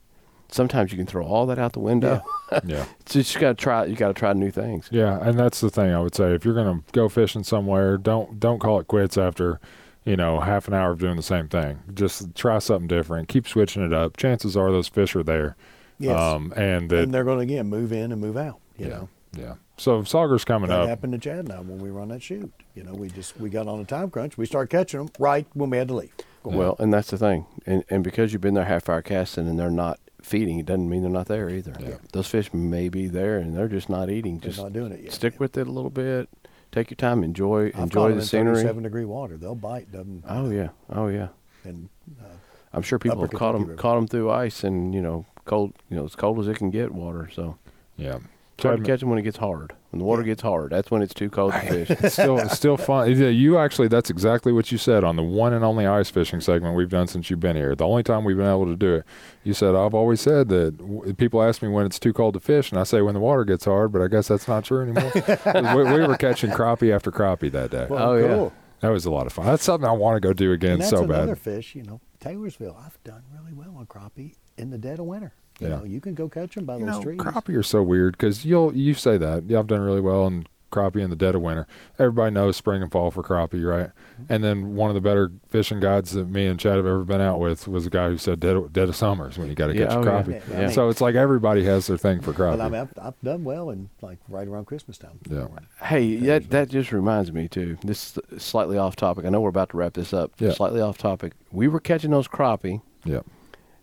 [0.52, 2.22] Sometimes you can throw all that out the window.
[2.66, 2.86] yeah.
[3.06, 3.86] So you just got to try.
[3.86, 4.88] You got to try new things.
[4.92, 6.34] Yeah, and that's the thing I would say.
[6.34, 9.60] If you're going to go fishing somewhere, don't don't call it quits after,
[10.06, 11.80] you know, half an hour of doing the same thing.
[11.94, 13.28] Just try something different.
[13.30, 14.18] Keep switching it up.
[14.18, 15.56] Chances are those fish are there.
[15.98, 16.20] Yes.
[16.20, 18.60] Um, and that and they're going to again move in and move out.
[18.78, 19.54] You yeah, know, yeah.
[19.78, 20.90] So Sauger's coming that up.
[20.90, 22.52] happened to Chad and I when we were on that shoot.
[22.76, 24.38] You know, we just we got on a time crunch.
[24.38, 26.14] We started catching them right when we had to leave.
[26.44, 27.46] Go Well, and that's the thing.
[27.66, 30.00] And and because you've been there half hour casting and they're not
[30.30, 31.74] feeding, it doesn't mean they're not there either.
[31.80, 31.96] Yeah.
[32.14, 34.40] Those fish may be there and they're just not eating.
[34.40, 35.12] They're Just not doing it yet.
[35.14, 36.30] stick with it a little bit.
[36.72, 37.24] Take your time.
[37.24, 38.56] Enjoy I've enjoy the scenery.
[38.58, 39.38] 37 degree water.
[39.38, 39.92] They'll bite.
[39.92, 40.70] Doesn't Oh yeah.
[40.90, 41.30] Oh yeah.
[41.64, 41.90] and
[42.22, 42.26] uh,
[42.72, 43.76] I'm sure people have caught them River.
[43.76, 46.70] caught them through ice and you know cold you know as cold as it can
[46.70, 47.28] get water.
[47.34, 47.58] So
[47.98, 48.20] Yeah.
[48.60, 49.74] try to catch them when it gets hard.
[49.92, 51.90] When the water gets hard, that's when it's too cold to fish.
[51.90, 53.10] it's still it's still fun.
[53.10, 56.42] Yeah, You actually that's exactly what you said on the one and only ice fishing
[56.42, 57.74] segment we've done since you've been here.
[57.74, 59.06] The only time we've been able to do it.
[59.44, 62.40] You said I've always said that w- people ask me when it's too cold to
[62.40, 63.92] fish, and I say when the water gets hard.
[63.92, 65.12] But I guess that's not true anymore.
[65.16, 67.88] we, we were catching crappie after crappie that day.
[67.90, 68.50] well, Oh, yeah.
[68.82, 69.46] That was a lot of fun.
[69.48, 71.40] That's something I want to go do again And that's so another bad.
[71.40, 71.74] fish.
[71.76, 72.78] You know, Taylorsville.
[72.80, 75.34] I've done really well on crappie in the dead of winter.
[75.60, 75.76] You Yeah.
[75.78, 77.20] know, you can go catch them by You those know, trees.
[77.20, 80.46] crappie are so weird because you'll you say that yeah I've done really well in
[80.72, 81.66] crappie in the dead of winter.
[81.98, 83.88] Everybody knows spring and fall for crappie, right?
[83.88, 84.24] Mm-hmm.
[84.32, 87.22] And then one of the better fishing guides that me and Chad have ever been
[87.22, 89.68] out with was a guy who said dead of, dead of summers when you got
[89.68, 90.22] to Yeah, catch oh, yeah.
[90.22, 90.42] crappie.
[90.52, 92.58] Yeah, I mean- So it's like everybody has their thing for crappie.
[92.58, 95.18] But I mean, I've, I've done well in like right around Christmas time.
[95.28, 95.48] Yeah.
[95.82, 97.78] Hey, that that just reminds me too.
[97.84, 99.26] This is slightly off topic.
[99.26, 100.34] I know we're about to wrap this up.
[100.38, 100.52] Yeah.
[100.52, 101.34] Slightly off topic.
[101.52, 102.82] We were catching those crappie.
[103.06, 103.22] yeah.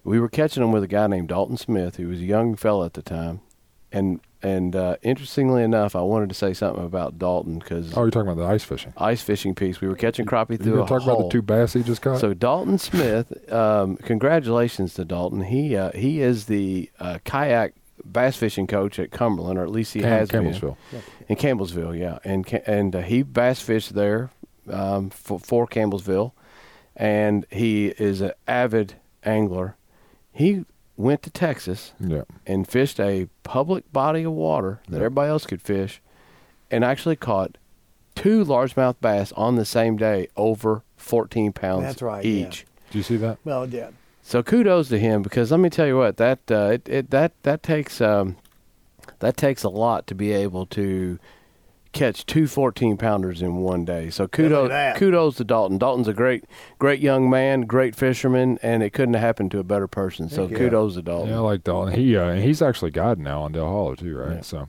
[0.07, 2.87] We were catching them with a guy named Dalton Smith, who was a young fella
[2.87, 3.41] at the time.
[3.93, 8.11] And and uh, interestingly enough, I wanted to say something about Dalton because Oh, you're
[8.11, 8.93] talking about the ice fishing.
[8.97, 9.81] ice fishing piece.
[9.81, 12.03] We were catching crappie You through were a talking about the two bass he just
[12.03, 12.21] caught.
[12.21, 15.43] So Dalton Smith, um, congratulations to Dalton.
[15.43, 19.95] He uh, he is the uh, kayak bass fishing coach at Cumberland, or at least
[19.95, 20.45] he Cam- has been.
[20.45, 20.77] Campbellsville.
[21.29, 24.31] In Campbellsville, yeah, and and uh, he bass fished there
[24.71, 26.33] um, for, for Campbellsville,
[26.95, 28.95] and he is an avid
[29.25, 29.77] angler.
[30.37, 30.65] He
[30.99, 32.23] went to Texas Yeah.
[32.47, 35.05] and fished a public body of water that Yeah.
[35.07, 36.01] everybody else could fish,
[36.71, 37.57] and actually caught
[38.15, 42.47] two largemouth bass on the same day, over 14 pounds That's right, yeah.
[42.49, 42.67] each.
[42.91, 43.39] Do you see that?
[43.45, 43.89] Well, yeah.
[44.23, 47.33] So kudos to him because let me tell you what that uh, it, it that
[47.45, 48.37] that takes um,
[49.21, 51.19] that takes a lot to be able to
[51.97, 54.11] catch two 14 pounders in one day.
[54.11, 55.79] So kudos kudos to Dalton.
[55.79, 56.45] Dalton's a great
[56.79, 60.29] great young man, great fisherman, and it couldn't have happened to a better person.
[60.29, 60.59] So Heck yeah.
[60.59, 61.31] kudos to Dalton.
[61.31, 61.95] Yeah, I like Dalton.
[61.95, 64.37] He uh, he's actually guiding now on Dale Hollow too, right?
[64.37, 64.41] Yeah.
[64.43, 64.69] So,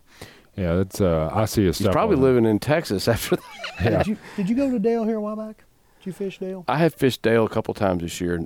[0.55, 3.43] yeah, it's uh, I see his He's probably on- living in Texas after that.
[3.83, 3.97] Yeah.
[3.99, 5.63] Did you did you go to Dale here a while back?
[5.99, 6.65] Did you fish Dale?
[6.67, 8.43] I have fished Dale a couple times this year.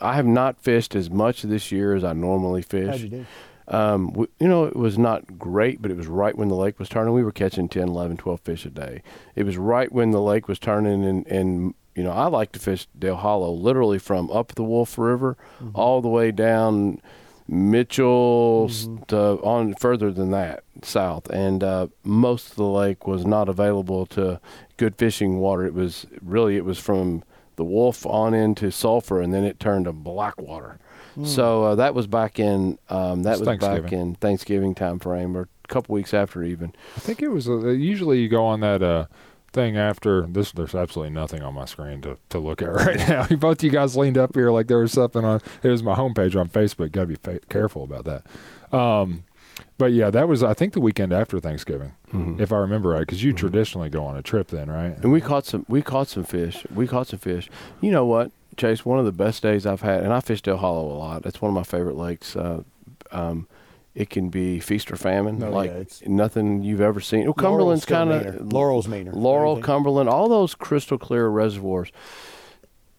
[0.00, 2.88] I have not fished as much this year as I normally fish.
[2.90, 3.26] How'd you do?
[3.68, 6.78] Um, we, you know, it was not great, but it was right when the lake
[6.78, 7.14] was turning.
[7.14, 9.02] We were catching 10, 11, 12 fish a day.
[9.34, 12.58] It was right when the lake was turning, and, and you know, I like to
[12.58, 15.36] fish Dale Hollow literally from up the Wolf River
[15.74, 17.00] all the way down
[17.46, 18.68] Mitchell
[19.08, 21.28] to on further than that south.
[21.30, 24.40] And uh, most of the lake was not available to
[24.76, 25.64] good fishing water.
[25.64, 27.22] It was really, it was from
[27.56, 29.92] the Wolf on into Sulphur, and then it turned to
[31.14, 31.34] Blackwater.
[31.34, 34.00] So uh, that was back in um, that It's was back Thanksgiving.
[34.00, 36.72] in Thanksgiving time frame, or a couple weeks after even.
[36.96, 37.48] I think it was.
[37.48, 39.06] Uh, usually, you go on that uh,
[39.52, 40.52] thing after this.
[40.52, 43.26] There's absolutely nothing on my screen to, to look at right now.
[43.36, 45.40] Both you guys leaned up here like there was something on.
[45.62, 46.92] It was my homepage on Facebook.
[46.92, 48.24] Got to be fa- careful about that.
[48.76, 49.24] Um,
[49.78, 51.92] but yeah, that was I think the weekend after Thanksgiving,
[52.38, 54.96] if I remember right, because you traditionally go on a trip then, right?
[54.98, 56.64] And we caught some we caught some fish.
[56.74, 57.48] We caught some fish.
[57.80, 58.84] You know what, Chase?
[58.84, 61.26] One of the best days I've had, and I fish Dale Hollow a lot.
[61.26, 62.34] It's one of my favorite lakes.
[62.36, 62.62] Uh,
[63.12, 63.46] um,
[63.94, 67.24] it can be feast or famine, Oh, like yeah, nothing you've ever seen.
[67.24, 69.12] Well, Cumberland's kind of Laurel's meaner.
[69.12, 69.66] Laurel, Everything.
[69.66, 71.92] Cumberland, all those crystal clear reservoirs.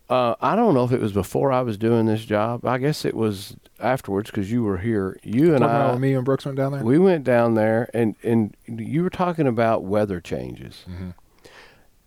[0.09, 2.63] Uh, I don't know if it was before I was doing this job.
[2.63, 5.19] I guess it was afterwards because you were here.
[5.23, 6.83] You and I, me and Brooks went down there.
[6.83, 10.85] we went down there, and and you were talking about weather changes.
[10.87, 11.09] Mm-hmm.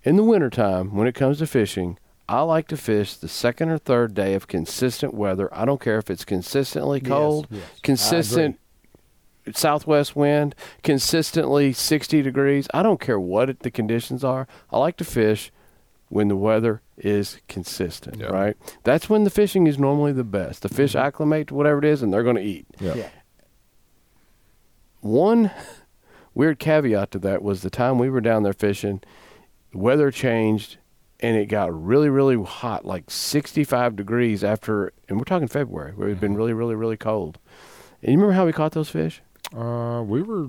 [0.04, 3.78] In the wintertime, when it comes to fishing, I like to fish the second or
[3.78, 5.48] third day of consistent weather.
[5.52, 7.60] I don't care if it's consistently cold, yes.
[7.60, 7.80] I agree.
[7.82, 8.60] consistent
[9.54, 12.68] southwest wind, consistently 60 degrees.
[12.74, 14.46] I don't care what it, the conditions are.
[14.70, 15.50] I like to fish
[16.10, 18.26] when the weather is consistent, Yeah.
[18.26, 18.56] right?
[18.84, 20.62] That's when the fishing is normally the best.
[20.62, 21.06] The fish mm-hmm.
[21.06, 22.66] acclimate to whatever it is and they're going to eat.
[22.78, 22.94] Yeah.
[22.94, 23.08] Yeah.
[25.00, 25.50] One
[26.34, 29.00] weird caveat to that was the time we were down there fishing,
[29.72, 30.78] weather changed
[31.20, 36.08] and it got really, really hot, like 65 degrees after, and we're talking February, where
[36.08, 37.38] it had been really, really, really cold.
[38.02, 39.20] And you remember how we caught those fish?
[39.56, 40.48] Uh, we were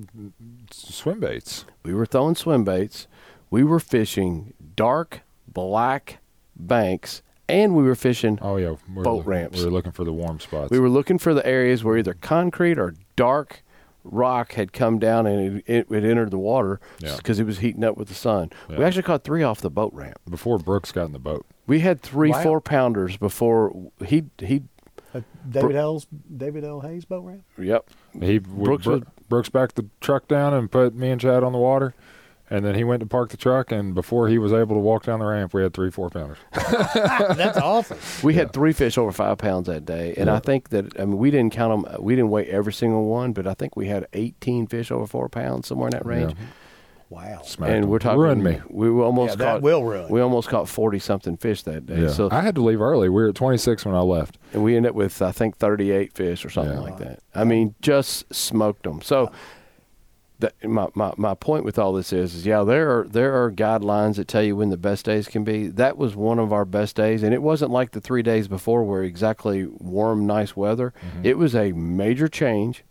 [0.72, 1.66] swim baits.
[1.84, 3.08] We were throwing swim baits,
[3.50, 6.20] we were fishing dark, black
[6.56, 8.38] banks, and we were fishing.
[8.42, 9.58] Oh yeah, we Boat looking- ramps.
[9.60, 10.70] We were looking for the warm spots.
[10.70, 13.64] We were looking for the areas where either concrete or dark
[14.04, 17.16] rock had come down and it, it, it entered the water Yeah.
[17.18, 18.50] because it was heating up with the sun.
[18.70, 20.18] We actually caught three off the boat ramp.
[20.30, 21.46] before Brooks got in the boat.
[21.68, 22.44] We had three Wow.
[22.44, 24.64] four pounders before he he.
[25.14, 26.06] Uh, David L's
[26.36, 26.82] David L.
[26.82, 27.44] Hayes boat ramp.
[27.58, 27.90] Yep.
[28.22, 31.52] He Brooks Brooks, was- Brooks backed the truck down and put me and Chad on
[31.52, 31.94] the water,
[32.50, 33.72] and then he went to park the truck.
[33.72, 36.38] And before he was able to walk down the ramp, we had three four pounders.
[36.54, 37.98] That's awesome.
[38.24, 41.18] We had three fish over five pounds that day, and I think that I mean
[41.18, 42.02] we didn't count them.
[42.04, 45.30] We didn't weigh every single one, but I think we had 18 fish over four
[45.30, 46.34] pounds somewhere in that range.
[46.38, 46.46] Yeah.
[47.12, 47.42] Wow.
[47.44, 48.20] Smacked And we're talking.
[48.20, 48.62] ruined me.
[48.70, 49.62] We were almost Yeah, that caught.
[49.64, 50.10] will ruin.
[50.12, 52.02] We almost caught 40 something fish that day.
[52.04, 52.10] Yeah.
[52.10, 53.10] So I had to leave early.
[53.10, 54.38] We were at 26 when I left.
[54.54, 56.80] and we ended up with I think 38 fish or something Yeah.
[56.82, 57.20] like that.
[57.34, 59.02] I mean, just smoked them.
[59.02, 59.32] So
[60.40, 63.52] that my, my my point with all this is, is yeah, there are there are
[63.52, 65.68] guidelines that tell you when the best days can be.
[65.68, 68.84] That was one of our best days, and it wasn't like the three days before
[68.84, 70.94] where exactly warm, nice weather.
[71.02, 71.26] Mm-hmm.
[71.26, 72.84] It was a major change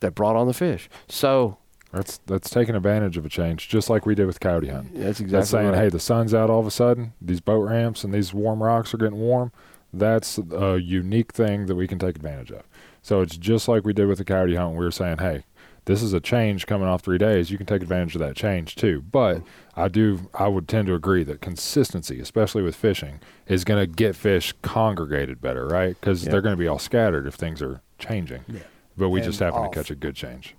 [0.00, 0.88] that brought on the fish.
[1.08, 1.56] So
[1.92, 4.92] That's that's taking advantage of a change, just like we did with coyote hunting.
[5.00, 5.78] that's exactly That's saying, right.
[5.78, 7.14] hey, the sun's out all of a sudden.
[7.20, 9.52] These boat ramps and these warm rocks are getting warm.
[9.92, 12.62] That's a unique thing that we can take advantage of.
[13.02, 14.72] So it's just like we did with the coyote hunt.
[14.72, 15.44] We were saying, hey,
[15.86, 17.50] this is a change coming off three days.
[17.50, 19.02] You can take advantage of that change too.
[19.10, 19.42] But
[19.76, 23.86] I do, I would tend to agree that consistency, especially with fishing, is going to
[23.86, 25.96] get fish congregated better, right?
[26.00, 26.32] Because Yeah.
[26.32, 28.44] they're going to be all scattered if things are changing.
[28.48, 28.60] Yeah.
[28.96, 29.70] But we And just happen off.
[29.72, 30.54] to catch a good change.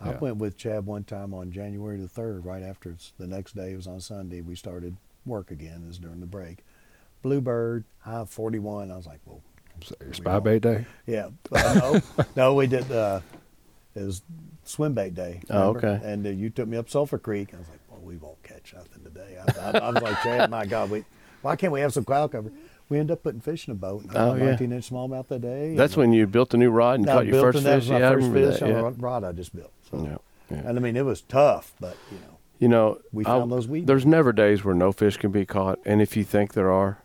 [0.00, 0.18] I Yeah.
[0.18, 3.76] went with Chad one time on January the third, right after the next day it
[3.76, 4.40] was on Sunday.
[4.40, 5.82] We started work again.
[5.84, 6.58] It was during the break.
[7.22, 8.90] Bluebird, high forty one.
[8.90, 9.40] I was like, well,
[10.12, 10.86] spy bait day.
[11.06, 11.74] yeah, but
[12.16, 12.90] no, no, we did.
[12.90, 13.20] Uh,
[13.94, 14.22] it was
[14.64, 15.40] swim bait day.
[15.50, 16.00] Oh, okay.
[16.02, 17.52] And uh, you took me up Sulphur Creek.
[17.54, 19.38] I was like, well, we won't catch nothing today.
[19.38, 21.04] I, I, I was like, Chad, my God, we
[21.42, 22.50] why can't we have some cloud cover?
[22.88, 24.02] We end up putting fish in a boat.
[24.04, 24.44] and I Oh, caught yeah.
[24.50, 25.74] 19 inch smallmouth that day.
[25.74, 27.88] That's when you built a new rod and caught your first and fish.
[27.88, 28.64] yeah, I first remember fish that.
[28.66, 28.88] on Yeah.
[28.88, 29.72] a rod I just built.
[29.90, 30.02] So.
[30.50, 30.68] Yeah, yeah.
[30.68, 33.66] And I mean, it was tough, but you know, You know, We I- found those
[33.66, 33.86] weeds.
[33.86, 36.98] There's never days where no fish can be caught, and if you think there are,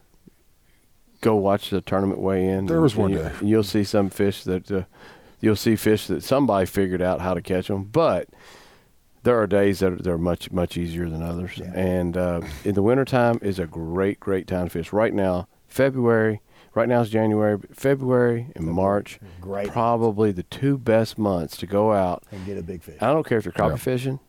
[1.22, 2.66] go watch the tournament weigh in.
[2.66, 3.32] There and- was one and day.
[3.42, 4.84] You, you'll see some fish that uh,
[5.40, 8.28] you'll see fish that somebody figured out how to catch them, but
[9.24, 11.52] there are days that are, they're much much easier than others.
[11.58, 11.72] Yeah.
[11.74, 14.94] And uh, in the wintertime is a great great time to fish.
[14.94, 16.42] Right now, February.
[16.76, 21.66] Right now is January, but February and March, Great probably the two best months to
[21.66, 23.02] go out and get a big fish.
[23.02, 23.76] I don't care if you're crappie Yeah.
[23.78, 24.20] fishing.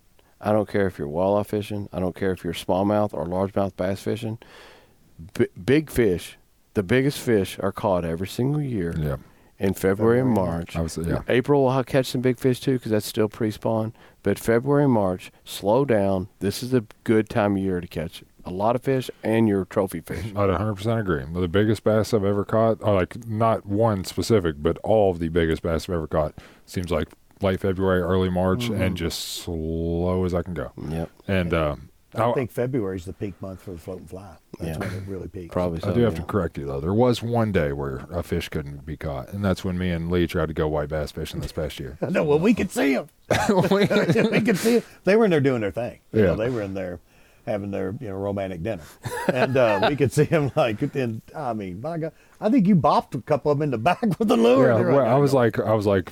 [0.41, 1.91] I don't care if you're walleye fishing.
[1.93, 4.39] I don't care if you're smallmouth or largemouth bass fishing.
[5.35, 6.39] B- big fish,
[6.73, 9.17] the biggest fish are caught every single year Yeah.
[9.59, 10.77] In February and March.
[10.77, 11.23] Yeah.
[11.29, 13.93] April will catch some big fish too because that's still pre-spawn.
[14.23, 16.29] But February and March, slow down.
[16.41, 19.65] This is a good time of year to catch a lot of fish and your
[19.67, 20.27] trophy fish.
[20.27, 21.23] I'd 100% agree.
[21.33, 25.29] The biggest bass I've ever caught, or like not one specific, but all of the
[25.29, 27.09] biggest bass I've ever caught, seems like
[27.43, 28.81] late February, early March, Mm-hmm.
[28.83, 30.73] and just slow as I can go.
[30.89, 34.35] Yep, And um, I I, think is the peak month for the float and fly.
[34.59, 34.79] That's Yeah.
[34.79, 35.53] when it really peaks.
[35.53, 35.81] probably.
[35.81, 36.21] So, I do have yeah.
[36.21, 36.81] to correct you though.
[36.81, 40.11] There was one day where a fish couldn't be caught, and that's when me and
[40.11, 41.99] Lee tried to go white bass fishing this past year.
[42.11, 43.09] No, well, we could see them.
[43.71, 43.87] we
[44.41, 44.83] could see 'em.
[45.05, 45.99] They were in there doing their thing.
[46.13, 46.35] You know, Yeah.
[46.37, 47.01] they were in there
[47.47, 48.83] having their you know romantic dinner,
[49.33, 50.81] and uh, we could see them like.
[50.95, 53.79] And I mean, my God, I think you bopped a couple of them in the
[53.79, 54.69] back with the lure.
[54.71, 56.11] Yeah, They're well, like, I was like, I was like,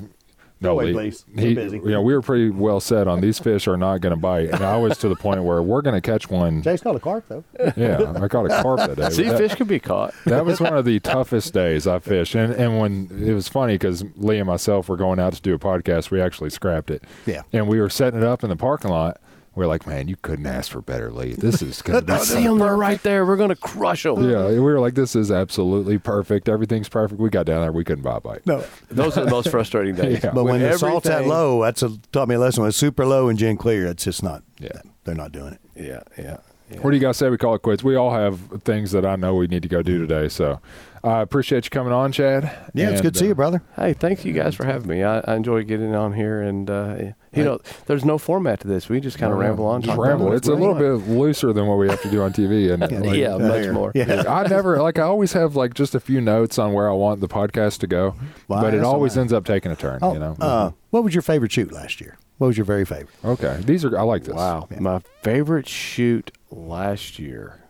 [0.60, 0.92] no, away, Lee.
[0.92, 1.24] please.
[1.34, 1.76] We're He, busy.
[1.78, 4.50] you know, we were pretty well set on these fish are not going to bite,
[4.50, 6.62] and I was to the point where we're going to catch one.
[6.62, 7.44] Jay's called a carp though.
[7.76, 9.10] Yeah, I caught a carp that day.
[9.10, 10.14] See, That- fish can be caught.
[10.24, 13.74] that was one of the toughest days I fished, and and when it was funny
[13.74, 17.02] because Lee and myself were going out to do a podcast, we actually scrapped it.
[17.26, 17.42] Yeah.
[17.52, 19.20] and we were setting it up in the parking lot.
[19.56, 21.32] We are like, man, you couldn't ask for better, Lee.
[21.32, 23.24] This is gonna be See them, they're right there.
[23.24, 24.28] We're gonna crush them.
[24.28, 24.48] yeah.
[24.48, 26.46] We were like, this is absolutely perfect.
[26.48, 27.18] Everything's perfect.
[27.18, 28.46] We got down there, we couldn't buy a bite.
[28.46, 30.22] No, Those are the most frustrating days.
[30.22, 30.32] Yeah.
[30.32, 32.62] but when, the salt's at low, that's a taught me a lesson.
[32.62, 34.42] When it's super low and gin clear, it's just not.
[34.58, 34.82] Yeah.
[35.04, 35.60] they're not doing it.
[35.74, 36.36] Yeah, yeah.
[36.70, 36.80] yeah.
[36.80, 37.82] What do you guys say we call it quits?
[37.82, 40.28] We all have things that I know we need to go do today.
[40.28, 40.60] So
[41.02, 42.44] I appreciate you coming on, Chad.
[42.74, 43.62] Yeah, it's good to see uh, you, brother.
[43.76, 45.02] Hey, thank you guys for having me.
[45.02, 46.96] I, I enjoy getting on here, and uh,
[47.36, 48.88] you know, there's no format to this.
[48.88, 49.82] We just kind of ramble on.
[49.82, 50.32] Just ramble.
[50.32, 52.70] It's a little bit looser than what we have to do on TV.
[52.72, 53.02] And on.
[53.02, 53.92] like, yeah, much more.
[53.94, 54.24] Yeah.
[54.26, 57.20] I never like I always have like just a few notes on where I want
[57.20, 58.14] the podcast to go,
[58.48, 59.20] Well, but it always all right.
[59.22, 59.98] ends up taking a turn.
[60.02, 60.36] Oh, you know.
[60.40, 62.18] uh, what was your favorite shoot last year?
[62.38, 63.14] What was your very favorite?
[63.24, 64.34] okay, these are I like this.
[64.34, 67.62] Wow, my favorite shoot last year.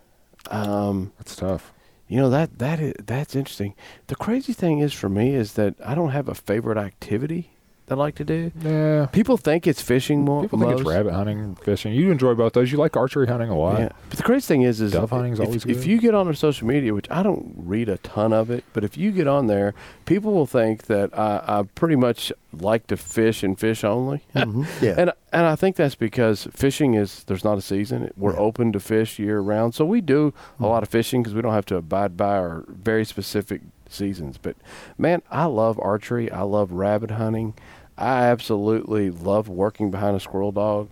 [0.51, 1.73] Um, that's tough.
[2.07, 3.75] you know that that is that's interesting.
[4.07, 7.51] The crazy thing is for me is that I don't have a favorite activity
[7.87, 8.51] that I like to do.
[8.61, 9.05] Yeah.
[9.07, 10.43] People think it's fishing more.
[10.43, 11.93] People think it's rabbit hunting, fishing.
[11.93, 12.71] You enjoy both those.
[12.71, 13.79] You like archery hunting a lot.
[13.79, 16.27] Yeah, but the crazy thing is, is Dove hunting's if, always if you get on
[16.27, 19.27] our social media, which I don't read a ton of it, but if you get
[19.27, 19.73] on there,
[20.05, 24.21] people will think that I, I pretty much like to fish and fish only.
[24.37, 24.85] Mm-hmm.
[24.85, 24.95] Yeah.
[24.97, 28.11] and and I think that's because fishing is there's not a season.
[28.15, 28.39] We're Yeah.
[28.39, 30.65] open to fish year round, so we do a mm-hmm.
[30.65, 34.37] lot of fishing because we don't have to abide by our very specific seasons.
[34.37, 34.55] But
[34.97, 36.31] man, I love archery.
[36.31, 37.55] I love rabbit hunting.
[37.97, 40.89] I absolutely love working behind a squirrel dog.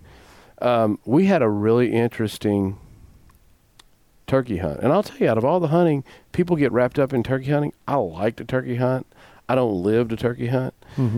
[0.62, 2.78] Um, we had a really interesting
[4.28, 7.14] turkey hunt, and I'll tell you, out of all the hunting, people get wrapped up
[7.14, 7.74] in turkey hunting.
[7.88, 9.06] I like to turkey hunt.
[9.48, 10.74] I don't live to turkey hunt.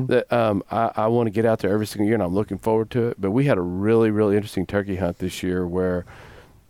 [0.08, 2.58] That um, I, I want to get out there every single year, and I'm looking
[2.58, 3.22] forward to it.
[3.22, 6.06] But we had a really, really interesting turkey hunt this year where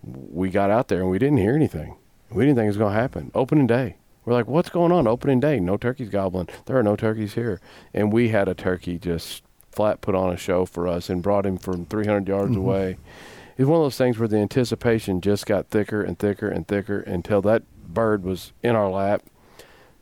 [0.03, 1.95] we got out there and we didn't hear anything.
[2.29, 3.31] We didn't think it was going to happen.
[3.33, 3.95] Opening day.
[4.27, 5.07] We're like, what's going on?
[5.07, 5.57] Opening day.
[5.57, 6.49] No turkeys gobbling.
[6.65, 7.61] There are no turkeys here.
[7.93, 9.41] And we had a turkey just
[9.71, 12.59] flat put on a show for us and brought him from 300 yards mm-hmm.
[12.59, 12.97] away.
[13.57, 16.99] It's one of those things where the anticipation just got thicker and thicker and thicker
[16.99, 19.23] until that bird was in our lap.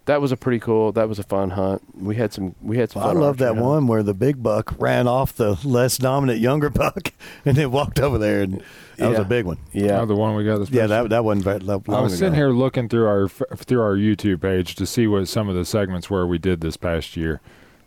[0.05, 0.91] That was a pretty cool.
[0.91, 1.81] That was a fun hunt.
[1.99, 2.53] We had some.
[2.61, 3.01] We had some.
[3.01, 3.69] I fun love that archery hunting.
[3.69, 7.11] one where the big buck ran off the less dominant younger buck
[7.43, 8.63] and then walked over there, and
[8.97, 9.57] that was a big one.
[9.73, 10.69] Yeah, Oh, the one we got this.
[10.69, 12.19] Yeah, that that wasn't very long I was ago.
[12.19, 15.65] sitting here looking through our through our YouTube page to see what some of the
[15.65, 17.41] segments were we did this past year.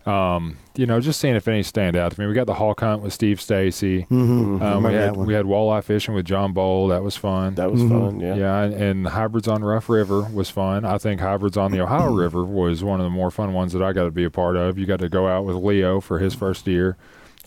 [0.09, 2.27] Um, you know, just seeing if any stand out to me.
[2.27, 4.07] We got the hawk hunt with Steve Stacy.
[4.11, 4.63] Mhm.
[4.63, 6.89] Um, we had we had walleye fishing with John Bowl.
[6.89, 7.57] That was fun.
[7.57, 7.89] that was Mhm.
[7.91, 8.21] fun.
[8.21, 8.35] Yeah.
[8.37, 10.85] yeah, and, and hybrids on Rough River was fun.
[10.85, 13.83] I think hybrids on the Ohio River was one of the more fun ones that
[13.83, 14.79] I got to be a part of.
[14.79, 16.97] You got to go out with Leo for his first year,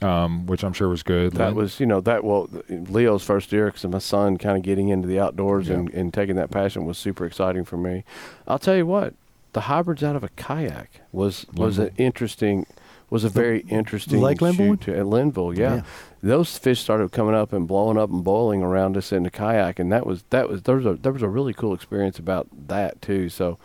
[0.02, 1.32] um, which I'm sure was good.
[1.34, 4.90] That was, you know, that well, Leo's first year because my son kind of getting
[4.90, 8.04] into the outdoors and, and taking that passion was super exciting for me.
[8.48, 9.14] I'll tell you what,
[9.54, 12.66] the hybrids out of a kayak was was an interesting,
[13.10, 15.58] was a very interesting Lake Linville shoot to, at Linville.
[15.58, 15.76] Yeah.
[15.76, 15.82] Yeah.
[16.24, 19.80] those fish started coming up and blowing up and boiling around us in the kayak,
[19.80, 22.48] and that was that was there was a there was a really cool experience about
[22.68, 23.30] that too.
[23.30, 23.58] So,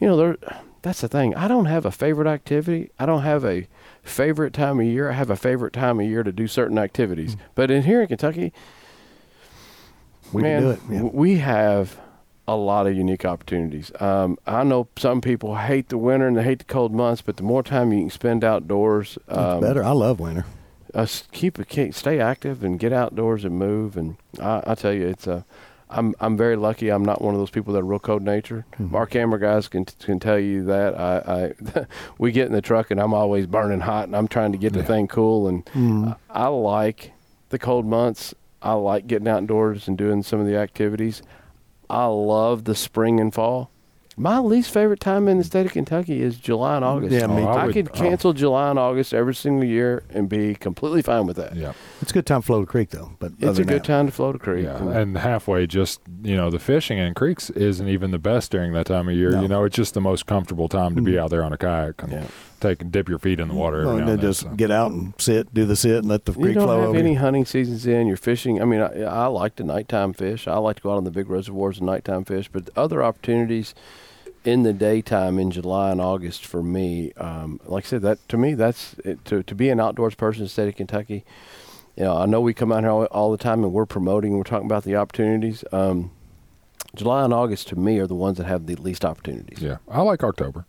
[0.00, 0.36] you know, there
[0.82, 1.34] that's the thing.
[1.34, 2.90] I don't have a favorite activity.
[2.98, 3.66] I don't have a
[4.02, 5.10] favorite time of year.
[5.10, 7.34] I have a favorite time of year to do certain activities.
[7.34, 7.40] Hmm.
[7.54, 8.52] But in here in Kentucky,
[10.32, 10.80] We man, can do it.
[10.90, 11.10] Yeah.
[11.12, 12.00] we have
[12.54, 13.92] a lot of unique opportunities.
[14.00, 17.36] Um, I know some people hate the winter and they hate the cold months, but
[17.36, 19.82] the more time you can spend outdoors, um, better.
[19.84, 20.44] I love winter.
[20.94, 23.96] uh, keep a stay active and get outdoors and move.
[23.96, 25.44] And I, I tell you, it's a.
[25.92, 26.88] I'm I'm very lucky.
[26.88, 28.64] I'm not one of those people that are real cold nature.
[28.78, 28.94] Mm-hmm.
[28.94, 30.94] Our camera guys can can tell you that.
[30.96, 31.86] I, I
[32.18, 34.72] we get in the truck and I'm always burning hot and I'm trying to get
[34.72, 34.84] the Yeah.
[34.84, 35.48] thing cool.
[35.48, 36.16] And Mhm.
[36.30, 37.10] I, I like
[37.48, 38.32] the cold months.
[38.62, 41.22] I like getting outdoors and doing some of the activities.
[41.90, 43.70] I love the spring and fall.
[44.16, 47.12] My least favorite time in the state of Kentucky is July and August.
[47.12, 47.96] Yeah, me Oh, I I, would- could oh.
[47.96, 51.56] cancel July and August every single year and be completely fine with that.
[51.56, 51.72] yeah.
[52.02, 53.12] It's a good time to float a creek, though.
[53.18, 54.64] But It's a good that- time to float a creek.
[54.64, 58.50] Yeah, And- and halfway, just you know, the fishing in creeks isn't even the best
[58.50, 59.30] during that time of year.
[59.30, 59.40] No.
[59.42, 61.18] You know, it's just the most comfortable time to be Mhm.
[61.20, 62.24] out there on a kayak and Yeah.
[62.60, 63.78] Take and dip your feet in the water.
[63.84, 64.48] Well, Every and then and then, just so.
[64.50, 66.88] get out and sit, do the sit, and let the you creek don't flow have
[66.90, 66.98] over.
[66.98, 67.18] any you.
[67.18, 68.06] hunting seasons in.
[68.06, 68.60] You're fishing.
[68.60, 70.46] I mean, I, I like to nighttime fish.
[70.46, 72.48] I like to go out on the big reservoirs and nighttime fish.
[72.52, 73.74] But other opportunities
[74.44, 78.36] in the daytime in July and August for me, um, like I said, that to
[78.38, 81.24] me, that's it, to to be an outdoors person in the state of Kentucky.
[81.96, 84.36] You know, I know we come out here all, all the time and we're promoting.
[84.38, 85.64] We're talking about the opportunities.
[85.72, 86.12] Um,
[86.94, 89.60] July and August to me are the ones that have the least opportunities.
[89.60, 90.64] Yeah, I like October.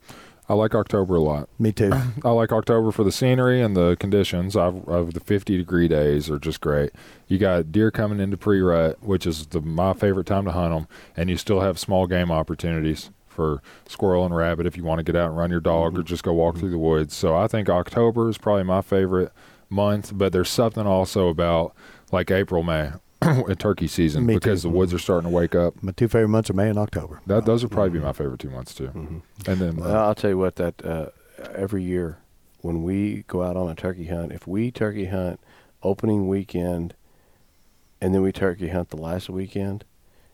[0.51, 1.47] I like October a lot.
[1.57, 1.93] Me too.
[2.25, 4.57] I like October for the scenery and the conditions.
[4.57, 6.91] I've, of the 50 degree days are just great.
[7.29, 10.87] You got deer coming into pre-rut, which is the, my favorite time to hunt them,
[11.15, 15.05] and you still have small game opportunities for squirrel and rabbit if you want to
[15.05, 16.07] get out and run your dog or mm-hmm.
[16.07, 17.15] just go walk through the woods.
[17.15, 19.31] So I think October is probably my favorite
[19.69, 21.73] month, but there's something also about
[22.11, 22.91] like April, May,
[23.49, 24.69] at turkey season Me because too.
[24.69, 25.81] the woods are starting to wake up.
[25.83, 27.21] My two favorite months are May and October.
[27.27, 28.87] That those would probably be my favorite two months too.
[28.87, 29.21] Mhm.
[29.47, 30.55] And then Well, I'll tell you what.
[30.55, 31.07] That uh,
[31.55, 32.17] every year
[32.61, 35.39] when we go out on a turkey hunt, if we turkey hunt
[35.83, 36.93] opening weekend,
[37.99, 39.83] and then we turkey hunt the last weekend,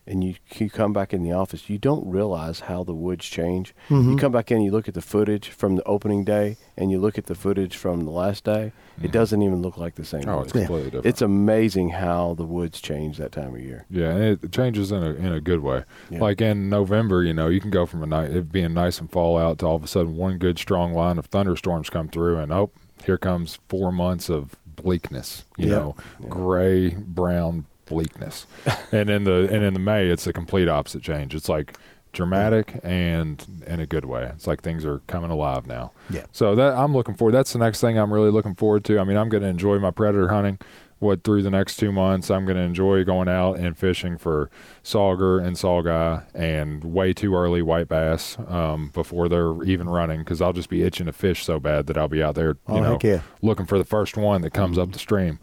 [0.08, 3.76] and you, you come back in the office, you don't realize how the woods change.
[3.90, 4.12] Mm-hmm.
[4.12, 7.00] You come back in, you look at the footage from the opening day, and you
[7.00, 8.72] look at the footage from the last day.
[9.02, 10.24] It doesn't even look like the same.
[10.28, 10.48] Oh, woods.
[10.48, 11.06] it's completely different.
[11.06, 13.86] It's amazing how the woods change that time of year.
[13.92, 15.84] Yeah, and it changes in a in a good way.
[16.10, 16.20] Yeah.
[16.20, 19.12] Like in November, you know, you can go from a night it being nice and
[19.12, 22.38] fall out to all of a sudden one good strong line of thunderstorms come through,
[22.40, 22.72] and oh,
[23.06, 25.46] here comes four months of bleakness.
[25.58, 25.76] You Yeah.
[25.76, 25.96] know,
[26.28, 28.46] gray brown bleakness,
[28.92, 31.34] and in the and in the May, it's a complete opposite change.
[31.36, 31.78] It's like
[32.14, 34.24] dramatic and in a good way.
[34.34, 35.92] It's like things are coming alive now.
[36.10, 36.26] Yeah.
[36.32, 37.34] So that I'm looking forward.
[37.34, 38.98] That's the next thing I'm really looking forward to.
[39.00, 40.58] I mean, I'm going to enjoy my predator hunting.
[41.00, 44.50] What through the next two months, I'm going to enjoy going out and fishing for
[44.84, 50.42] sauger and saugeye and way too early white bass um, before they're even running because
[50.42, 52.80] I'll just be itching to fish so bad that I'll be out there, you Oh,
[52.80, 53.22] know, yeah.
[53.44, 55.38] looking for the first one that comes up the stream.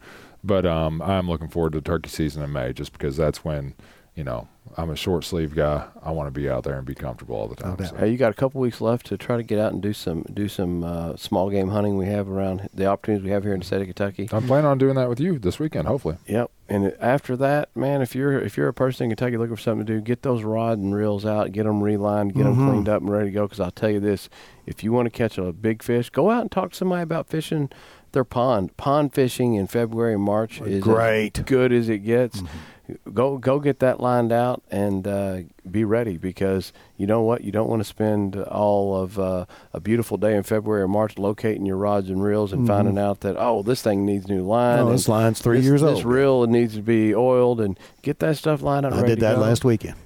[0.44, 3.74] But um, I'm looking forward to turkey season in May just because that's when,
[4.14, 4.46] you know,
[4.76, 5.86] I'm a short sleeve guy.
[6.02, 7.76] I want to be out there and be comfortable all the time.
[7.76, 7.88] doubt.
[7.90, 9.92] So- Hey, you got a couple weeks left to try to get out and do
[9.92, 13.52] some do some uh, small game hunting we have around the opportunities we have here
[13.54, 14.28] in the state of Kentucky.
[14.32, 16.16] I'm planning on doing that with you this weekend, hopefully.
[16.26, 16.50] Yep.
[16.68, 19.86] And after that, man, if you're if you're a person in Kentucky looking for something
[19.86, 23.02] to do, get those rod and reels out, get them relined, get them cleaned up
[23.02, 23.42] and ready to go.
[23.46, 24.28] Because I'll tell you this:
[24.66, 27.28] if you want to catch a big fish, go out and talk to somebody about
[27.28, 27.70] fishing
[28.14, 28.76] their pond.
[28.76, 31.38] Pond fishing in February and March is Great.
[31.38, 32.42] as good as it gets.
[33.14, 35.38] Go go get that lined out and uh,
[35.70, 39.80] be ready because you know what you don't want to spend all of uh, a
[39.80, 43.36] beautiful day in February or March locating your rods and reels and finding out that
[43.38, 44.80] oh this thing needs new line.
[44.80, 46.04] Oh, this line's three this, years this old.
[46.04, 48.92] reel needs to be oiled and get that stuff lined up.
[48.92, 49.96] I did that last weekend.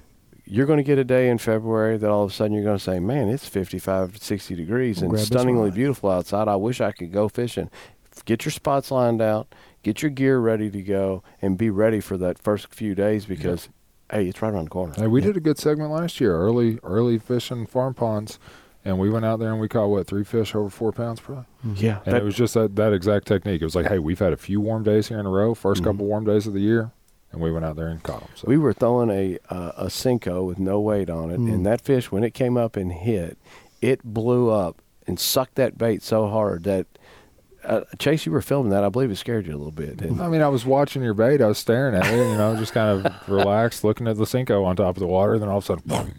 [0.45, 2.77] You're going to get a day in February that all of a sudden you're going
[2.77, 6.47] to say, "Man, it's 55, 60 degrees and stunningly beautiful outside.
[6.47, 7.69] I wish I could go fishing."
[8.25, 12.17] Get your spots lined out, get your gear ready to go, and be ready for
[12.17, 13.69] that first few days because,
[14.11, 14.93] hey, it's right around the corner.
[14.95, 18.39] Hey, we did a good segment last year, early early fishing farm ponds,
[18.85, 21.45] and we went out there and we caught what three fish over four pounds probably.
[21.75, 23.61] Yeah, And that- it was just that that exact technique.
[23.61, 25.83] It was like, hey, we've had a few warm days here in a row, 1st
[25.83, 26.91] couple warm days of the year,
[27.31, 28.29] and we went out there and caught them.
[28.35, 31.53] So we were throwing a uh, a Senko with no weight on it, Mm.
[31.53, 33.37] and that fish when it came up and hit,
[33.81, 36.85] it blew up and sucked that bait so hard that.
[37.69, 38.83] Uh, Chase, you were filming that.
[38.83, 39.97] I believe it scared you a little bit.
[39.97, 40.23] didn't it?
[40.23, 41.41] I mean, I was watching your bait.
[41.41, 44.65] I was staring at it, you know, just kind of relaxed, looking at the Senko
[44.65, 45.37] on top of the water.
[45.37, 46.13] Then all of a sudden, boom.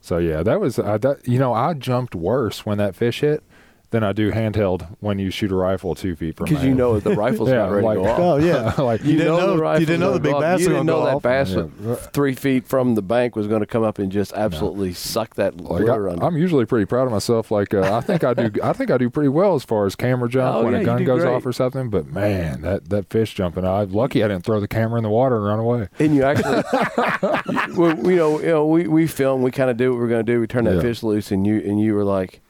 [0.00, 1.26] So yeah, that was uh, that.
[1.26, 3.44] You know, I jumped worse when that fish hit
[3.92, 6.46] than I do handheld when you shoot a rifle two feet from.
[6.46, 8.18] because you know the rifle's Yeah, not ready like- to go off.
[8.18, 8.74] Oh yeah.
[8.82, 10.42] like You didn't know- rifle's you didn't know gonna the big go off.
[10.42, 11.94] bass You didn't know go that bass Yeah.
[12.12, 15.58] three feet from the bank was going to come up and just absolutely suck that
[15.60, 16.24] Like lure I, under.
[16.24, 17.50] I'm usually pretty proud of myself.
[17.50, 18.50] Like uh, I think I do.
[18.62, 20.84] I think I do pretty well as far as camera jump Oh, when yeah, a
[20.84, 21.32] gun goes great.
[21.34, 21.90] off or something.
[21.90, 25.10] But man, that that fish jumping, I'm lucky I didn't throw the camera in the
[25.10, 25.88] water and run away.
[25.98, 26.62] and you actually,
[27.76, 30.08] we, we- you know, you know, we we film, we kind of do what we're
[30.08, 30.40] going to do.
[30.40, 30.80] We turn that Yeah.
[30.82, 32.40] fish loose, and you and you were like,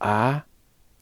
[0.00, 0.42] I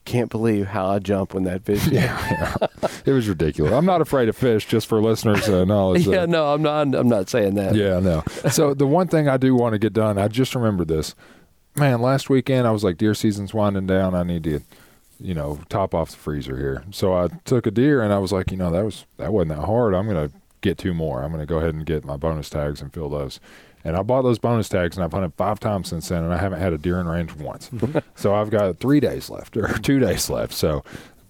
[0.05, 1.86] can't believe how I jump when that fish.
[1.86, 2.89] Yeah, yeah.
[3.06, 3.72] it was ridiculous.
[3.72, 4.66] I'm not afraid of fish.
[4.66, 6.06] Just for listeners' uh, knowledge.
[6.06, 6.94] yeah, uh, no, I'm not.
[6.94, 7.74] I'm not saying that.
[7.74, 8.22] Yeah, no.
[8.51, 11.14] So the one thing I do want to get done, I just remembered this.
[11.76, 14.14] Man, last weekend I was like, deer season's winding down.
[14.14, 14.60] I need to,
[15.18, 16.85] you know, top off the freezer here.
[16.93, 19.59] So I took a deer and I was like, you know, that was that wasn't
[19.59, 19.94] that hard.
[19.94, 21.22] I'm gonna get two more.
[21.22, 23.40] I'm gonna go ahead and get my bonus tags and fill those.
[23.85, 26.39] And I bought those bonus tags and I've hunted five times since then, and I
[26.39, 27.70] haven't had a deer in range once.
[28.15, 30.55] so I've got three days left or two days left.
[30.55, 30.82] So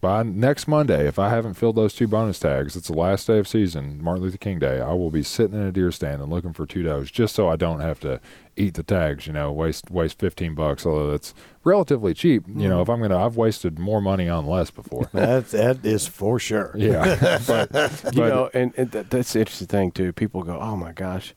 [0.04, 3.38] by next Monday, if I haven't filled those two bonus tags, it's the last day
[3.38, 4.78] of season, Martin Luther King Day.
[4.78, 7.48] I will be sitting in a deer stand and looking for two does, just so
[7.48, 8.20] I don't have to
[8.54, 9.26] eat the tags.
[9.26, 11.32] You know, waste waste fifteen bucks, although that's
[11.64, 12.46] relatively cheap.
[12.46, 12.82] You know, mm-hmm.
[12.82, 15.08] if I'm gonna, I've wasted more money on less before.
[15.14, 16.74] That's that is for sure.
[16.76, 20.12] yeah, but, you know, and, and that, that's the interesting thing too.
[20.12, 21.34] People go, "Oh my gosh,"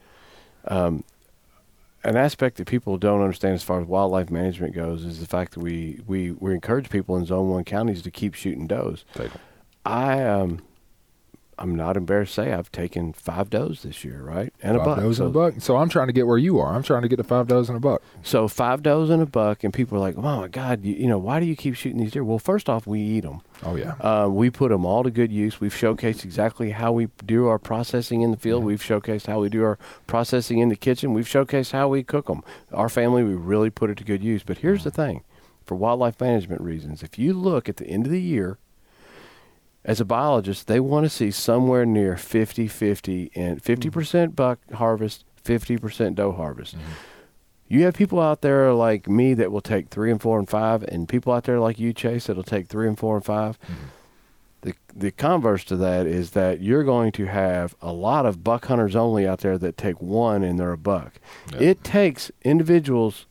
[0.67, 1.03] um,
[2.03, 5.53] an aspect that people don't understand as far as wildlife management goes is the fact
[5.53, 9.03] that we we we encourage people in Zone One counties to keep shooting does.
[9.85, 10.61] I um,
[11.59, 14.85] I'm not embarrassed to say I've taken five does this year, right, and a five
[14.85, 14.99] buck.
[14.99, 15.53] does so, and a buck.
[15.59, 16.75] So I'm trying to get where you are.
[16.75, 18.01] I'm trying to get to five does and a buck.
[18.23, 21.07] so five does and a buck, and people are like, "Oh my God, you, you
[21.07, 23.41] know, why do you keep shooting these deer?" Well, first off, we eat them.
[23.63, 23.93] Oh yeah.
[23.99, 25.59] Uh, we put them all to good use.
[25.59, 28.63] We've showcased exactly how we do our processing in the field.
[28.63, 31.13] We've showcased how we do our processing in the kitchen.
[31.13, 32.43] We've showcased how we cook them.
[32.71, 34.43] Our family, we really put it to good use.
[34.43, 35.23] But here's the thing
[35.67, 38.57] for wildlife management reasons, if you look at the end of the year,
[39.87, 45.23] as a biologist, they want to see somewhere near 50 50 and 50% buck harvest,
[45.43, 46.75] 50% doe harvest.
[47.69, 50.83] You have people out there like me that will take three and four and five,
[50.83, 53.73] and people out there like you, Chase, that'll take three and four and 5 Mm-hmm.
[54.61, 58.65] the the converse to that is that you're going to have a lot of buck
[58.65, 61.13] hunters only out there that take one and they're a buck.
[61.53, 61.59] Yeah.
[61.69, 63.25] It takes individuals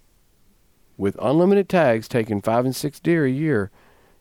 [0.97, 3.71] with unlimited tags taking five and six deer a year,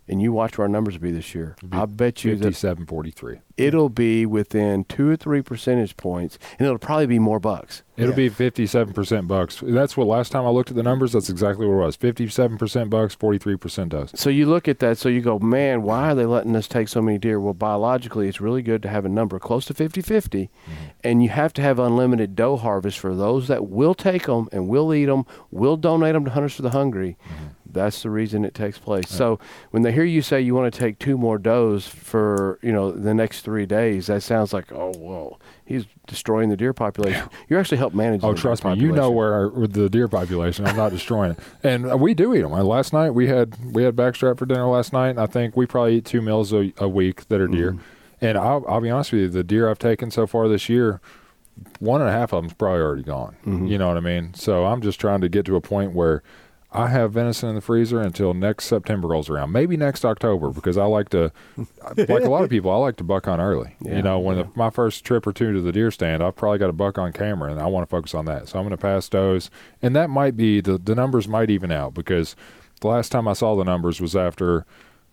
[0.07, 1.55] and you watch where our numbers will be this year.
[1.67, 3.39] Be I bet you that Fifty-seven forty-three.
[3.57, 7.83] it'll be within two or three percentage points, and it'll probably be more bucks.
[7.97, 8.15] It'll Yeah.
[8.15, 9.63] be fifty-seven percent bucks.
[9.65, 11.13] That's what last time I looked at the numbers.
[11.13, 11.95] That's exactly what it was.
[11.95, 14.11] Fifty-seven percent bucks, forty-three percent does.
[14.15, 16.87] So you look at that, so you go, man, why are they letting us take
[16.89, 17.39] so many deer?
[17.39, 20.73] Well, biologically, it's really good to have a number close to 50 50, mm-hmm.
[21.03, 24.67] and you have to have unlimited doe harvest for those that will take them and
[24.67, 27.17] will eat them, will donate them to Hunters for the Hungry.
[27.23, 27.45] Mm-hmm.
[27.75, 29.09] That's the reason it takes place.
[29.09, 29.39] So
[29.71, 32.91] when they hear you say you want to take two more does for you know
[32.91, 37.29] the next three days, that sounds like oh whoa, he's destroying the deer population.
[37.49, 38.23] You're actually help manage.
[38.23, 40.65] Oh, the deer trust me, you know where our, the deer population.
[40.65, 42.51] I'm not destroying it, and uh, we do eat them.
[42.51, 45.09] Last night we had we had backstrap for dinner last night.
[45.09, 47.73] And I think we probably eat two meals a, a week that are deer.
[47.73, 47.81] Mm-hmm.
[48.21, 51.01] And I'll, I'll be honest with you, the deer I've taken so far this year,
[51.79, 53.35] one and a half of them's probably already gone.
[53.45, 53.67] Mm-hmm.
[53.67, 54.33] You know what I mean?
[54.33, 56.23] So I'm just trying to get to a point where.
[56.75, 59.51] I have venison in the freezer until next September rolls around.
[59.51, 61.31] Maybe next October because I like to,
[61.97, 63.75] like a lot of people, I like to buck on early.
[63.81, 66.35] Yeah, you know, when the, my first trip or two to the deer stand, I've
[66.35, 68.49] probably got a buck on camera and I want to focus on that.
[68.49, 69.49] So I'm going to pass those.
[69.81, 72.35] And that might be, the, the numbers might even out because
[72.81, 74.65] the last time I saw the numbers was after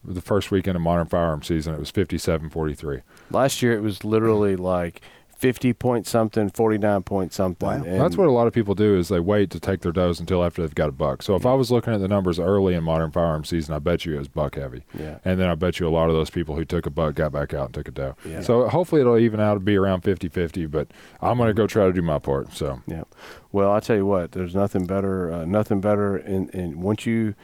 [0.04, 1.74] the first weekend of modern firearm season.
[1.74, 3.00] It was 57 43.
[3.30, 5.00] Last year it was literally like
[5.42, 7.68] 50 point something, 49 point something.
[7.68, 7.82] Wow.
[7.82, 10.44] That's what a lot of people do is they wait to take their does until
[10.44, 11.20] after they've got a buck.
[11.20, 14.06] So if I was looking at the numbers early in modern firearm season, I bet
[14.06, 14.84] you it was buck heavy.
[14.96, 15.18] Yeah.
[15.24, 17.32] And then I bet you a lot of those people who took a buck got
[17.32, 18.14] back out and took a doe.
[18.24, 18.40] Yeah.
[18.40, 20.86] So hopefully it'll even out to be around 50-50, but
[21.20, 22.52] I'm going to go try to do my part.
[22.52, 23.02] So Yeah.
[23.50, 25.32] Well, I tell you what, there's nothing better.
[25.32, 26.16] Uh, nothing better.
[26.16, 27.34] In, in once you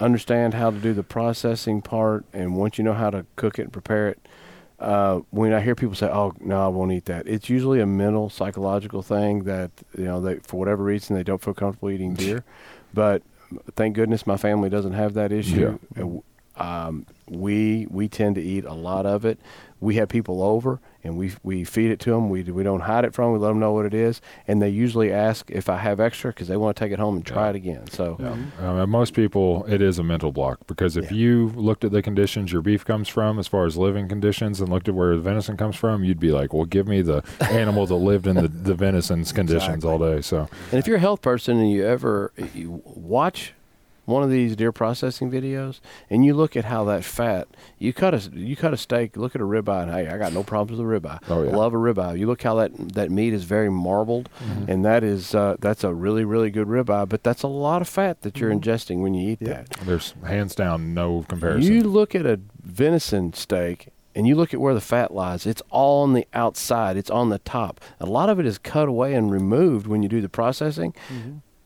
[0.00, 3.62] understand how to do the processing part, and once you know how to cook it
[3.62, 4.26] and prepare it,
[4.84, 7.86] uh, when I hear people say, "Oh, no, I won't eat that," it's usually a
[7.86, 12.14] mental, psychological thing that you know they, for whatever reason, they don't feel comfortable eating
[12.24, 12.44] deer.
[12.92, 13.22] but
[13.76, 15.78] thank goodness my family doesn't have that issue.
[15.96, 16.22] And,
[16.56, 19.38] Um, we we tend to eat a lot of it.
[19.84, 22.30] We have people over and we we feed it to them.
[22.30, 23.26] We we don't hide it from.
[23.26, 23.32] 'em.
[23.34, 26.30] We let them know what it is, and they usually ask if I have extra
[26.30, 27.50] because they want to take it home and try Yeah.
[27.50, 27.86] it again.
[27.88, 28.80] So Yeah.
[28.82, 31.18] Um, most people, it is a mental block because if Yeah.
[31.18, 34.70] you looked at the conditions your beef comes from, as far as living conditions, and
[34.70, 37.86] looked at where the venison comes from, you'd be like, "Well, give me the animal
[37.86, 41.20] that lived in the, the venison's conditions all day." So, And if you're a health
[41.20, 43.52] person and you ever you watch
[44.06, 47.48] one of these deer processing videos and you look at how that fat,
[47.78, 50.32] you cut a you cut a steak, look at a ribeye, and hey, I got
[50.32, 51.18] no problems with a ribeye.
[51.28, 51.56] Oh, yeah.
[51.56, 52.18] Love a ribeye.
[52.18, 54.70] You look how that that meat is very marbled, Mm-hmm.
[54.70, 57.08] and that is uh, that's a really really good ribeye.
[57.08, 59.70] But that's a lot of fat that you're ingesting when you eat that.
[59.84, 61.72] there's hands down no comparison.
[61.72, 65.44] You look at a venison steak and you look at where the fat lies.
[65.46, 66.96] It's all on the outside.
[66.96, 67.80] It's on the top.
[68.00, 70.94] A lot of it is cut away and removed when you do the processing.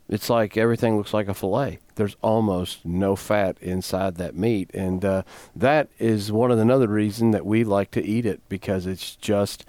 [0.09, 1.79] It's like everything looks like a fillet.
[1.99, 5.23] There's almost no fat inside that meat, and uh,
[5.55, 9.67] that is one of another reason that we like to eat it because it's just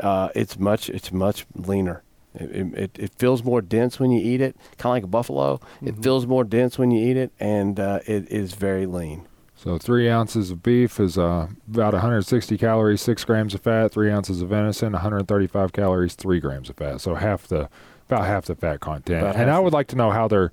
[0.00, 2.02] uh, it's much it's much leaner.
[2.34, 5.60] It, it, it feels more dense when you eat it, kind of like a buffalo.
[5.82, 9.26] It feels more dense when you eat it, and uh, it is very lean.
[9.56, 13.90] So three ounces of beef is uh, about 160 calories, six grams of fat.
[13.90, 17.00] Three ounces of venison, 135 calories, three grams of fat.
[17.00, 17.68] So half the
[18.08, 19.22] about half the fat content.
[19.22, 20.52] About and I would like to know how they're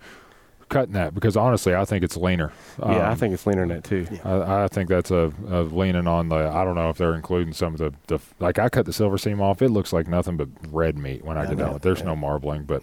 [0.73, 2.51] cutting that because honestly, I think it's leaner.
[2.79, 4.05] yeah, I Um, think it's leaner than that too.
[4.25, 6.35] I, I think that's a, a leaning on the.
[6.35, 9.17] I don't know if they're including some of the, the like I cut the silver
[9.17, 9.61] seam off.
[9.61, 11.81] It looks like nothing but red meat when I, I get know, done with.
[11.81, 11.83] it.
[11.83, 12.05] There's yeah.
[12.05, 12.81] no marbling, but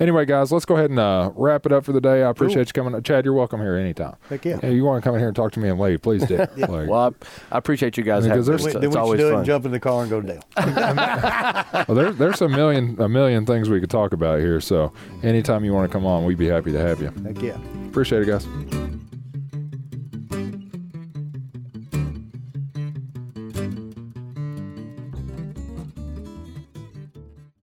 [0.00, 2.22] anyway, guys, let's go ahead and uh, wrap it up for the day.
[2.22, 3.00] I appreciate you coming.
[3.02, 4.16] Chad, you're welcome here anytime.
[4.28, 4.58] Heck yeah.
[4.60, 6.02] Hey, you want to come in here and talk to me and Wade?
[6.02, 6.36] Please do.
[6.58, 7.14] Like, Well,
[7.50, 8.72] I, I appreciate you guys Because having there's- us.
[8.74, 9.38] Then It's, we should always do it fun.
[9.38, 10.42] and jump in the car and go down.
[11.88, 14.60] well, there's there's a million a million things we could talk about here.
[14.60, 14.92] So
[15.22, 17.88] anytime you want to come on, we'd be happy to have you again.
[17.88, 18.98] Appreciate it, guys.